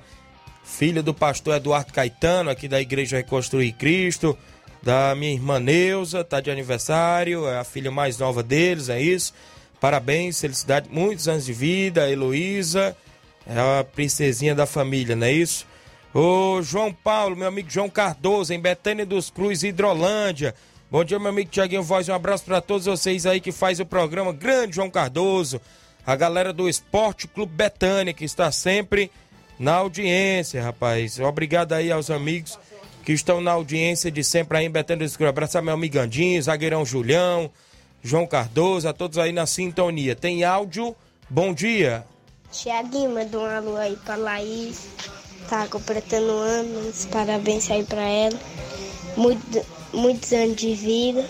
filha 0.63 1.01
do 1.01 1.15
pastor 1.15 1.55
Eduardo 1.55 1.91
Caetano, 1.91 2.51
aqui 2.51 2.67
da 2.67 2.79
Igreja 2.79 3.17
Reconstruir 3.17 3.71
Cristo, 3.73 4.37
da 4.83 5.15
minha 5.15 5.33
irmã 5.33 5.59
Neuza, 5.59 6.23
tá 6.23 6.39
de 6.39 6.51
aniversário, 6.51 7.47
é 7.47 7.57
a 7.57 7.63
filha 7.63 7.89
mais 7.89 8.19
nova 8.19 8.43
deles, 8.43 8.87
é 8.87 9.01
isso. 9.01 9.33
Parabéns, 9.79 10.41
felicidade, 10.41 10.89
muitos 10.91 11.27
anos 11.27 11.45
de 11.45 11.53
vida, 11.53 12.09
Heloísa, 12.09 12.97
é 13.45 13.79
a 13.79 13.83
princesinha 13.83 14.55
da 14.55 14.65
família, 14.65 15.15
não 15.15 15.27
é 15.27 15.31
isso? 15.31 15.65
Ô 16.13 16.61
João 16.61 16.91
Paulo, 16.91 17.35
meu 17.35 17.47
amigo 17.47 17.69
João 17.69 17.89
Cardoso, 17.89 18.53
em 18.53 18.59
Betânia 18.59 19.05
dos 19.05 19.29
Cruz, 19.29 19.61
Hidrolândia. 19.63 20.55
Bom 20.89 21.03
dia, 21.03 21.19
meu 21.19 21.29
amigo 21.29 21.51
Tiaguinho 21.51 21.83
Voz. 21.83 22.09
Um 22.09 22.13
abraço 22.13 22.45
para 22.45 22.59
todos 22.61 22.85
vocês 22.85 23.25
aí 23.25 23.39
que 23.39 23.51
faz 23.51 23.79
o 23.79 23.85
programa. 23.85 24.33
Grande 24.33 24.77
João 24.77 24.89
Cardoso. 24.89 25.61
A 26.05 26.15
galera 26.15 26.53
do 26.53 26.69
Esporte 26.69 27.27
Clube 27.27 27.53
Betânia, 27.53 28.13
que 28.13 28.23
está 28.23 28.49
sempre 28.51 29.11
na 29.59 29.75
audiência, 29.75 30.63
rapaz. 30.63 31.19
Obrigado 31.19 31.73
aí 31.73 31.91
aos 31.91 32.09
amigos 32.09 32.57
que 33.03 33.11
estão 33.11 33.41
na 33.41 33.51
audiência 33.51 34.09
de 34.09 34.23
sempre 34.23 34.57
aí 34.57 34.65
em 34.65 34.71
Betânia 34.71 35.05
dos 35.05 35.17
Cruz. 35.17 35.29
Abraço 35.29 35.57
ao 35.57 35.63
meu 35.63 35.73
amigo 35.73 35.99
Andinho, 35.99 36.41
zagueirão 36.41 36.85
Julião, 36.85 37.51
João 38.03 38.27
Cardoso, 38.27 38.87
a 38.87 38.93
todos 38.93 39.17
aí 39.17 39.31
na 39.31 39.45
sintonia. 39.45 40.15
Tem 40.15 40.43
áudio? 40.43 40.95
Bom 41.29 41.53
dia. 41.53 42.05
Tiaguinho, 42.51 43.13
manda 43.13 43.37
um 43.37 43.45
alô 43.45 43.75
aí 43.75 43.97
pra 43.97 44.15
Laís. 44.15 44.87
Tá 45.49 45.67
completando 45.67 46.31
anos. 46.31 47.05
Parabéns 47.05 47.69
aí 47.69 47.83
pra 47.83 48.01
ela. 48.01 48.39
Muito, 49.15 49.65
muitos 49.93 50.31
anos 50.31 50.55
de 50.55 50.73
vida. 50.73 51.25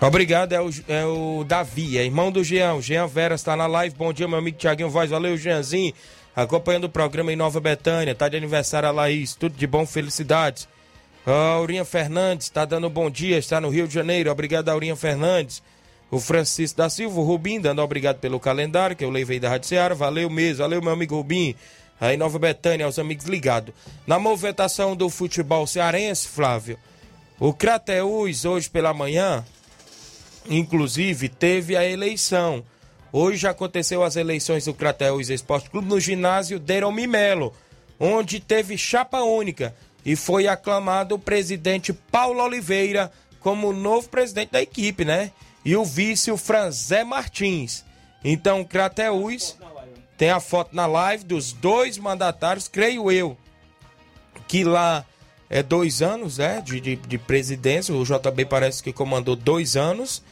Obrigado, 0.00 0.54
é 0.54 0.60
o, 0.60 0.70
é 0.88 1.04
o 1.04 1.44
Davi, 1.44 1.98
é 1.98 2.04
irmão 2.04 2.32
do 2.32 2.42
Jean. 2.42 2.80
Jean 2.80 3.06
Vera 3.06 3.34
está 3.34 3.54
na 3.54 3.66
live. 3.66 3.94
Bom 3.94 4.12
dia, 4.14 4.26
meu 4.26 4.38
amigo 4.38 4.56
Tiaguinho 4.56 4.88
Voz. 4.88 5.10
Valeu, 5.10 5.36
Jeanzinho. 5.36 5.92
Acompanhando 6.34 6.84
o 6.84 6.88
programa 6.88 7.30
em 7.32 7.36
Nova 7.36 7.60
Betânia. 7.60 8.14
Tá 8.14 8.26
de 8.26 8.36
aniversário 8.36 8.88
a 8.88 8.92
Laís. 8.92 9.34
Tudo 9.34 9.54
de 9.54 9.66
bom, 9.66 9.84
felicidades. 9.84 10.66
A 11.26 11.52
Aurinha 11.52 11.84
Fernandes 11.84 12.46
está 12.46 12.64
dando 12.64 12.88
bom 12.88 13.10
dia, 13.10 13.36
está 13.36 13.60
no 13.60 13.68
Rio 13.68 13.86
de 13.86 13.92
Janeiro. 13.92 14.30
Obrigado, 14.30 14.70
Aurinha 14.70 14.96
Fernandes. 14.96 15.62
O 16.10 16.18
Francisco 16.18 16.78
da 16.78 16.88
Silva, 16.88 17.20
o 17.20 17.22
Rubim, 17.22 17.60
dando 17.60 17.82
obrigado 17.82 18.18
pelo 18.18 18.40
calendário 18.40 18.96
que 18.96 19.04
eu 19.04 19.10
levei 19.10 19.38
da 19.38 19.50
Rádio 19.50 19.68
Ceará. 19.68 19.94
Valeu 19.94 20.30
mesmo, 20.30 20.62
valeu, 20.62 20.80
meu 20.80 20.92
amigo 20.92 21.14
Rubim. 21.14 21.54
Aí, 22.00 22.16
Nova 22.16 22.38
Betânia, 22.38 22.86
aos 22.86 22.98
amigos 22.98 23.26
ligados. 23.26 23.74
Na 24.06 24.18
movimentação 24.18 24.96
do 24.96 25.10
futebol 25.10 25.66
cearense, 25.66 26.26
Flávio, 26.26 26.78
o 27.38 27.52
Crateus, 27.52 28.46
hoje 28.46 28.70
pela 28.70 28.94
manhã, 28.94 29.44
inclusive, 30.48 31.28
teve 31.28 31.76
a 31.76 31.84
eleição. 31.84 32.64
Hoje 33.12 33.46
aconteceu 33.46 34.02
as 34.02 34.16
eleições 34.16 34.64
do 34.64 34.72
Crateus 34.72 35.28
Esporte 35.28 35.68
Clube 35.68 35.88
no 35.88 36.00
ginásio 36.00 36.58
Deromi 36.58 37.06
Melo, 37.06 37.52
onde 37.98 38.40
teve 38.40 38.78
chapa 38.78 39.20
única 39.20 39.74
e 40.04 40.16
foi 40.16 40.46
aclamado 40.46 41.14
o 41.14 41.18
presidente 41.18 41.92
Paulo 41.92 42.42
Oliveira 42.42 43.10
como 43.38 43.72
novo 43.72 44.08
presidente 44.08 44.50
da 44.52 44.62
equipe, 44.62 45.04
né? 45.04 45.32
E 45.64 45.76
o 45.76 45.84
vice, 45.84 46.30
o 46.30 46.36
Franzé 46.36 47.04
Martins. 47.04 47.84
Então, 48.24 48.64
Crateus 48.64 49.56
tem 50.16 50.30
a 50.30 50.40
foto 50.40 50.74
na 50.74 50.86
live 50.86 51.24
dos 51.24 51.52
dois 51.52 51.96
mandatários, 51.96 52.68
creio 52.68 53.10
eu, 53.10 53.36
que 54.46 54.64
lá 54.64 55.04
é 55.48 55.62
dois 55.62 56.02
anos, 56.02 56.38
né, 56.38 56.60
de, 56.60 56.80
de, 56.80 56.96
de 56.96 57.18
presidência. 57.18 57.94
O 57.94 58.04
JB 58.04 58.44
parece 58.44 58.82
que 58.82 58.92
comandou 58.92 59.34
dois 59.34 59.76
anos. 59.76 60.22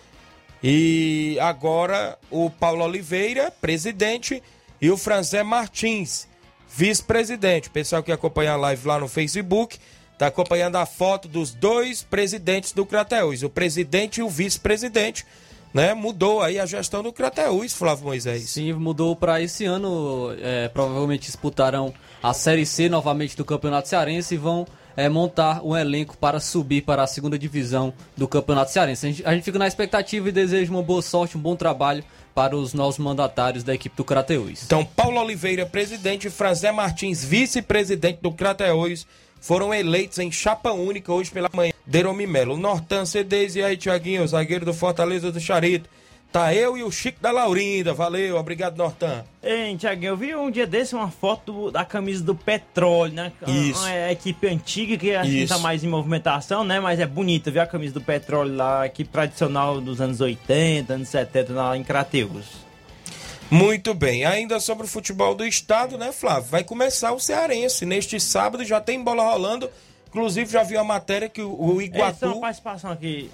E 0.62 1.38
agora 1.40 2.18
o 2.30 2.50
Paulo 2.50 2.84
Oliveira, 2.84 3.50
presidente, 3.50 4.42
e 4.80 4.90
o 4.90 4.96
Franzé 4.96 5.42
Martins, 5.42 6.28
vice-presidente. 6.70 7.68
O 7.68 7.72
pessoal 7.72 8.02
que 8.02 8.12
acompanha 8.12 8.52
a 8.52 8.56
live 8.56 8.86
lá 8.86 8.98
no 8.98 9.08
Facebook 9.08 9.78
está 10.12 10.26
acompanhando 10.26 10.76
a 10.76 10.84
foto 10.84 11.28
dos 11.28 11.52
dois 11.52 12.02
presidentes 12.02 12.72
do 12.72 12.84
Crateus, 12.84 13.42
o 13.42 13.48
presidente 13.48 14.18
e 14.18 14.22
o 14.22 14.28
vice-presidente. 14.28 15.24
Né, 15.72 15.92
mudou 15.92 16.40
aí 16.40 16.58
a 16.58 16.64
gestão 16.64 17.02
do 17.02 17.12
Crateus, 17.12 17.74
Flávio 17.74 18.06
Moisés. 18.06 18.48
Sim, 18.48 18.72
mudou 18.72 19.14
para 19.14 19.42
esse 19.42 19.66
ano. 19.66 20.34
É, 20.40 20.66
provavelmente 20.68 21.26
disputarão 21.26 21.92
a 22.22 22.32
Série 22.32 22.64
C 22.64 22.88
novamente 22.88 23.36
do 23.36 23.44
Campeonato 23.44 23.86
Cearense 23.86 24.34
e 24.34 24.38
vão 24.38 24.66
é, 24.96 25.10
montar 25.10 25.62
um 25.62 25.76
elenco 25.76 26.16
para 26.16 26.40
subir 26.40 26.82
para 26.82 27.02
a 27.02 27.06
segunda 27.06 27.38
divisão 27.38 27.92
do 28.16 28.26
Campeonato 28.26 28.72
Cearense. 28.72 29.06
A 29.06 29.10
gente, 29.10 29.26
a 29.26 29.34
gente 29.34 29.44
fica 29.44 29.58
na 29.58 29.68
expectativa 29.68 30.28
e 30.28 30.32
deseja 30.32 30.72
uma 30.72 30.82
boa 30.82 31.02
sorte, 31.02 31.36
um 31.36 31.40
bom 31.40 31.54
trabalho 31.54 32.02
para 32.38 32.56
os 32.56 32.72
novos 32.72 32.98
mandatários 32.98 33.64
da 33.64 33.74
equipe 33.74 33.96
do 33.96 34.04
Crateus. 34.04 34.62
Então, 34.62 34.84
Paulo 34.84 35.20
Oliveira, 35.20 35.66
presidente, 35.66 36.28
e 36.28 36.30
Franzé 36.30 36.70
Martins, 36.70 37.24
vice-presidente 37.24 38.20
do 38.22 38.30
Crateus, 38.30 39.08
foram 39.40 39.74
eleitos 39.74 40.20
em 40.20 40.30
chapa 40.30 40.70
única 40.70 41.12
hoje 41.12 41.32
pela 41.32 41.50
manhã. 41.52 41.72
Deromi 41.84 42.28
Melo, 42.28 42.56
Nortan 42.56 43.04
Cedez 43.04 43.56
e 43.56 43.62
aí, 43.64 43.76
Tiaguinho, 43.76 44.24
zagueiro 44.24 44.64
do 44.64 44.72
Fortaleza 44.72 45.32
do 45.32 45.40
Charito. 45.40 45.90
Tá 46.30 46.54
eu 46.54 46.76
e 46.76 46.82
o 46.82 46.90
Chico 46.90 47.20
da 47.22 47.30
Laurinda. 47.30 47.94
Valeu, 47.94 48.36
obrigado, 48.36 48.76
Nortan. 48.76 49.24
Ei, 49.42 49.74
Tiaguinho, 49.76 50.10
eu 50.10 50.16
vi 50.16 50.36
um 50.36 50.50
dia 50.50 50.66
desse 50.66 50.94
uma 50.94 51.10
foto 51.10 51.70
da 51.70 51.86
camisa 51.86 52.22
do 52.22 52.34
Petróleo, 52.34 53.14
né? 53.14 53.32
Isso. 53.46 53.80
Uma, 53.80 53.88
uma 53.88 54.12
equipe 54.12 54.46
antiga 54.46 54.98
que 54.98 55.18
que 55.22 55.26
Isso. 55.28 55.54
tá 55.54 55.58
mais 55.58 55.82
em 55.82 55.88
movimentação, 55.88 56.64
né? 56.64 56.80
Mas 56.80 57.00
é 57.00 57.06
bonita, 57.06 57.50
viu 57.50 57.62
a 57.62 57.66
camisa 57.66 57.94
do 57.94 58.02
Petróleo 58.02 58.54
lá, 58.54 58.84
equipe 58.84 59.10
tradicional 59.10 59.80
dos 59.80 60.02
anos 60.02 60.20
80, 60.20 60.92
anos 60.92 61.08
70, 61.08 61.52
lá 61.54 61.76
em 61.76 61.82
Crateus. 61.82 62.68
Muito 63.50 63.94
bem, 63.94 64.26
ainda 64.26 64.60
sobre 64.60 64.84
o 64.84 64.88
futebol 64.88 65.34
do 65.34 65.46
estado, 65.46 65.96
né, 65.96 66.12
Flávio? 66.12 66.50
Vai 66.50 66.62
começar 66.62 67.12
o 67.12 67.18
Cearense. 67.18 67.86
Neste 67.86 68.20
sábado 68.20 68.62
já 68.66 68.78
tem 68.78 69.02
bola 69.02 69.22
rolando. 69.22 69.70
Inclusive, 70.08 70.50
já 70.52 70.62
vi 70.62 70.76
a 70.76 70.84
matéria 70.84 71.28
que 71.30 71.40
o, 71.40 71.54
o 71.54 71.72
Essa 71.72 71.82
é 71.82 71.84
Iguatu. 71.86 72.26
uma 72.26 72.40
participação 72.40 72.90
aqui. 72.90 73.30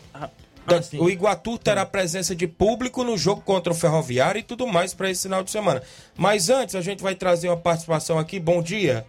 Ah. 0.66 1.02
O 1.02 1.10
Iguatu 1.10 1.58
terá 1.58 1.84
presença 1.84 2.34
de 2.34 2.46
público 2.46 3.04
no 3.04 3.16
jogo 3.18 3.42
contra 3.42 3.72
o 3.72 3.76
Ferroviário 3.76 4.38
e 4.38 4.42
tudo 4.42 4.66
mais 4.66 4.94
para 4.94 5.10
esse 5.10 5.22
final 5.22 5.42
de 5.42 5.50
semana. 5.50 5.82
Mas 6.16 6.48
antes, 6.48 6.74
a 6.74 6.80
gente 6.80 7.02
vai 7.02 7.14
trazer 7.14 7.48
uma 7.48 7.56
participação 7.56 8.18
aqui. 8.18 8.40
Bom 8.40 8.62
dia. 8.62 9.06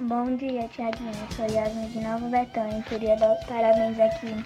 Bom 0.00 0.36
dia, 0.36 0.68
Tiaguinho. 0.74 1.10
Eu 1.10 1.36
sou 1.36 1.56
Yasmin 1.56 1.88
de 1.88 2.00
Nova 2.00 2.28
Betânia. 2.28 2.82
Queria 2.88 3.16
dar 3.16 3.32
os 3.32 3.44
parabéns 3.46 3.98
aqui 3.98 4.44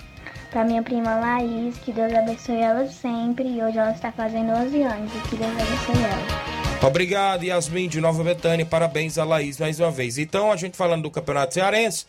para 0.51 0.65
minha 0.65 0.83
prima 0.83 1.15
Laís. 1.17 1.77
Que 1.79 1.93
Deus 1.93 2.13
abençoe 2.13 2.57
ela 2.57 2.87
sempre. 2.87 3.49
E 3.49 3.63
hoje 3.63 3.79
ela 3.79 3.93
está 3.93 4.13
fazendo 4.13 4.53
11 4.53 4.83
anos. 4.83 5.11
E 5.15 5.29
que 5.29 5.37
Deus 5.37 5.51
abençoe 5.51 6.05
ela. 6.05 6.87
Obrigado, 6.87 7.43
Yasmin 7.43 7.89
de 7.89 8.01
Nova 8.01 8.23
Betânia. 8.23 8.65
Parabéns 8.65 9.19
a 9.19 9.25
Laís 9.25 9.59
mais 9.59 9.81
uma 9.81 9.91
vez. 9.91 10.17
Então, 10.17 10.53
a 10.53 10.57
gente 10.57 10.77
falando 10.77 11.03
do 11.03 11.11
Campeonato 11.11 11.55
Cearense, 11.55 12.07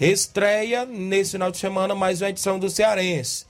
estreia 0.00 0.84
nesse 0.84 1.32
final 1.32 1.50
de 1.50 1.58
semana 1.58 1.94
mais 1.94 2.20
uma 2.20 2.30
edição 2.30 2.58
do 2.58 2.68
Cearense. 2.68 3.46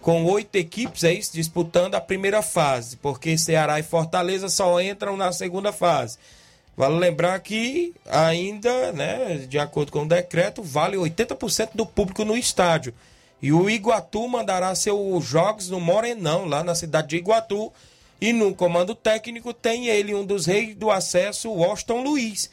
Com 0.00 0.24
oito 0.24 0.56
equipes, 0.56 1.04
é 1.04 1.12
isso, 1.12 1.32
disputando 1.32 1.94
a 1.94 2.00
primeira 2.00 2.42
fase, 2.42 2.96
porque 2.96 3.36
Ceará 3.38 3.78
e 3.78 3.82
Fortaleza 3.82 4.48
só 4.48 4.80
entram 4.80 5.16
na 5.16 5.32
segunda 5.32 5.72
fase. 5.72 6.18
Vale 6.76 6.98
lembrar 6.98 7.38
que 7.40 7.94
ainda, 8.06 8.92
né, 8.92 9.46
de 9.48 9.58
acordo 9.58 9.92
com 9.92 10.02
o 10.02 10.08
decreto, 10.08 10.62
vale 10.62 10.96
80% 10.96 11.70
do 11.74 11.84
público 11.84 12.24
no 12.24 12.36
estádio. 12.36 12.94
E 13.40 13.52
o 13.52 13.68
Iguatu 13.68 14.26
mandará 14.28 14.74
seus 14.74 15.24
jogos 15.24 15.68
no 15.68 15.80
Morenão, 15.80 16.46
lá 16.46 16.62
na 16.64 16.74
cidade 16.74 17.08
de 17.08 17.16
Iguatu. 17.16 17.72
E 18.20 18.32
no 18.32 18.54
comando 18.54 18.94
técnico 18.94 19.52
tem 19.52 19.88
ele, 19.88 20.14
um 20.14 20.24
dos 20.24 20.46
reis 20.46 20.76
do 20.76 20.90
acesso, 20.90 21.50
Washington 21.50 22.02
Luiz, 22.02 22.48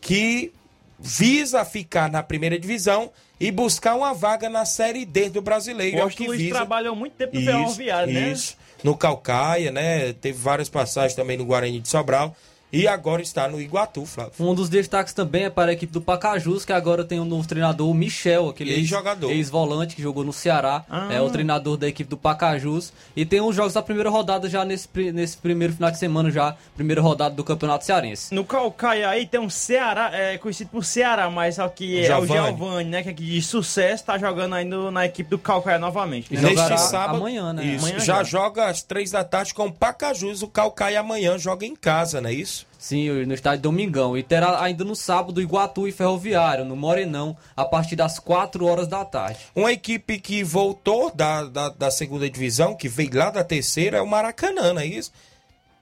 que 0.00 0.52
visa 0.98 1.64
ficar 1.64 2.10
na 2.10 2.22
primeira 2.22 2.58
divisão 2.58 3.10
e 3.38 3.50
buscar 3.50 3.94
uma 3.94 4.14
vaga 4.14 4.48
na 4.48 4.64
Série 4.64 5.04
D 5.04 5.28
do 5.28 5.42
brasileiro. 5.42 5.96
O 5.96 6.00
é 6.00 6.04
o 6.04 6.26
Luiz 6.26 6.40
visa. 6.40 6.54
trabalhou 6.54 6.96
muito 6.96 7.14
tempo 7.14 7.34
no 7.34 7.40
Isso, 7.40 7.50
Ferroviário, 7.50 8.12
né? 8.12 8.32
Isso. 8.32 8.56
No 8.82 8.96
Calcaia, 8.96 9.70
né? 9.70 10.12
Teve 10.14 10.38
várias 10.38 10.68
passagens 10.68 11.14
também 11.14 11.36
no 11.36 11.44
Guarani 11.44 11.80
de 11.80 11.88
Sobral. 11.88 12.34
E 12.72 12.86
agora 12.88 13.22
está 13.22 13.48
no 13.48 13.60
Iguatu, 13.60 14.04
Flávio. 14.04 14.32
Um 14.40 14.54
dos 14.54 14.68
destaques 14.68 15.14
também 15.14 15.44
é 15.44 15.50
para 15.50 15.70
a 15.70 15.72
equipe 15.72 15.92
do 15.92 16.00
Pacajus, 16.00 16.64
que 16.64 16.72
agora 16.72 17.04
tem 17.04 17.18
um 17.20 17.24
novo 17.24 17.46
treinador, 17.46 17.88
o 17.88 17.94
Michel, 17.94 18.48
aquele 18.48 18.70
ex- 18.70 18.80
Ex-jogador. 18.80 19.30
ex-volante 19.30 19.94
que 19.96 20.02
jogou 20.02 20.24
no 20.24 20.32
Ceará, 20.32 20.84
Ah. 20.90 21.08
é 21.10 21.20
o 21.20 21.30
treinador 21.30 21.76
da 21.76 21.86
equipe 21.88 22.10
do 22.10 22.16
Pacajus. 22.16 22.92
E 23.14 23.24
tem 23.24 23.40
os 23.40 23.54
jogos 23.54 23.72
da 23.72 23.80
primeira 23.82 24.10
rodada 24.10 24.48
já 24.48 24.64
nesse, 24.64 24.88
nesse 25.12 25.36
primeiro 25.38 25.72
final 25.74 25.90
de 25.90 25.98
semana, 25.98 26.30
já, 26.30 26.56
primeira 26.74 27.00
rodada 27.00 27.34
do 27.34 27.44
Campeonato 27.44 27.84
Cearense. 27.84 28.34
No 28.34 28.44
Calcaia 28.44 29.08
aí 29.08 29.26
tem 29.26 29.40
um 29.40 29.48
Ceará, 29.48 30.10
é 30.12 30.36
conhecido 30.36 30.68
por 30.70 30.84
Ceará, 30.84 31.30
mas 31.30 31.56
que 31.74 32.04
é 32.04 32.18
o 32.18 32.26
Giovani. 32.26 32.48
Giovanni, 32.58 32.90
né? 32.90 33.02
Que 33.02 33.10
é 33.10 33.12
de 33.12 33.42
sucesso, 33.42 34.04
tá 34.04 34.18
jogando 34.18 34.54
ainda 34.54 34.90
na 34.90 35.06
equipe 35.06 35.30
do 35.30 35.38
Calcaia 35.38 35.78
novamente. 35.78 36.34
né? 36.34 36.40
Neste 36.42 36.76
sábado, 36.78 37.16
amanhã, 37.18 37.52
né? 37.52 37.64
Isso, 37.64 37.86
Amanhã 37.86 38.00
já 38.00 38.16
já. 38.18 38.24
joga 38.24 38.66
às 38.66 38.82
três 38.82 39.12
da 39.12 39.22
tarde 39.24 39.54
com 39.54 39.66
o 39.66 39.72
Pacajus. 39.72 40.42
O 40.42 40.48
Calcaia 40.48 41.00
amanhã 41.00 41.38
joga 41.38 41.64
em 41.64 41.74
casa, 41.76 42.20
não 42.20 42.28
é 42.28 42.32
isso? 42.34 42.55
Sim, 42.78 43.10
no 43.24 43.34
estádio 43.34 43.62
Domingão. 43.62 44.16
E 44.16 44.22
terá 44.22 44.62
ainda 44.62 44.84
no 44.84 44.94
sábado 44.94 45.42
Iguatu 45.42 45.88
e 45.88 45.92
Ferroviário, 45.92 46.64
no 46.64 46.76
Morenão, 46.76 47.36
a 47.56 47.64
partir 47.64 47.96
das 47.96 48.18
4 48.20 48.64
horas 48.64 48.86
da 48.86 49.04
tarde. 49.04 49.40
Uma 49.54 49.72
equipe 49.72 50.20
que 50.20 50.44
voltou 50.44 51.10
da, 51.12 51.44
da, 51.44 51.68
da 51.70 51.90
segunda 51.90 52.30
divisão, 52.30 52.76
que 52.76 52.88
veio 52.88 53.10
lá 53.12 53.30
da 53.30 53.42
terceira, 53.42 53.98
é 53.98 54.00
o 54.00 54.06
Maracanã, 54.06 54.72
não 54.72 54.80
é 54.80 54.86
isso? 54.86 55.10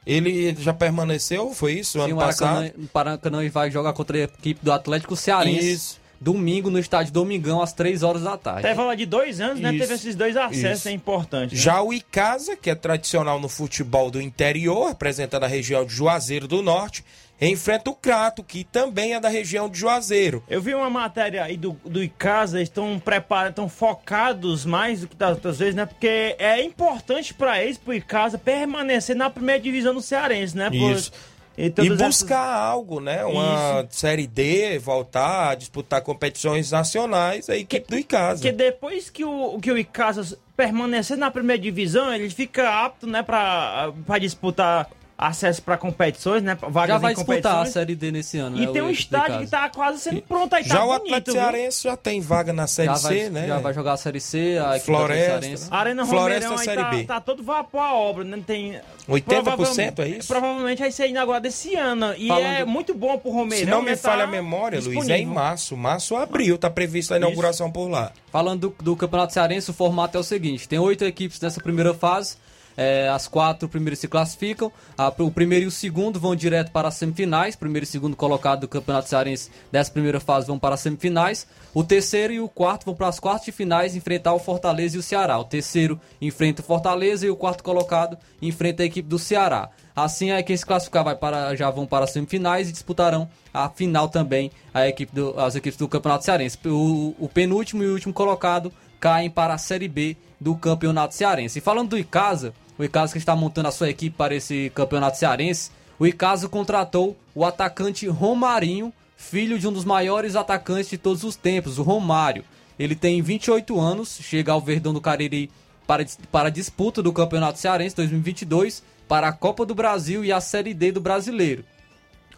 Ele 0.07 0.55
já 0.59 0.73
permaneceu, 0.73 1.53
foi 1.55 1.75
isso, 1.75 1.93
Sim, 1.99 2.05
ano 2.05 2.15
o 2.15 2.17
Maracanã, 2.17 2.63
passado? 2.63 2.79
o 2.79 2.89
Maracanã 2.95 3.51
vai 3.51 3.71
jogar 3.71 3.93
contra 3.93 4.17
a 4.17 4.21
equipe 4.23 4.61
do 4.63 4.73
Atlético 4.73 5.17
Cearense. 5.17 5.73
Isso. 5.73 6.04
Domingo 6.21 6.71
no 6.71 6.79
estádio 6.79 7.13
Domingão, 7.13 7.61
às 7.61 7.73
3 7.73 8.03
horas 8.03 8.23
da 8.23 8.37
tarde. 8.37 8.61
Até 8.67 8.75
falar 8.75 8.95
de 8.95 9.05
dois 9.07 9.41
anos, 9.41 9.61
né? 9.61 9.71
Isso, 9.71 9.79
Teve 9.81 9.95
esses 9.95 10.15
dois 10.15 10.37
acessos, 10.37 10.79
isso. 10.81 10.89
é 10.89 10.93
importante. 10.93 11.55
né? 11.55 11.61
Já 11.61 11.83
o 11.83 11.93
Icasa, 11.93 12.57
que 12.57 12.71
é 12.71 12.75
tradicional 12.75 13.39
no 13.41 13.49
futebol 13.49 14.11
do 14.11 14.21
interior, 14.21 14.89
representando 14.89 15.45
a 15.45 15.49
região 15.49 15.85
de 15.85 15.93
Juazeiro 15.95 16.49
do 16.49 16.63
Norte, 16.63 17.05
enfrenta 17.41 17.91
o 17.91 17.95
Crato, 17.95 18.43
que 18.45 18.63
também 18.65 19.13
é 19.15 19.21
da 19.21 19.29
região 19.29 19.69
de 19.69 19.79
Juazeiro. 19.79 20.43
Eu 20.49 20.63
vi 20.63 20.73
uma 20.75 20.89
matéria 20.89 21.43
aí 21.45 21.57
do, 21.57 21.73
do 21.85 22.03
Icasa, 22.03 22.59
eles 22.59 22.69
estão 22.69 22.99
preparados, 22.99 23.51
estão 23.51 23.69
focados 23.69 24.65
mais 24.65 25.01
do 25.01 25.09
que 25.09 25.17
das 25.17 25.31
outras 25.31 25.59
vezes, 25.59 25.75
né? 25.75 25.85
Porque 25.85 26.37
é 26.39 26.63
importante 26.63 27.35
pra 27.35 27.63
eles, 27.63 27.77
pro 27.77 27.93
Icasa, 27.93 28.39
permanecer 28.39 29.17
na 29.17 29.29
primeira 29.29 29.61
divisão 29.61 29.93
do 29.93 30.01
Cearense, 30.01 30.57
né? 30.57 30.71
Por- 30.71 30.93
Isso. 30.93 31.13
E, 31.57 31.67
E 31.67 31.73
essas- 31.87 31.99
buscar 31.99 32.45
algo, 32.57 32.99
né? 33.01 33.25
Uma 33.25 33.87
Série 33.91 34.27
D, 34.27 34.79
voltar 34.79 35.51
a 35.51 35.55
disputar 35.55 36.03
competições 36.03 36.71
nacionais, 36.73 37.49
a 37.49 37.57
equipe 37.57 37.89
do 37.89 37.97
Icasa. 37.97 38.41
Porque 38.43 38.53
depois 38.53 39.09
que 39.11 39.25
o, 39.25 39.59
que 39.61 39.71
o 39.71 39.79
Icasa 39.79 40.37
permanecer 40.57 41.17
na 41.17 41.31
primeira 41.31 41.61
divisão, 41.63 42.13
ele 42.13 42.29
fica 42.31 42.85
apto, 42.85 43.07
né, 43.07 43.23
pra 43.23 43.93
disputar 44.21 44.89
acesso 45.29 45.63
pra 45.63 45.77
competições, 45.77 46.43
né? 46.43 46.57
Vagas 46.69 46.95
Já 46.95 46.99
vai 46.99 47.13
em 47.13 47.17
disputar 47.17 47.63
a. 47.63 47.67
Série 47.67 47.95
D 47.95 48.11
nesse 48.13 48.39
ano. 48.39 48.57
E 48.57 48.67
né, 48.67 48.73
tem 48.73 48.83
um 48.83 48.91
estádio 48.91 49.41
que 49.41 49.47
tá 49.47 49.69
quase 49.69 49.99
sendo 50.01 50.23
pronto 50.23 50.55
aí, 50.55 50.63
Já 50.65 50.77
tá 50.77 50.85
o 50.85 50.87
bonito, 50.89 51.05
Atlético? 51.07 51.33
Cearense 51.33 51.83
já 51.85 51.97
tem 51.97 52.21
vaga 52.21 52.53
na 52.53 52.67
Série 52.67 52.89
já 52.89 52.95
vai, 52.97 53.19
C, 53.19 53.31
né? 53.31 53.47
Já 53.47 53.59
vai 53.59 53.75
jogar 53.75 53.93
a 53.93 53.97
Série 53.97 54.21
C, 54.21 54.59
a 54.59 54.79
Floresta. 54.81 55.69
A 55.71 55.79
Arena 55.79 56.07
Floresta 56.07 56.49
Romeirão 56.49 56.59
aí 56.59 56.65
Série 56.65 56.83
tá, 56.83 56.91
B. 56.91 57.05
tá 57.05 57.21
todo 57.21 57.43
vapor 57.43 57.81
a 57.81 57.95
obra, 57.95 58.25
né? 58.25 58.39
Tem 58.47 58.81
80% 59.09 59.99
é 60.01 60.09
isso? 60.09 60.29
Provavelmente 60.29 60.79
vai 60.79 60.91
ser 60.91 61.09
inaugurado 61.09 61.43
desse 61.43 61.75
ano. 61.75 62.15
E 62.17 62.29
Falando- 62.29 62.45
é 62.47 62.65
muito 62.65 62.95
bom 62.95 63.19
pro 63.19 63.31
Romeirão. 63.31 63.65
Se 63.65 63.71
não 63.71 63.83
me 63.83 63.91
né, 63.91 63.97
tá 63.97 64.11
falha 64.11 64.25
a 64.25 64.27
memória, 64.27 64.79
Luiz, 64.81 64.89
é 64.89 64.91
em 64.91 64.99
disponível. 65.01 65.35
março. 65.35 65.77
Março, 65.77 66.17
abril, 66.17 66.59
tá 66.59 66.71
prevista 66.71 67.15
a 67.15 67.17
inauguração 67.17 67.71
por 67.71 67.89
lá. 67.89 68.13
Falando 68.31 68.69
do, 68.71 68.85
do 68.85 68.97
Campeonato 68.97 69.33
Cearense, 69.33 69.71
o 69.71 69.75
formato 69.75 70.17
é 70.17 70.21
o 70.21 70.25
seguinte: 70.25 70.69
tem 70.69 70.79
oito 70.79 71.05
equipes 71.05 71.41
nessa 71.41 71.61
primeira 71.61 71.93
fase. 71.95 72.37
É, 72.77 73.09
as 73.09 73.29
quatro 73.29 73.69
primeiras 73.69 73.99
se 73.99 74.09
classificam. 74.09 74.73
A- 74.97 75.13
o 75.19 75.31
primeiro 75.31 75.65
e 75.65 75.69
o 75.69 75.71
segundo 75.71 76.19
vão 76.19 76.35
direto 76.35 76.71
para 76.73 76.89
as 76.89 76.95
semifinais. 76.95 77.57
Primeiro 77.57 77.85
e 77.85 77.87
segundo 77.87 78.17
colocado 78.17 78.61
do 78.61 78.69
Campeonato 78.69 79.09
Cearense 79.09 79.51
dessa 79.71 79.91
primeira 79.91 80.21
fase 80.21 80.47
vão 80.47 80.59
para 80.59 80.75
as 80.75 80.81
semifinais. 80.81 81.47
O 81.73 81.83
terceiro 81.85 82.33
e 82.33 82.41
o 82.41 82.49
quarto 82.49 82.85
vão 82.87 82.95
para 82.95 83.09
as 83.09 83.19
quartas 83.21 83.47
de 83.47 83.53
finais 83.53 83.97
enfrentar 83.97 84.33
o 84.35 84.39
Fortaleza 84.39 84.97
e 84.97 84.99
o 85.01 85.03
Ceará. 85.03 85.39
O 85.39 85.45
terceiro 85.45 86.01
enfrenta 86.21 86.63
o 86.63 86.65
Fortaleza 86.65 87.27
e 87.27 87.31
o 87.31 87.37
quarto 87.37 87.63
colocado 87.65 88.17
enfrenta 88.41 88.83
a 88.83 88.87
equipe 88.87 89.09
do 89.09 89.19
Ceará. 89.19 89.71
Assim, 89.97 90.31
aí 90.33 90.43
quem 90.43 90.57
se 90.57 90.67
classificar 90.67 91.05
vai 91.05 91.15
para, 91.15 91.55
já 91.55 91.71
vão 91.71 91.87
para 91.87 92.05
as 92.05 92.11
semifinais 92.11 92.69
e 92.69 92.73
disputarão 92.73 93.29
a 93.53 93.69
final 93.69 94.09
também 94.09 94.51
a 94.73 94.89
equipe 94.89 95.15
do- 95.15 95.39
as 95.39 95.55
equipes 95.55 95.79
do 95.79 95.87
Campeonato 95.89 96.25
Cearense. 96.25 96.59
O, 96.67 97.15
o 97.19 97.29
penúltimo 97.29 97.83
e 97.83 97.87
o 97.87 97.93
último 97.93 98.13
colocado 98.13 98.73
caem 98.99 99.31
para 99.31 99.55
a 99.55 99.59
Série 99.59 99.87
B 99.87 100.17
do 100.41 100.57
Campeonato 100.57 101.15
Cearense. 101.15 101.59
E 101.59 101.63
falando 101.63 101.91
do 101.91 101.99
Icasa, 101.99 102.53
o 102.79 102.85
Icasa 102.85 103.13
que 103.13 103.19
está 103.19 103.35
montando 103.37 103.69
a 103.69 103.73
sua 103.73 103.91
equipe 103.91 104.17
para 104.17 104.35
esse 104.35 104.71
Campeonato 104.75 105.19
Cearense, 105.19 105.71
o 105.99 106.07
Icasa 106.07 106.49
contratou 106.49 107.17
o 107.35 107.45
atacante 107.45 108.07
Romarinho, 108.07 108.93
filho 109.17 109.59
de 109.59 109.69
um 109.69 109.73
dos 109.73 109.85
maiores 109.85 110.37
atacantes 110.37 110.91
de 110.91 110.99
todos 110.99 111.23
os 111.23 111.37
tempos, 111.37 111.79
o 111.79 111.83
Romário. 111.83 112.45
Ele 112.79 112.97
tem 112.97 113.23
28 113.23 113.79
anos, 113.79 114.19
chega 114.21 114.53
ao 114.53 114.61
Verdão 114.61 114.93
do 114.93 115.01
Cariri 115.01 115.51
para, 115.87 116.05
para 116.33 116.49
a 116.49 116.51
disputa 116.51 117.03
do 117.03 117.13
Campeonato 117.13 117.59
Cearense 117.59 117.95
2022 117.97 118.83
para 119.07 119.29
a 119.29 119.33
Copa 119.33 119.65
do 119.65 119.75
Brasil 119.75 120.25
e 120.25 120.33
a 120.33 120.41
Série 120.41 120.75
D 120.75 120.91
do 120.91 121.01
Brasileiro. 121.01 121.65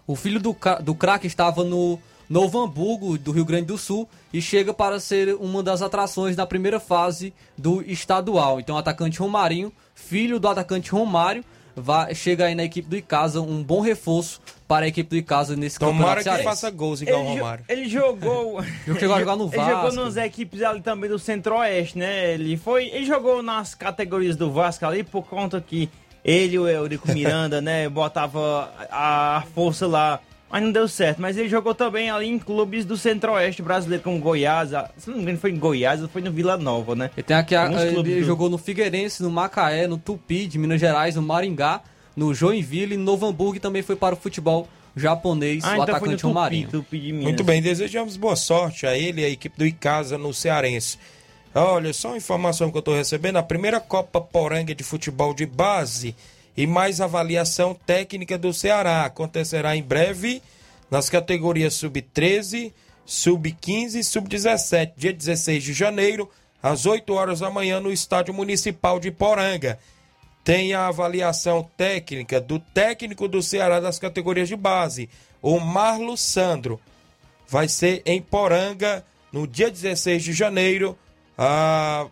O 0.07 0.15
filho 0.15 0.39
do, 0.39 0.55
do 0.83 0.95
craque 0.95 1.27
estava 1.27 1.65
no 1.65 1.99
Novo 2.29 2.61
Hamburgo, 2.61 3.17
do 3.19 3.31
Rio 3.33 3.45
Grande 3.45 3.67
do 3.67 3.79
Sul, 3.79 4.09
e 4.33 4.41
chega 4.43 4.75
para 4.75 4.99
ser 5.01 5.35
uma 5.37 5.63
das 5.63 5.83
atrações 5.83 6.35
da 6.37 6.47
primeira 6.47 6.81
fase 6.81 7.33
do 7.57 7.83
estadual. 7.83 8.59
Então, 8.61 8.75
o 8.75 8.79
atacante 8.79 9.19
Romarinho, 9.21 9.73
filho 9.95 10.39
do 10.41 10.49
atacante 10.49 10.91
Romário, 10.91 11.45
vai, 11.75 12.15
chega 12.15 12.47
aí 12.47 12.55
na 12.55 12.65
equipe 12.65 12.89
do 12.89 12.97
Icasa, 12.97 13.41
um 13.41 13.63
bom 13.63 13.81
reforço 13.81 14.41
para 14.67 14.87
a 14.87 14.89
equipe 14.89 15.09
do 15.11 15.17
Icasa 15.17 15.55
nesse 15.55 15.79
Tomara 15.79 15.97
campeonato 15.99 16.17
que 16.19 16.23
cearense. 16.25 16.45
faça 16.49 16.71
gols 16.71 17.03
igual 17.03 17.19
o 17.21 17.23
Ele 17.23 17.29
jo- 17.33 17.39
Romário. 17.39 17.65
Ele 17.69 17.89
jogou. 17.89 18.65
Ele 18.87 18.99
chegou 18.99 19.15
a 19.15 19.21
jogar 19.21 19.37
no 19.37 19.45
Ele 19.53 19.57
jogou 19.63 19.83
Vasco. 19.83 20.01
nas 20.01 20.17
equipes 20.17 20.63
ali 20.63 20.81
também 20.81 21.09
do 21.11 21.19
Centro-Oeste, 21.19 21.99
né? 21.99 22.33
Ele 22.35 22.57
foi. 22.57 22.87
Ele 22.89 23.05
jogou 23.07 23.43
nas 23.43 23.75
categorias 23.75 24.35
do 24.37 24.51
Vasco 24.51 24.85
ali 24.85 25.05
por 25.05 25.25
conta 25.27 25.61
que 25.61 25.89
ele 26.25 26.55
e 26.55 26.59
o 26.59 26.67
Eurico 26.67 27.13
Miranda, 27.13 27.61
né, 27.63 27.89
botava 27.89 28.69
a 28.91 29.45
força 29.55 29.87
lá. 29.87 30.19
Mas 30.51 30.63
não 30.63 30.71
deu 30.71 30.87
certo. 30.87 31.21
Mas 31.21 31.37
ele 31.37 31.49
jogou 31.49 31.75
também 31.75 32.09
ali 32.09 32.27
em 32.29 32.39
clubes 32.39 32.85
do 32.85 32.97
Centro-Oeste 32.97 33.63
brasileiro, 33.63 34.03
como 34.05 34.19
Goiás. 34.21 34.71
Se 34.97 35.09
não 35.11 35.17
me 35.17 35.23
engano, 35.23 35.39
foi 35.39 35.51
em 35.51 35.59
Goiás 35.59 36.01
ou 36.03 36.09
foi 36.09 36.23
no 36.23 36.31
Vila 36.31 36.57
Nova, 36.57 36.95
né? 36.95 37.11
Ele 37.17 37.23
tem 37.25 37.37
aqui 37.37 37.55
a- 37.55 37.65
Alguns 37.65 37.83
ele 37.83 37.93
clubes 37.95 38.15
do- 38.17 38.23
jogou 38.25 38.49
no 38.49 38.57
Figueirense, 38.59 39.23
no 39.23 39.31
Macaé, 39.31 39.87
no 39.89 39.99
Tupi 39.99 40.47
de 40.47 40.59
Minas 40.59 40.81
Gerais, 40.81 41.17
no 41.17 41.23
Maringá, 41.23 41.81
no 42.17 42.33
Joinville, 42.33 42.97
no 42.97 43.05
Novo 43.05 43.27
Hamburgo 43.27 43.57
e 43.57 43.61
também 43.61 43.83
foi 43.83 43.97
para 43.97 44.15
o 44.15 44.19
futebol 44.19 44.69
japonês, 44.95 45.63
Ah, 45.65 45.71
o 45.79 45.83
então 45.83 45.85
foi 45.85 45.87
no 45.87 45.93
atacante 45.97 46.17
Tupi, 46.23 46.27
Romarinho. 46.27 46.69
Tupi 46.71 46.99
de 47.01 47.07
Minas. 47.13 47.25
Muito 47.25 47.45
bem, 47.45 47.61
desejamos 47.61 48.17
boa 48.17 48.37
sorte 48.37 48.87
a 48.87 48.97
ele 48.97 49.21
e 49.21 49.25
a 49.25 49.29
equipe 49.29 49.59
do 49.59 49.67
Icasa 49.67 50.17
no 50.17 50.33
Cearense. 50.33 50.97
Olha, 51.55 51.93
só 51.93 52.09
uma 52.09 52.17
informação 52.19 52.71
que 52.71 52.77
eu 52.77 52.81
estou 52.81 52.95
recebendo: 52.95 53.37
a 53.37 53.43
primeira 53.43 53.81
Copa 53.81 54.21
Poranga 54.21 54.75
de 54.75 54.85
Futebol 54.85 55.35
de 55.35 55.45
Base 55.45 56.15
e 56.57 56.67
mais 56.67 57.01
avaliação 57.01 57.75
técnica 57.75 58.39
do 58.39 58.53
Ceará 58.53 59.05
acontecerá 59.05 59.77
em 59.77 59.83
breve 59.83 60.43
nas 60.91 61.11
categorias 61.11 61.75
Sub-13, 61.75 62.73
Sub-15 63.05 63.95
e 63.97 64.05
Sub-17, 64.05 64.93
dia 64.97 65.13
16 65.13 65.63
de 65.63 65.73
janeiro, 65.73 66.31
às 66.63 66.87
8 66.87 67.13
horas 67.13 67.41
da 67.41 67.51
manhã, 67.51 67.81
no 67.81 67.93
Estádio 67.93 68.33
Municipal 68.33 68.99
de 68.99 69.11
Poranga. 69.11 69.79
Tem 70.43 70.75
a 70.75 70.87
avaliação 70.87 71.69
técnica 71.77 72.41
do 72.41 72.59
técnico 72.59 73.29
do 73.29 73.43
Ceará 73.43 73.81
das 73.81 73.99
categorias 73.99 74.49
de 74.49 74.57
base, 74.57 75.09
o 75.43 75.61
Marlo 75.61 76.17
Sandro 76.17 76.81
vai 77.49 77.69
ser 77.69 78.03
em 78.05 78.21
Poranga 78.21 79.05
no 79.33 79.47
dia 79.47 79.71
16 79.71 80.25
de 80.25 80.33
janeiro, 80.33 80.99
a 81.37 82.07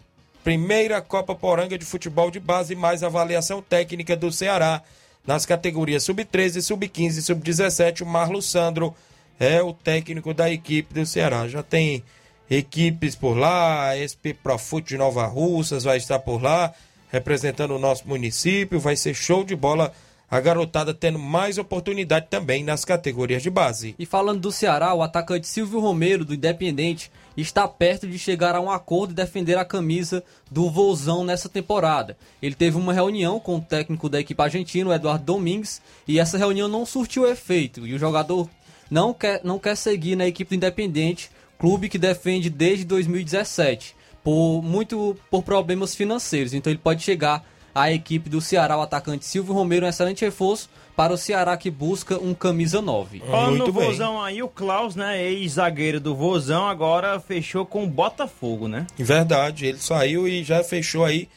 primeira 0.44 1.00
Copa 1.00 1.34
Poranga 1.34 1.78
de 1.78 1.86
futebol 1.86 2.30
de 2.30 2.38
base 2.38 2.76
mais 2.76 3.02
avaliação 3.02 3.62
técnica 3.62 4.14
do 4.14 4.30
Ceará 4.30 4.82
nas 5.26 5.46
categorias 5.46 6.04
sub-13, 6.04 6.60
sub-15 6.60 7.16
e 7.16 7.22
sub-17. 7.22 8.02
O 8.02 8.06
Marlo 8.06 8.42
Sandro 8.42 8.94
é 9.40 9.62
o 9.62 9.72
técnico 9.72 10.34
da 10.34 10.50
equipe 10.50 10.92
do 10.92 11.06
Ceará. 11.06 11.48
Já 11.48 11.62
tem 11.62 12.04
equipes 12.50 13.16
por 13.16 13.34
lá, 13.34 13.92
SP 13.96 14.36
Profute 14.36 14.90
de 14.90 14.98
Nova 14.98 15.24
Russas 15.24 15.84
vai 15.84 15.96
estar 15.96 16.18
por 16.18 16.42
lá, 16.42 16.74
representando 17.10 17.74
o 17.74 17.78
nosso 17.78 18.06
município. 18.06 18.78
Vai 18.78 18.96
ser 18.96 19.14
show 19.14 19.44
de 19.44 19.56
bola. 19.56 19.94
A 20.30 20.40
garotada 20.40 20.92
tendo 20.92 21.18
mais 21.18 21.58
oportunidade 21.58 22.26
também 22.28 22.64
nas 22.64 22.84
categorias 22.84 23.42
de 23.42 23.50
base. 23.50 23.94
E 23.98 24.04
falando 24.04 24.40
do 24.40 24.52
Ceará, 24.52 24.92
o 24.92 25.02
atacante 25.02 25.46
Silvio 25.46 25.80
Romero, 25.80 26.24
do 26.24 26.34
Independente, 26.34 27.10
está 27.42 27.66
perto 27.66 28.06
de 28.06 28.18
chegar 28.18 28.54
a 28.54 28.60
um 28.60 28.70
acordo 28.70 29.12
e 29.12 29.14
defender 29.14 29.58
a 29.58 29.64
camisa 29.64 30.22
do 30.50 30.70
Vozão 30.70 31.24
nessa 31.24 31.48
temporada. 31.48 32.16
Ele 32.40 32.54
teve 32.54 32.76
uma 32.76 32.92
reunião 32.92 33.40
com 33.40 33.56
o 33.56 33.60
técnico 33.60 34.08
da 34.08 34.20
equipe 34.20 34.40
argentina, 34.40 34.94
Eduardo 34.94 35.24
Domingues, 35.24 35.82
e 36.06 36.18
essa 36.18 36.38
reunião 36.38 36.68
não 36.68 36.86
surtiu 36.86 37.28
efeito. 37.28 37.86
E 37.86 37.94
o 37.94 37.98
jogador 37.98 38.48
não 38.90 39.12
quer, 39.12 39.40
não 39.42 39.58
quer 39.58 39.76
seguir 39.76 40.16
na 40.16 40.26
equipe 40.26 40.50
do 40.50 40.56
Independente, 40.56 41.30
clube 41.58 41.88
que 41.88 41.98
defende 41.98 42.50
desde 42.50 42.84
2017, 42.84 43.96
por 44.22 44.62
muito 44.62 45.16
por 45.30 45.42
problemas 45.42 45.94
financeiros. 45.94 46.54
Então 46.54 46.70
ele 46.70 46.80
pode 46.82 47.02
chegar 47.02 47.44
à 47.74 47.90
equipe 47.90 48.30
do 48.30 48.40
Ceará, 48.40 48.78
o 48.78 48.82
atacante 48.82 49.24
Silvio 49.24 49.52
Romero, 49.52 49.84
um 49.84 49.88
excelente 49.88 50.24
reforço 50.24 50.68
para 50.96 51.12
o 51.12 51.18
Ceará 51.18 51.56
que 51.56 51.70
busca 51.70 52.18
um 52.18 52.34
camisa 52.34 52.80
9. 52.80 53.20
Falando 53.20 53.66
no 53.66 53.72
Vozão 53.72 54.22
aí, 54.22 54.42
o 54.42 54.48
Klaus, 54.48 54.94
né, 54.94 55.22
ex-zagueiro 55.22 56.00
do 56.00 56.14
Vozão, 56.14 56.66
agora 56.66 57.18
fechou 57.18 57.66
com 57.66 57.84
o 57.84 57.86
Botafogo, 57.88 58.68
né? 58.68 58.86
Verdade, 58.96 59.66
ele 59.66 59.78
saiu 59.78 60.28
e 60.28 60.44
já 60.44 60.62
fechou 60.62 61.04
aí 61.04 61.28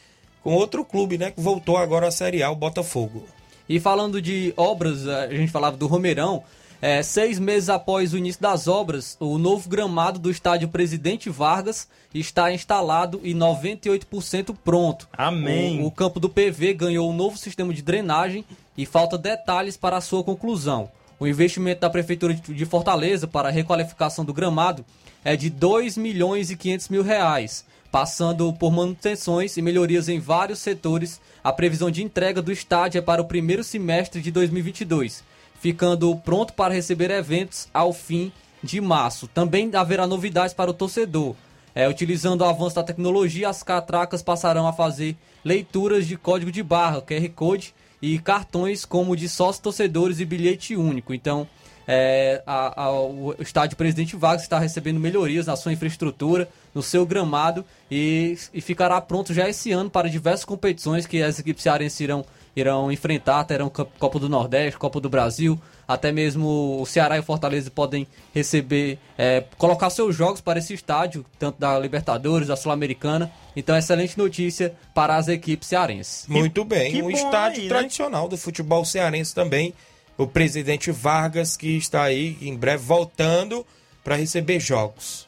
com 0.42 0.54
outro 0.54 0.84
clube, 0.84 1.18
né? 1.18 1.30
Que 1.30 1.40
voltou 1.40 1.76
agora 1.76 2.08
à 2.08 2.10
Série 2.10 2.42
A, 2.42 2.50
o 2.50 2.56
Botafogo. 2.56 3.24
E 3.68 3.78
falando 3.78 4.22
de 4.22 4.54
obras, 4.56 5.06
a 5.06 5.28
gente 5.28 5.52
falava 5.52 5.76
do 5.76 5.86
Romeirão. 5.86 6.42
É, 6.80 7.02
seis 7.02 7.40
meses 7.40 7.68
após 7.68 8.14
o 8.14 8.18
início 8.18 8.40
das 8.40 8.68
obras, 8.68 9.16
o 9.18 9.36
novo 9.36 9.68
gramado 9.68 10.20
do 10.20 10.30
estádio 10.30 10.68
Presidente 10.68 11.28
Vargas 11.28 11.88
está 12.14 12.52
instalado 12.52 13.20
e 13.24 13.34
98% 13.34 14.56
pronto. 14.64 15.08
Amém. 15.12 15.82
O, 15.82 15.86
o 15.86 15.90
campo 15.90 16.20
do 16.20 16.28
PV 16.28 16.74
ganhou 16.74 17.10
um 17.10 17.12
novo 17.12 17.36
sistema 17.36 17.74
de 17.74 17.82
drenagem 17.82 18.44
e 18.78 18.86
falta 18.86 19.18
detalhes 19.18 19.76
para 19.76 19.96
a 19.96 20.00
sua 20.00 20.22
conclusão. 20.22 20.88
O 21.18 21.26
investimento 21.26 21.80
da 21.80 21.90
Prefeitura 21.90 22.32
de 22.32 22.64
Fortaleza 22.64 23.26
para 23.26 23.48
a 23.48 23.52
requalificação 23.52 24.24
do 24.24 24.32
gramado 24.32 24.84
é 25.24 25.34
de 25.34 25.50
2 25.50 25.96
milhões 25.96 26.48
e 26.52 26.56
500 26.56 26.88
mil 26.88 27.02
reais, 27.02 27.64
passando 27.90 28.52
por 28.52 28.70
manutenções 28.70 29.56
e 29.56 29.62
melhorias 29.62 30.08
em 30.08 30.20
vários 30.20 30.60
setores. 30.60 31.20
A 31.42 31.52
previsão 31.52 31.90
de 31.90 32.04
entrega 32.04 32.40
do 32.40 32.52
estádio 32.52 33.00
é 33.00 33.02
para 33.02 33.20
o 33.20 33.24
primeiro 33.24 33.64
semestre 33.64 34.22
de 34.22 34.30
2022, 34.30 35.24
ficando 35.60 36.14
pronto 36.14 36.52
para 36.52 36.72
receber 36.72 37.10
eventos 37.10 37.66
ao 37.74 37.92
fim 37.92 38.30
de 38.62 38.80
março. 38.80 39.26
Também 39.26 39.68
haverá 39.74 40.06
novidades 40.06 40.54
para 40.54 40.70
o 40.70 40.74
torcedor. 40.74 41.34
É, 41.74 41.88
utilizando 41.88 42.42
o 42.42 42.44
avanço 42.44 42.76
da 42.76 42.84
tecnologia, 42.84 43.48
as 43.48 43.64
catracas 43.64 44.22
passarão 44.22 44.68
a 44.68 44.72
fazer 44.72 45.16
leituras 45.44 46.06
de 46.06 46.16
código 46.16 46.52
de 46.52 46.62
barra, 46.62 47.02
QR 47.02 47.28
Code 47.34 47.74
e 48.00 48.18
cartões 48.18 48.84
como 48.84 49.16
de 49.16 49.28
sócios 49.28 49.62
torcedores 49.62 50.20
e 50.20 50.24
bilhete 50.24 50.76
único. 50.76 51.12
Então, 51.12 51.46
é, 51.86 52.42
a- 52.46 52.82
a- 52.84 52.92
o 52.92 53.34
estádio 53.40 53.76
Presidente 53.76 54.14
Vargas 54.14 54.42
está 54.42 54.58
recebendo 54.58 55.00
melhorias 55.00 55.46
na 55.46 55.56
sua 55.56 55.72
infraestrutura, 55.72 56.48
no 56.74 56.82
seu 56.82 57.06
gramado 57.06 57.64
e, 57.90 58.36
e 58.52 58.60
ficará 58.60 59.00
pronto 59.00 59.32
já 59.32 59.48
esse 59.48 59.72
ano 59.72 59.88
para 59.88 60.08
diversas 60.08 60.44
competições 60.44 61.06
que 61.06 61.22
as 61.22 61.38
equipes 61.38 61.62
cearenses 61.62 61.98
irão, 62.00 62.24
irão 62.54 62.92
enfrentar. 62.92 63.42
Terão 63.44 63.70
Copa 63.70 64.18
do 64.18 64.28
Nordeste, 64.28 64.78
Copa 64.78 65.00
do 65.00 65.08
Brasil, 65.08 65.58
até 65.88 66.12
mesmo 66.12 66.78
o 66.78 66.84
Ceará 66.84 67.16
e 67.16 67.20
o 67.20 67.22
Fortaleza 67.22 67.70
podem 67.70 68.06
receber, 68.34 68.98
é, 69.16 69.42
colocar 69.56 69.88
seus 69.88 70.14
jogos 70.14 70.42
para 70.42 70.58
esse 70.58 70.74
estádio, 70.74 71.24
tanto 71.38 71.58
da 71.58 71.78
Libertadores, 71.78 72.48
da 72.48 72.56
Sul-Americana. 72.56 73.32
Então, 73.56 73.74
excelente 73.74 74.18
notícia 74.18 74.74
para 74.94 75.16
as 75.16 75.28
equipes 75.28 75.66
cearenses. 75.66 76.26
Muito 76.28 76.62
bem, 76.62 76.92
que 76.92 77.02
um 77.02 77.10
estádio 77.10 77.62
aí, 77.62 77.68
né? 77.68 77.74
tradicional 77.74 78.28
do 78.28 78.36
futebol 78.36 78.84
cearense 78.84 79.34
também. 79.34 79.72
O 80.18 80.26
presidente 80.26 80.90
Vargas, 80.90 81.56
que 81.56 81.78
está 81.78 82.02
aí 82.02 82.36
em 82.42 82.54
breve 82.54 82.84
voltando 82.84 83.64
para 84.04 84.16
receber 84.16 84.60
jogos. 84.60 85.26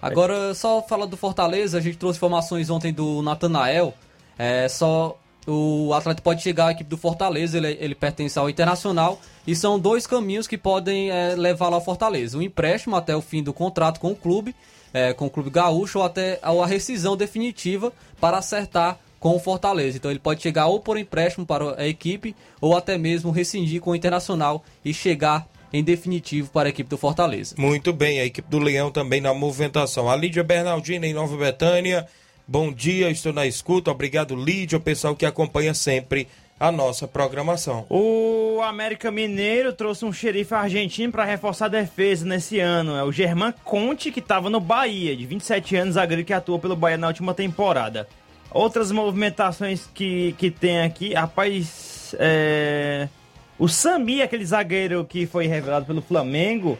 Agora, 0.00 0.54
só 0.54 0.80
falar 0.80 1.06
do 1.06 1.16
Fortaleza, 1.16 1.76
a 1.76 1.80
gente 1.80 1.98
trouxe 1.98 2.16
informações 2.16 2.70
ontem 2.70 2.92
do 2.92 3.20
Natanael. 3.20 3.92
É, 4.38 4.68
só 4.68 5.18
o 5.50 5.94
atleta 5.94 6.20
pode 6.20 6.42
chegar 6.42 6.66
à 6.66 6.72
equipe 6.72 6.90
do 6.90 6.96
Fortaleza, 6.96 7.56
ele, 7.56 7.76
ele 7.80 7.94
pertence 7.94 8.38
ao 8.38 8.50
Internacional. 8.50 9.20
E 9.46 9.56
são 9.56 9.78
dois 9.78 10.06
caminhos 10.06 10.46
que 10.46 10.58
podem 10.58 11.10
é, 11.10 11.34
levá-lo 11.34 11.74
ao 11.74 11.84
Fortaleza: 11.84 12.36
um 12.36 12.42
empréstimo 12.42 12.94
até 12.94 13.16
o 13.16 13.22
fim 13.22 13.42
do 13.42 13.52
contrato 13.52 13.98
com 13.98 14.12
o 14.12 14.16
clube, 14.16 14.54
é, 14.92 15.12
com 15.12 15.26
o 15.26 15.30
clube 15.30 15.48
gaúcho, 15.48 16.00
ou 16.00 16.04
até 16.04 16.38
ou 16.44 16.62
a 16.62 16.66
rescisão 16.66 17.16
definitiva 17.16 17.92
para 18.20 18.38
acertar 18.38 18.98
com 19.18 19.34
o 19.34 19.38
Fortaleza. 19.38 19.96
Então 19.96 20.10
ele 20.10 20.20
pode 20.20 20.42
chegar 20.42 20.66
ou 20.66 20.80
por 20.80 20.98
empréstimo 20.98 21.46
para 21.46 21.80
a 21.80 21.88
equipe, 21.88 22.36
ou 22.60 22.76
até 22.76 22.98
mesmo 22.98 23.30
rescindir 23.30 23.80
com 23.80 23.90
o 23.90 23.96
Internacional 23.96 24.62
e 24.84 24.92
chegar 24.92 25.48
em 25.72 25.82
definitivo 25.82 26.50
para 26.50 26.68
a 26.68 26.70
equipe 26.70 26.88
do 26.88 26.96
Fortaleza. 26.96 27.54
Muito 27.58 27.92
bem, 27.92 28.20
a 28.20 28.24
equipe 28.24 28.48
do 28.48 28.58
Leão 28.58 28.90
também 28.90 29.20
na 29.20 29.34
movimentação. 29.34 30.10
A 30.10 30.16
Lídia 30.16 30.42
Bernardina 30.42 31.06
em 31.06 31.12
Nova 31.12 31.36
Betânia. 31.36 32.06
Bom 32.50 32.72
dia, 32.72 33.10
estou 33.10 33.30
na 33.30 33.46
escuta. 33.46 33.90
Obrigado, 33.90 34.34
Lídia, 34.34 34.78
o 34.78 34.80
pessoal 34.80 35.14
que 35.14 35.26
acompanha 35.26 35.74
sempre 35.74 36.26
a 36.58 36.72
nossa 36.72 37.06
programação. 37.06 37.84
O 37.90 38.62
América 38.62 39.10
Mineiro 39.10 39.70
trouxe 39.74 40.06
um 40.06 40.12
xerife 40.14 40.54
argentino 40.54 41.12
para 41.12 41.26
reforçar 41.26 41.66
a 41.66 41.68
defesa 41.68 42.24
nesse 42.24 42.58
ano. 42.58 42.96
É 42.96 43.04
o 43.04 43.12
Germán 43.12 43.52
Conte, 43.62 44.10
que 44.10 44.20
estava 44.20 44.48
no 44.48 44.60
Bahia, 44.60 45.14
de 45.14 45.26
27 45.26 45.76
anos, 45.76 45.94
zagueiro 45.96 46.24
que 46.24 46.32
atuou 46.32 46.58
pelo 46.58 46.74
Bahia 46.74 46.96
na 46.96 47.08
última 47.08 47.34
temporada. 47.34 48.08
Outras 48.50 48.90
movimentações 48.90 49.86
que, 49.92 50.34
que 50.38 50.50
tem 50.50 50.80
aqui, 50.80 51.12
rapaz, 51.12 52.14
é... 52.18 53.10
o 53.58 53.68
Sami, 53.68 54.22
aquele 54.22 54.46
zagueiro 54.46 55.04
que 55.04 55.26
foi 55.26 55.46
revelado 55.46 55.84
pelo 55.84 56.00
Flamengo, 56.00 56.78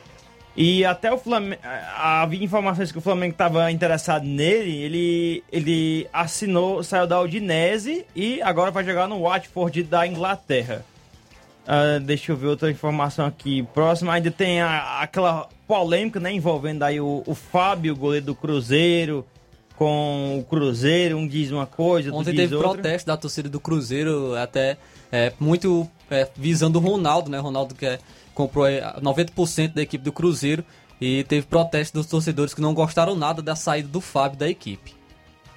E 0.60 0.84
até 0.84 1.12
o 1.12 1.16
Flamengo. 1.16 1.62
Havia 1.96 2.42
informações 2.42 2.90
que 2.90 2.98
o 2.98 3.00
Flamengo 3.00 3.30
estava 3.30 3.70
interessado 3.70 4.24
nele. 4.24 4.76
Ele, 4.76 5.44
ele 5.52 6.08
assinou, 6.12 6.82
saiu 6.82 7.06
da 7.06 7.20
Udinese 7.20 8.04
e 8.14 8.42
agora 8.42 8.72
vai 8.72 8.82
jogar 8.82 9.06
no 9.06 9.22
Watford 9.22 9.84
da 9.84 10.04
Inglaterra. 10.04 10.84
Uh, 11.62 12.00
deixa 12.00 12.32
eu 12.32 12.36
ver 12.36 12.48
outra 12.48 12.72
informação 12.72 13.24
aqui. 13.24 13.62
Próxima 13.72 14.12
ainda 14.12 14.32
tem 14.32 14.60
a, 14.60 15.00
aquela 15.00 15.48
polêmica, 15.64 16.18
né? 16.18 16.32
Envolvendo 16.32 16.82
aí 16.82 17.00
o, 17.00 17.22
o 17.24 17.36
Fábio, 17.36 17.94
goleiro 17.94 18.26
do 18.26 18.34
Cruzeiro, 18.34 19.24
com 19.76 20.40
o 20.40 20.42
Cruzeiro. 20.42 21.18
Um 21.18 21.28
diz 21.28 21.52
uma 21.52 21.66
coisa, 21.66 22.08
outro 22.08 22.22
Ontem 22.22 22.32
diz 22.32 22.40
teve 22.40 22.56
outra. 22.56 22.70
protesto 22.72 23.06
da 23.06 23.16
torcida 23.16 23.48
do 23.48 23.60
Cruzeiro, 23.60 24.34
até 24.34 24.76
é, 25.12 25.32
muito 25.38 25.88
é, 26.10 26.28
visando 26.34 26.80
o 26.80 26.82
Ronaldo, 26.82 27.30
né? 27.30 27.38
Ronaldo 27.38 27.76
que 27.76 27.86
é, 27.86 28.00
comprou 28.38 28.68
é, 28.68 28.80
90% 29.00 29.74
da 29.74 29.82
equipe 29.82 30.04
do 30.04 30.12
Cruzeiro 30.12 30.64
e 31.00 31.24
teve 31.24 31.44
protesto 31.44 31.98
dos 31.98 32.06
torcedores 32.06 32.54
que 32.54 32.60
não 32.60 32.72
gostaram 32.72 33.16
nada 33.16 33.42
da 33.42 33.56
saída 33.56 33.88
do 33.88 34.00
Fábio 34.00 34.38
da 34.38 34.48
equipe. 34.48 34.94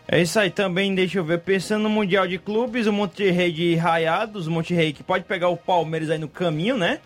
É 0.07 0.19
isso 0.19 0.39
aí 0.39 0.49
também, 0.49 0.95
deixa 0.95 1.19
eu 1.19 1.23
ver. 1.23 1.41
Pensando 1.41 1.83
no 1.83 1.89
Mundial 1.89 2.27
de 2.27 2.39
Clubes, 2.39 2.87
o 2.87 2.91
Monterrey 2.91 3.51
de 3.51 3.75
Raiados, 3.75 4.47
o 4.47 4.51
Monterrey 4.51 4.93
que 4.93 5.03
pode 5.03 5.25
pegar 5.25 5.49
o 5.49 5.55
Palmeiras 5.55 6.09
aí 6.09 6.17
no 6.17 6.27
caminho, 6.27 6.75
né? 6.75 6.99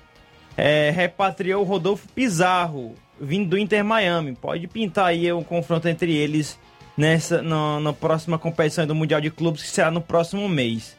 É, 0.56 0.92
repatriou 0.92 1.62
o 1.62 1.66
Rodolfo 1.66 2.08
Pizarro, 2.08 2.96
vindo 3.20 3.50
do 3.50 3.58
Inter 3.58 3.84
Miami. 3.84 4.34
Pode 4.34 4.66
pintar 4.68 5.08
aí 5.08 5.32
um 5.34 5.44
confronto 5.44 5.90
entre 5.90 6.16
eles 6.16 6.58
nessa 6.96 7.42
na 7.42 7.92
próxima 7.92 8.40
competição 8.40 8.88
do 8.88 8.96
Mundial 8.96 9.20
de 9.20 9.30
Clubes, 9.30 9.62
que 9.62 9.68
será 9.68 9.92
no 9.92 10.00
próximo 10.00 10.48
mês. 10.48 10.96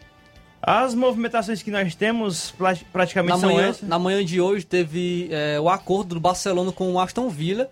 As 0.62 0.94
movimentações 0.94 1.62
que 1.62 1.70
nós 1.70 1.94
temos 1.94 2.52
praticamente 2.92 3.34
Na 3.34 3.40
são 3.40 3.54
manhã, 3.54 3.68
essas. 3.68 3.88
na 3.88 3.98
manhã 3.98 4.24
de 4.24 4.40
hoje 4.40 4.66
teve 4.66 5.28
é, 5.30 5.60
o 5.60 5.68
acordo 5.68 6.14
do 6.14 6.20
Barcelona 6.20 6.72
com 6.72 6.92
o 6.92 6.98
Aston 6.98 7.28
Villa 7.28 7.68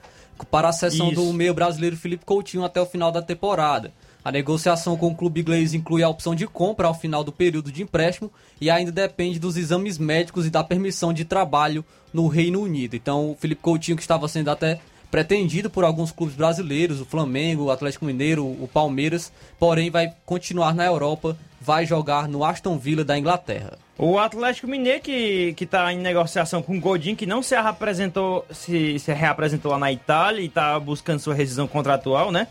para 0.51 0.69
a 0.69 0.73
cessão 0.73 1.11
Isso. 1.11 1.21
do 1.21 1.33
meio 1.33 1.55
brasileiro 1.55 1.97
Felipe 1.97 2.25
Coutinho 2.25 2.65
até 2.65 2.81
o 2.81 2.87
final 2.87 3.11
da 3.11 3.23
temporada. 3.23 3.93
A 4.25 4.33
negociação 4.33 4.97
com 4.97 5.09
o 5.09 5.15
clube 5.15 5.43
inglês 5.43 5.75
inclui 5.75 6.03
a 6.03 6.09
opção 6.09 6.35
de 6.35 6.47
compra 6.47 6.87
ao 6.89 6.95
final 6.95 7.23
do 7.23 7.31
período 7.31 7.71
de 7.71 7.83
empréstimo 7.83 8.33
e 8.61 8.71
ainda 8.71 8.91
depende 8.91 9.39
dos 9.39 9.57
exames 9.57 9.99
médicos 9.99 10.47
e 10.47 10.51
da 10.51 10.65
permissão 10.65 11.13
de 11.13 11.25
trabalho 11.25 11.85
no 12.13 12.27
Reino 12.27 12.63
Unido. 12.63 12.97
Então, 12.97 13.33
o 13.33 13.37
Felipe 13.39 13.61
Coutinho, 13.61 13.97
que 13.97 14.03
estava 14.03 14.27
sendo 14.27 14.51
até 14.51 14.81
pretendido 15.11 15.69
por 15.69 15.85
alguns 15.85 16.11
clubes 16.11 16.35
brasileiros, 16.35 17.01
o 17.01 17.05
Flamengo, 17.05 17.65
o 17.65 17.71
Atlético 17.71 18.05
Mineiro, 18.05 18.45
o 18.45 18.69
Palmeiras, 18.73 19.31
porém 19.59 19.91
vai 19.91 20.13
continuar 20.25 20.75
na 20.75 20.87
Europa, 20.87 21.37
vai 21.65 21.87
jogar 21.87 22.29
no 22.29 22.45
Aston 22.45 22.77
Villa 22.77 23.03
da 23.03 23.19
Inglaterra. 23.19 23.79
O 23.97 24.19
Atlético 24.19 24.67
Mineiro, 24.67 25.01
que, 25.01 25.55
que 25.55 25.65
tá 25.65 25.93
em 25.93 25.99
negociação 25.99 26.61
com 26.61 26.77
o 26.77 26.81
Godin, 26.81 27.15
que 27.15 27.27
não 27.27 27.43
se 27.43 27.55
reapresentou, 27.55 28.45
se, 28.51 28.99
se 28.99 29.13
reapresentou 29.13 29.73
lá 29.73 29.79
na 29.79 29.91
Itália 29.91 30.43
e 30.43 30.49
tá 30.49 30.79
buscando 30.79 31.21
sua 31.21 31.35
rescisão 31.35 31.67
contratual, 31.67 32.31
né? 32.31 32.49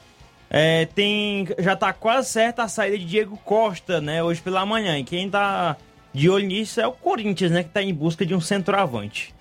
É, 0.49 0.85
tem, 0.85 1.47
já 1.59 1.75
tá 1.75 1.91
quase 1.91 2.29
certa 2.29 2.63
a 2.63 2.67
saída 2.67 2.97
de 2.97 3.05
Diego 3.05 3.37
Costa, 3.43 3.99
né? 3.99 4.23
Hoje 4.23 4.41
pela 4.41 4.65
manhã. 4.65 4.97
E 4.97 5.03
quem 5.03 5.29
tá 5.29 5.77
de 6.13 6.29
olho 6.29 6.47
nisso 6.47 6.79
é 6.79 6.87
o 6.87 6.91
Corinthians, 6.91 7.51
né? 7.51 7.63
Que 7.63 7.69
tá 7.69 7.83
em 7.83 7.93
busca 7.93 8.25
de 8.25 8.33
um 8.33 8.41
centroavante. 8.41 9.33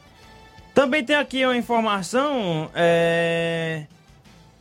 Também 0.75 1.05
tem 1.05 1.17
aqui 1.17 1.45
uma 1.45 1.57
informação. 1.57 2.71
É, 2.75 3.85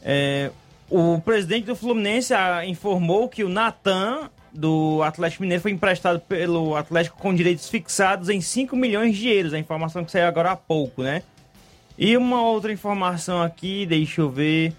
é, 0.04 0.52
o 0.90 1.20
presidente 1.22 1.66
do 1.66 1.76
Fluminense 1.76 2.34
ah, 2.34 2.66
informou 2.66 3.28
que 3.30 3.44
o 3.44 3.50
Natan 3.50 4.30
do 4.54 5.02
Atlético 5.04 5.44
Mineiro 5.44 5.62
foi 5.62 5.72
emprestado 5.72 6.20
pelo 6.20 6.76
Atlético 6.76 7.18
com 7.18 7.34
direitos 7.34 7.70
fixados 7.70 8.30
em 8.30 8.42
5 8.42 8.76
milhões 8.76 9.16
de 9.18 9.30
euros. 9.30 9.54
A 9.54 9.60
informação 9.60 10.04
que 10.04 10.12
saiu 10.12 10.28
agora 10.28 10.52
há 10.52 10.56
pouco, 10.56 11.04
né? 11.04 11.24
E 11.98 12.18
uma 12.18 12.42
outra 12.44 12.72
informação 12.72 13.42
aqui, 13.42 13.86
deixa 13.86 14.22
eu 14.22 14.30
ver. 14.30 14.74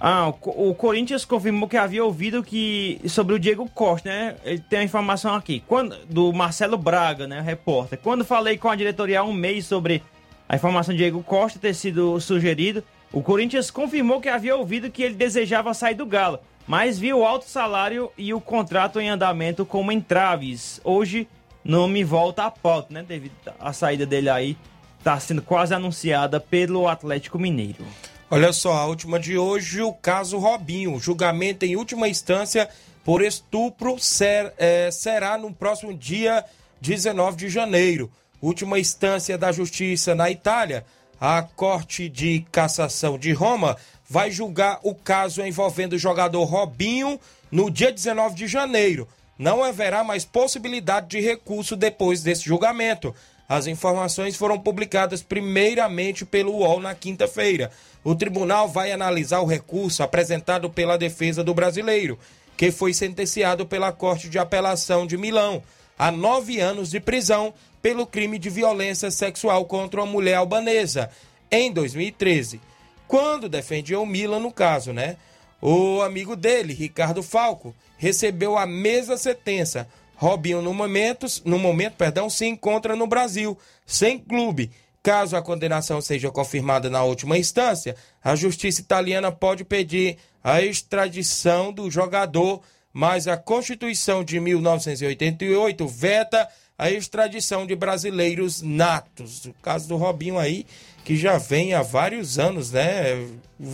Ah, 0.00 0.28
o, 0.28 0.32
Co- 0.32 0.50
o 0.70 0.74
Corinthians 0.74 1.24
confirmou 1.24 1.68
que 1.68 1.76
havia 1.76 2.04
ouvido 2.04 2.42
que 2.44 3.00
sobre 3.08 3.34
o 3.34 3.38
Diego 3.38 3.68
Costa, 3.74 4.08
né? 4.08 4.36
Tem 4.70 4.78
a 4.78 4.84
informação 4.84 5.34
aqui, 5.34 5.62
quando, 5.66 5.96
do 6.06 6.32
Marcelo 6.32 6.78
Braga, 6.78 7.26
né, 7.26 7.40
repórter. 7.40 7.98
Quando 8.00 8.24
falei 8.24 8.56
com 8.56 8.68
a 8.68 8.76
diretoria 8.76 9.20
há 9.20 9.24
um 9.24 9.32
mês 9.32 9.66
sobre 9.66 10.02
a 10.48 10.54
informação 10.54 10.94
de 10.94 10.98
Diego 10.98 11.20
Costa 11.24 11.58
ter 11.58 11.74
sido 11.74 12.20
sugerido, 12.20 12.82
o 13.12 13.20
Corinthians 13.22 13.70
confirmou 13.72 14.20
que 14.20 14.28
havia 14.28 14.54
ouvido 14.54 14.88
que 14.90 15.02
ele 15.02 15.14
desejava 15.14 15.74
sair 15.74 15.94
do 15.94 16.06
Galo, 16.06 16.38
mas 16.68 16.98
viu 16.98 17.20
o 17.20 17.24
alto 17.24 17.46
salário 17.48 18.12
e 18.16 18.32
o 18.32 18.40
contrato 18.40 19.00
em 19.00 19.08
andamento 19.08 19.64
como 19.66 19.90
entraves. 19.90 20.80
Hoje 20.84 21.26
não 21.64 21.88
me 21.88 22.04
volta 22.04 22.44
a 22.44 22.50
pauta, 22.50 22.92
né? 22.94 23.02
Devido 23.02 23.32
à 23.58 23.72
saída 23.72 24.04
dele 24.06 24.28
aí, 24.30 24.56
tá 25.02 25.18
sendo 25.18 25.42
quase 25.42 25.74
anunciada 25.74 26.38
pelo 26.38 26.86
Atlético 26.86 27.38
Mineiro. 27.38 27.84
Olha 28.30 28.52
só, 28.52 28.74
a 28.74 28.84
última 28.86 29.18
de 29.18 29.38
hoje, 29.38 29.80
o 29.80 29.92
caso 29.92 30.38
Robinho. 30.38 30.98
Julgamento 31.00 31.64
em 31.64 31.74
última 31.76 32.06
instância 32.08 32.68
por 33.02 33.22
estupro 33.22 33.98
ser- 33.98 34.52
eh, 34.58 34.90
será 34.92 35.38
no 35.38 35.50
próximo 35.52 35.94
dia 35.94 36.44
19 36.80 37.36
de 37.38 37.48
janeiro. 37.48 38.10
Última 38.40 38.78
instância 38.78 39.38
da 39.38 39.50
justiça 39.50 40.14
na 40.14 40.30
Itália. 40.30 40.84
A 41.20 41.42
Corte 41.42 42.08
de 42.08 42.44
Cassação 42.52 43.18
de 43.18 43.32
Roma 43.32 43.76
vai 44.08 44.30
julgar 44.30 44.80
o 44.82 44.94
caso 44.94 45.44
envolvendo 45.44 45.92
o 45.92 45.98
jogador 45.98 46.44
Robinho 46.44 47.20
no 47.50 47.70
dia 47.70 47.92
19 47.92 48.34
de 48.34 48.46
janeiro. 48.46 49.06
Não 49.38 49.62
haverá 49.62 50.02
mais 50.02 50.24
possibilidade 50.24 51.08
de 51.08 51.20
recurso 51.20 51.76
depois 51.76 52.22
desse 52.22 52.44
julgamento. 52.44 53.14
As 53.48 53.66
informações 53.66 54.36
foram 54.36 54.58
publicadas 54.58 55.22
primeiramente 55.22 56.24
pelo 56.24 56.52
UOL 56.56 56.80
na 56.80 56.94
quinta-feira. 56.94 57.70
O 58.02 58.14
tribunal 58.14 58.68
vai 58.68 58.92
analisar 58.92 59.40
o 59.40 59.46
recurso 59.46 60.02
apresentado 60.02 60.68
pela 60.68 60.98
defesa 60.98 61.44
do 61.44 61.54
brasileiro, 61.54 62.18
que 62.56 62.70
foi 62.70 62.92
sentenciado 62.92 63.64
pela 63.66 63.92
Corte 63.92 64.28
de 64.28 64.38
Apelação 64.38 65.06
de 65.06 65.16
Milão 65.16 65.62
a 65.98 66.10
nove 66.10 66.60
anos 66.60 66.90
de 66.90 67.00
prisão 67.00 67.52
pelo 67.82 68.06
crime 68.06 68.38
de 68.38 68.48
violência 68.48 69.10
sexual 69.10 69.64
contra 69.64 70.00
uma 70.00 70.06
mulher 70.06 70.34
albanesa 70.34 71.10
em 71.50 71.72
2013. 71.72 72.60
Quando 73.08 73.48
defendia 73.48 73.98
o 73.98 74.06
Milan 74.06 74.38
no 74.38 74.52
caso, 74.52 74.92
né? 74.92 75.16
O 75.60 76.02
amigo 76.02 76.36
dele, 76.36 76.74
Ricardo 76.74 77.22
Falco, 77.22 77.74
recebeu 77.96 78.56
a 78.56 78.66
mesma 78.66 79.16
sentença. 79.16 79.88
Robinho, 80.14 80.60
no 80.60 80.74
momento, 80.74 81.26
no 81.44 81.58
momento 81.58 81.94
perdão, 81.94 82.28
se 82.28 82.44
encontra 82.44 82.94
no 82.94 83.06
Brasil, 83.06 83.58
sem 83.86 84.18
clube. 84.18 84.70
Caso 85.02 85.36
a 85.36 85.42
condenação 85.42 86.00
seja 86.00 86.30
confirmada 86.30 86.90
na 86.90 87.02
última 87.02 87.38
instância, 87.38 87.96
a 88.22 88.36
justiça 88.36 88.80
italiana 88.80 89.32
pode 89.32 89.64
pedir 89.64 90.18
a 90.44 90.60
extradição 90.60 91.72
do 91.72 91.90
jogador, 91.90 92.60
mas 92.92 93.26
a 93.26 93.36
Constituição 93.36 94.22
de 94.22 94.38
1988 94.38 95.88
veta 95.88 96.48
a 96.76 96.90
extradição 96.90 97.66
de 97.66 97.74
brasileiros 97.74 98.62
natos. 98.62 99.46
O 99.46 99.54
caso 99.62 99.88
do 99.88 99.96
Robinho 99.96 100.38
aí, 100.38 100.66
que 101.08 101.16
já 101.16 101.38
vem 101.38 101.72
há 101.72 101.80
vários 101.80 102.38
anos, 102.38 102.70
né, 102.70 103.26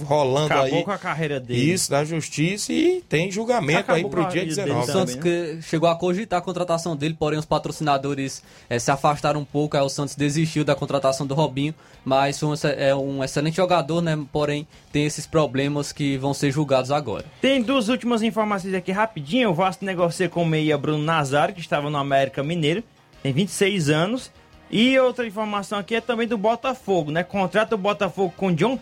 rolando 0.05 0.55
Acabou 0.55 0.79
aí. 0.79 0.85
com 0.85 0.91
a 0.93 0.99
carreira 0.99 1.41
dele. 1.41 1.73
Isso, 1.73 1.91
na 1.91 2.05
justiça 2.05 2.73
e 2.73 3.03
tem 3.09 3.29
julgamento 3.29 3.81
Acabou 3.81 4.05
aí 4.05 4.09
pro 4.09 4.29
dia 4.29 4.43
vida 4.45 4.55
dele 4.55 4.73
19. 4.73 4.89
O 4.89 4.93
Santos 4.93 5.15
que 5.17 5.59
chegou 5.63 5.89
a 5.89 5.97
cogitar 5.97 6.39
a 6.39 6.41
contratação 6.41 6.95
dele, 6.95 7.17
porém 7.19 7.37
os 7.37 7.45
patrocinadores 7.45 8.41
eh, 8.71 8.79
se 8.79 8.89
afastaram 8.89 9.41
um 9.41 9.45
pouco, 9.45 9.77
aí 9.77 9.83
o 9.83 9.89
Santos 9.89 10.15
desistiu 10.15 10.65
da 10.65 10.77
contratação 10.77 11.27
do 11.27 11.35
Robinho, 11.35 11.75
mas 12.05 12.41
um 12.41 12.55
é 12.77 12.95
um 12.95 13.25
excelente 13.25 13.57
jogador, 13.57 14.01
né? 14.01 14.17
Porém 14.31 14.65
tem 14.93 15.05
esses 15.05 15.27
problemas 15.27 15.91
que 15.91 16.17
vão 16.17 16.33
ser 16.33 16.53
julgados 16.53 16.93
agora. 16.93 17.25
Tem 17.41 17.61
duas 17.61 17.89
últimas 17.89 18.23
informações 18.23 18.75
aqui 18.75 18.93
rapidinho. 18.93 19.51
O 19.51 19.55
Vasco 19.55 19.85
negocia 19.85 20.29
com 20.29 20.45
o 20.45 20.47
meia 20.47 20.79
Bruno 20.79 21.03
Nazário, 21.03 21.53
que 21.53 21.61
estava 21.61 21.91
no 21.91 21.99
América 21.99 22.45
Mineiro, 22.45 22.85
tem 23.25 23.33
26 23.33 23.91
anos. 23.91 24.31
E 24.77 24.99
outra 24.99 25.25
informação 25.25 25.79
aqui 25.79 25.95
é 25.95 26.01
também 26.01 26.27
do 26.27 26.37
Botafogo, 26.37 27.13
né? 27.13 27.23
Contrata 27.23 27.77
o 27.77 27.79
Botafogo 27.79 28.35
com 28.37 28.53
John 28.53 28.77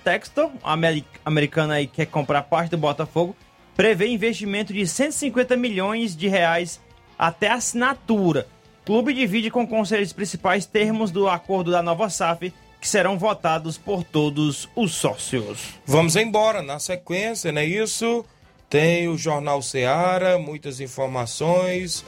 ameri- 0.65 1.05
americano 1.23 1.75
aí 1.75 1.87
que 1.87 1.97
quer 1.97 2.07
comprar 2.07 2.45
parte 2.45 2.71
do 2.71 2.79
Botafogo, 2.79 3.37
prevê 3.77 4.09
investimento 4.09 4.73
de 4.73 4.87
150 4.87 5.55
milhões 5.55 6.17
de 6.17 6.29
reais 6.29 6.81
até 7.19 7.49
a 7.49 7.57
assinatura. 7.57 8.47
Clube 8.87 9.13
divide 9.13 9.51
com 9.51 9.67
conselhos 9.67 10.15
principais 10.15 10.65
termos 10.65 11.11
do 11.11 11.29
acordo 11.29 11.71
da 11.71 11.83
nova 11.83 12.09
SAF, 12.09 12.55
que 12.81 12.89
serão 12.89 13.19
votados 13.19 13.77
por 13.77 14.03
todos 14.03 14.71
os 14.75 14.95
sócios. 14.95 15.75
Vamos 15.85 16.17
embora, 16.17 16.63
na 16.63 16.79
sequência, 16.79 17.53
não 17.53 17.61
é 17.61 17.67
isso? 17.67 18.25
Tem 18.71 19.09
o 19.09 19.19
Jornal 19.19 19.61
Seara, 19.61 20.39
muitas 20.39 20.81
informações 20.81 22.03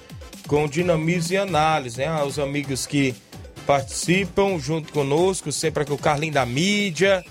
com 0.48 0.66
dinamismo 0.66 1.34
e 1.34 1.36
análise, 1.36 1.98
né? 1.98 2.06
Aos 2.06 2.38
amigos 2.38 2.86
que 2.86 3.14
participam 3.66 4.58
junto 4.58 4.92
conosco, 4.92 5.50
sempre 5.50 5.82
aqui 5.82 5.92
o 5.92 5.98
Carlinho 5.98 6.32
da 6.32 6.46
Mídia. 6.46 7.24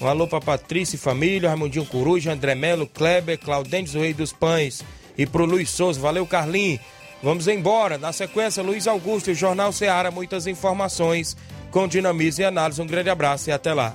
Um 0.00 0.06
alô 0.06 0.28
pra 0.28 0.40
Patrícia 0.40 0.96
e 0.96 0.98
família, 0.98 1.48
Raimundinho 1.48 1.84
Coruja, 1.84 2.32
André 2.32 2.54
Melo, 2.54 2.86
Kleber, 2.86 3.38
Claudentes, 3.38 3.94
o 3.94 4.00
Rei 4.00 4.14
dos 4.14 4.32
Pães 4.32 4.84
e 5.16 5.26
pro 5.26 5.44
Luiz 5.44 5.70
Souza. 5.70 6.00
Valeu, 6.00 6.24
Carlinho. 6.26 6.78
Vamos 7.22 7.48
embora. 7.48 7.98
Na 7.98 8.12
sequência, 8.12 8.62
Luiz 8.62 8.86
Augusto 8.86 9.30
e 9.30 9.34
Jornal 9.34 9.72
Seara, 9.72 10.10
muitas 10.10 10.46
informações 10.46 11.36
com 11.70 11.88
dinamismo 11.88 12.42
e 12.42 12.46
análise. 12.46 12.80
Um 12.80 12.86
grande 12.86 13.10
abraço 13.10 13.50
e 13.50 13.52
até 13.52 13.74
lá. 13.74 13.94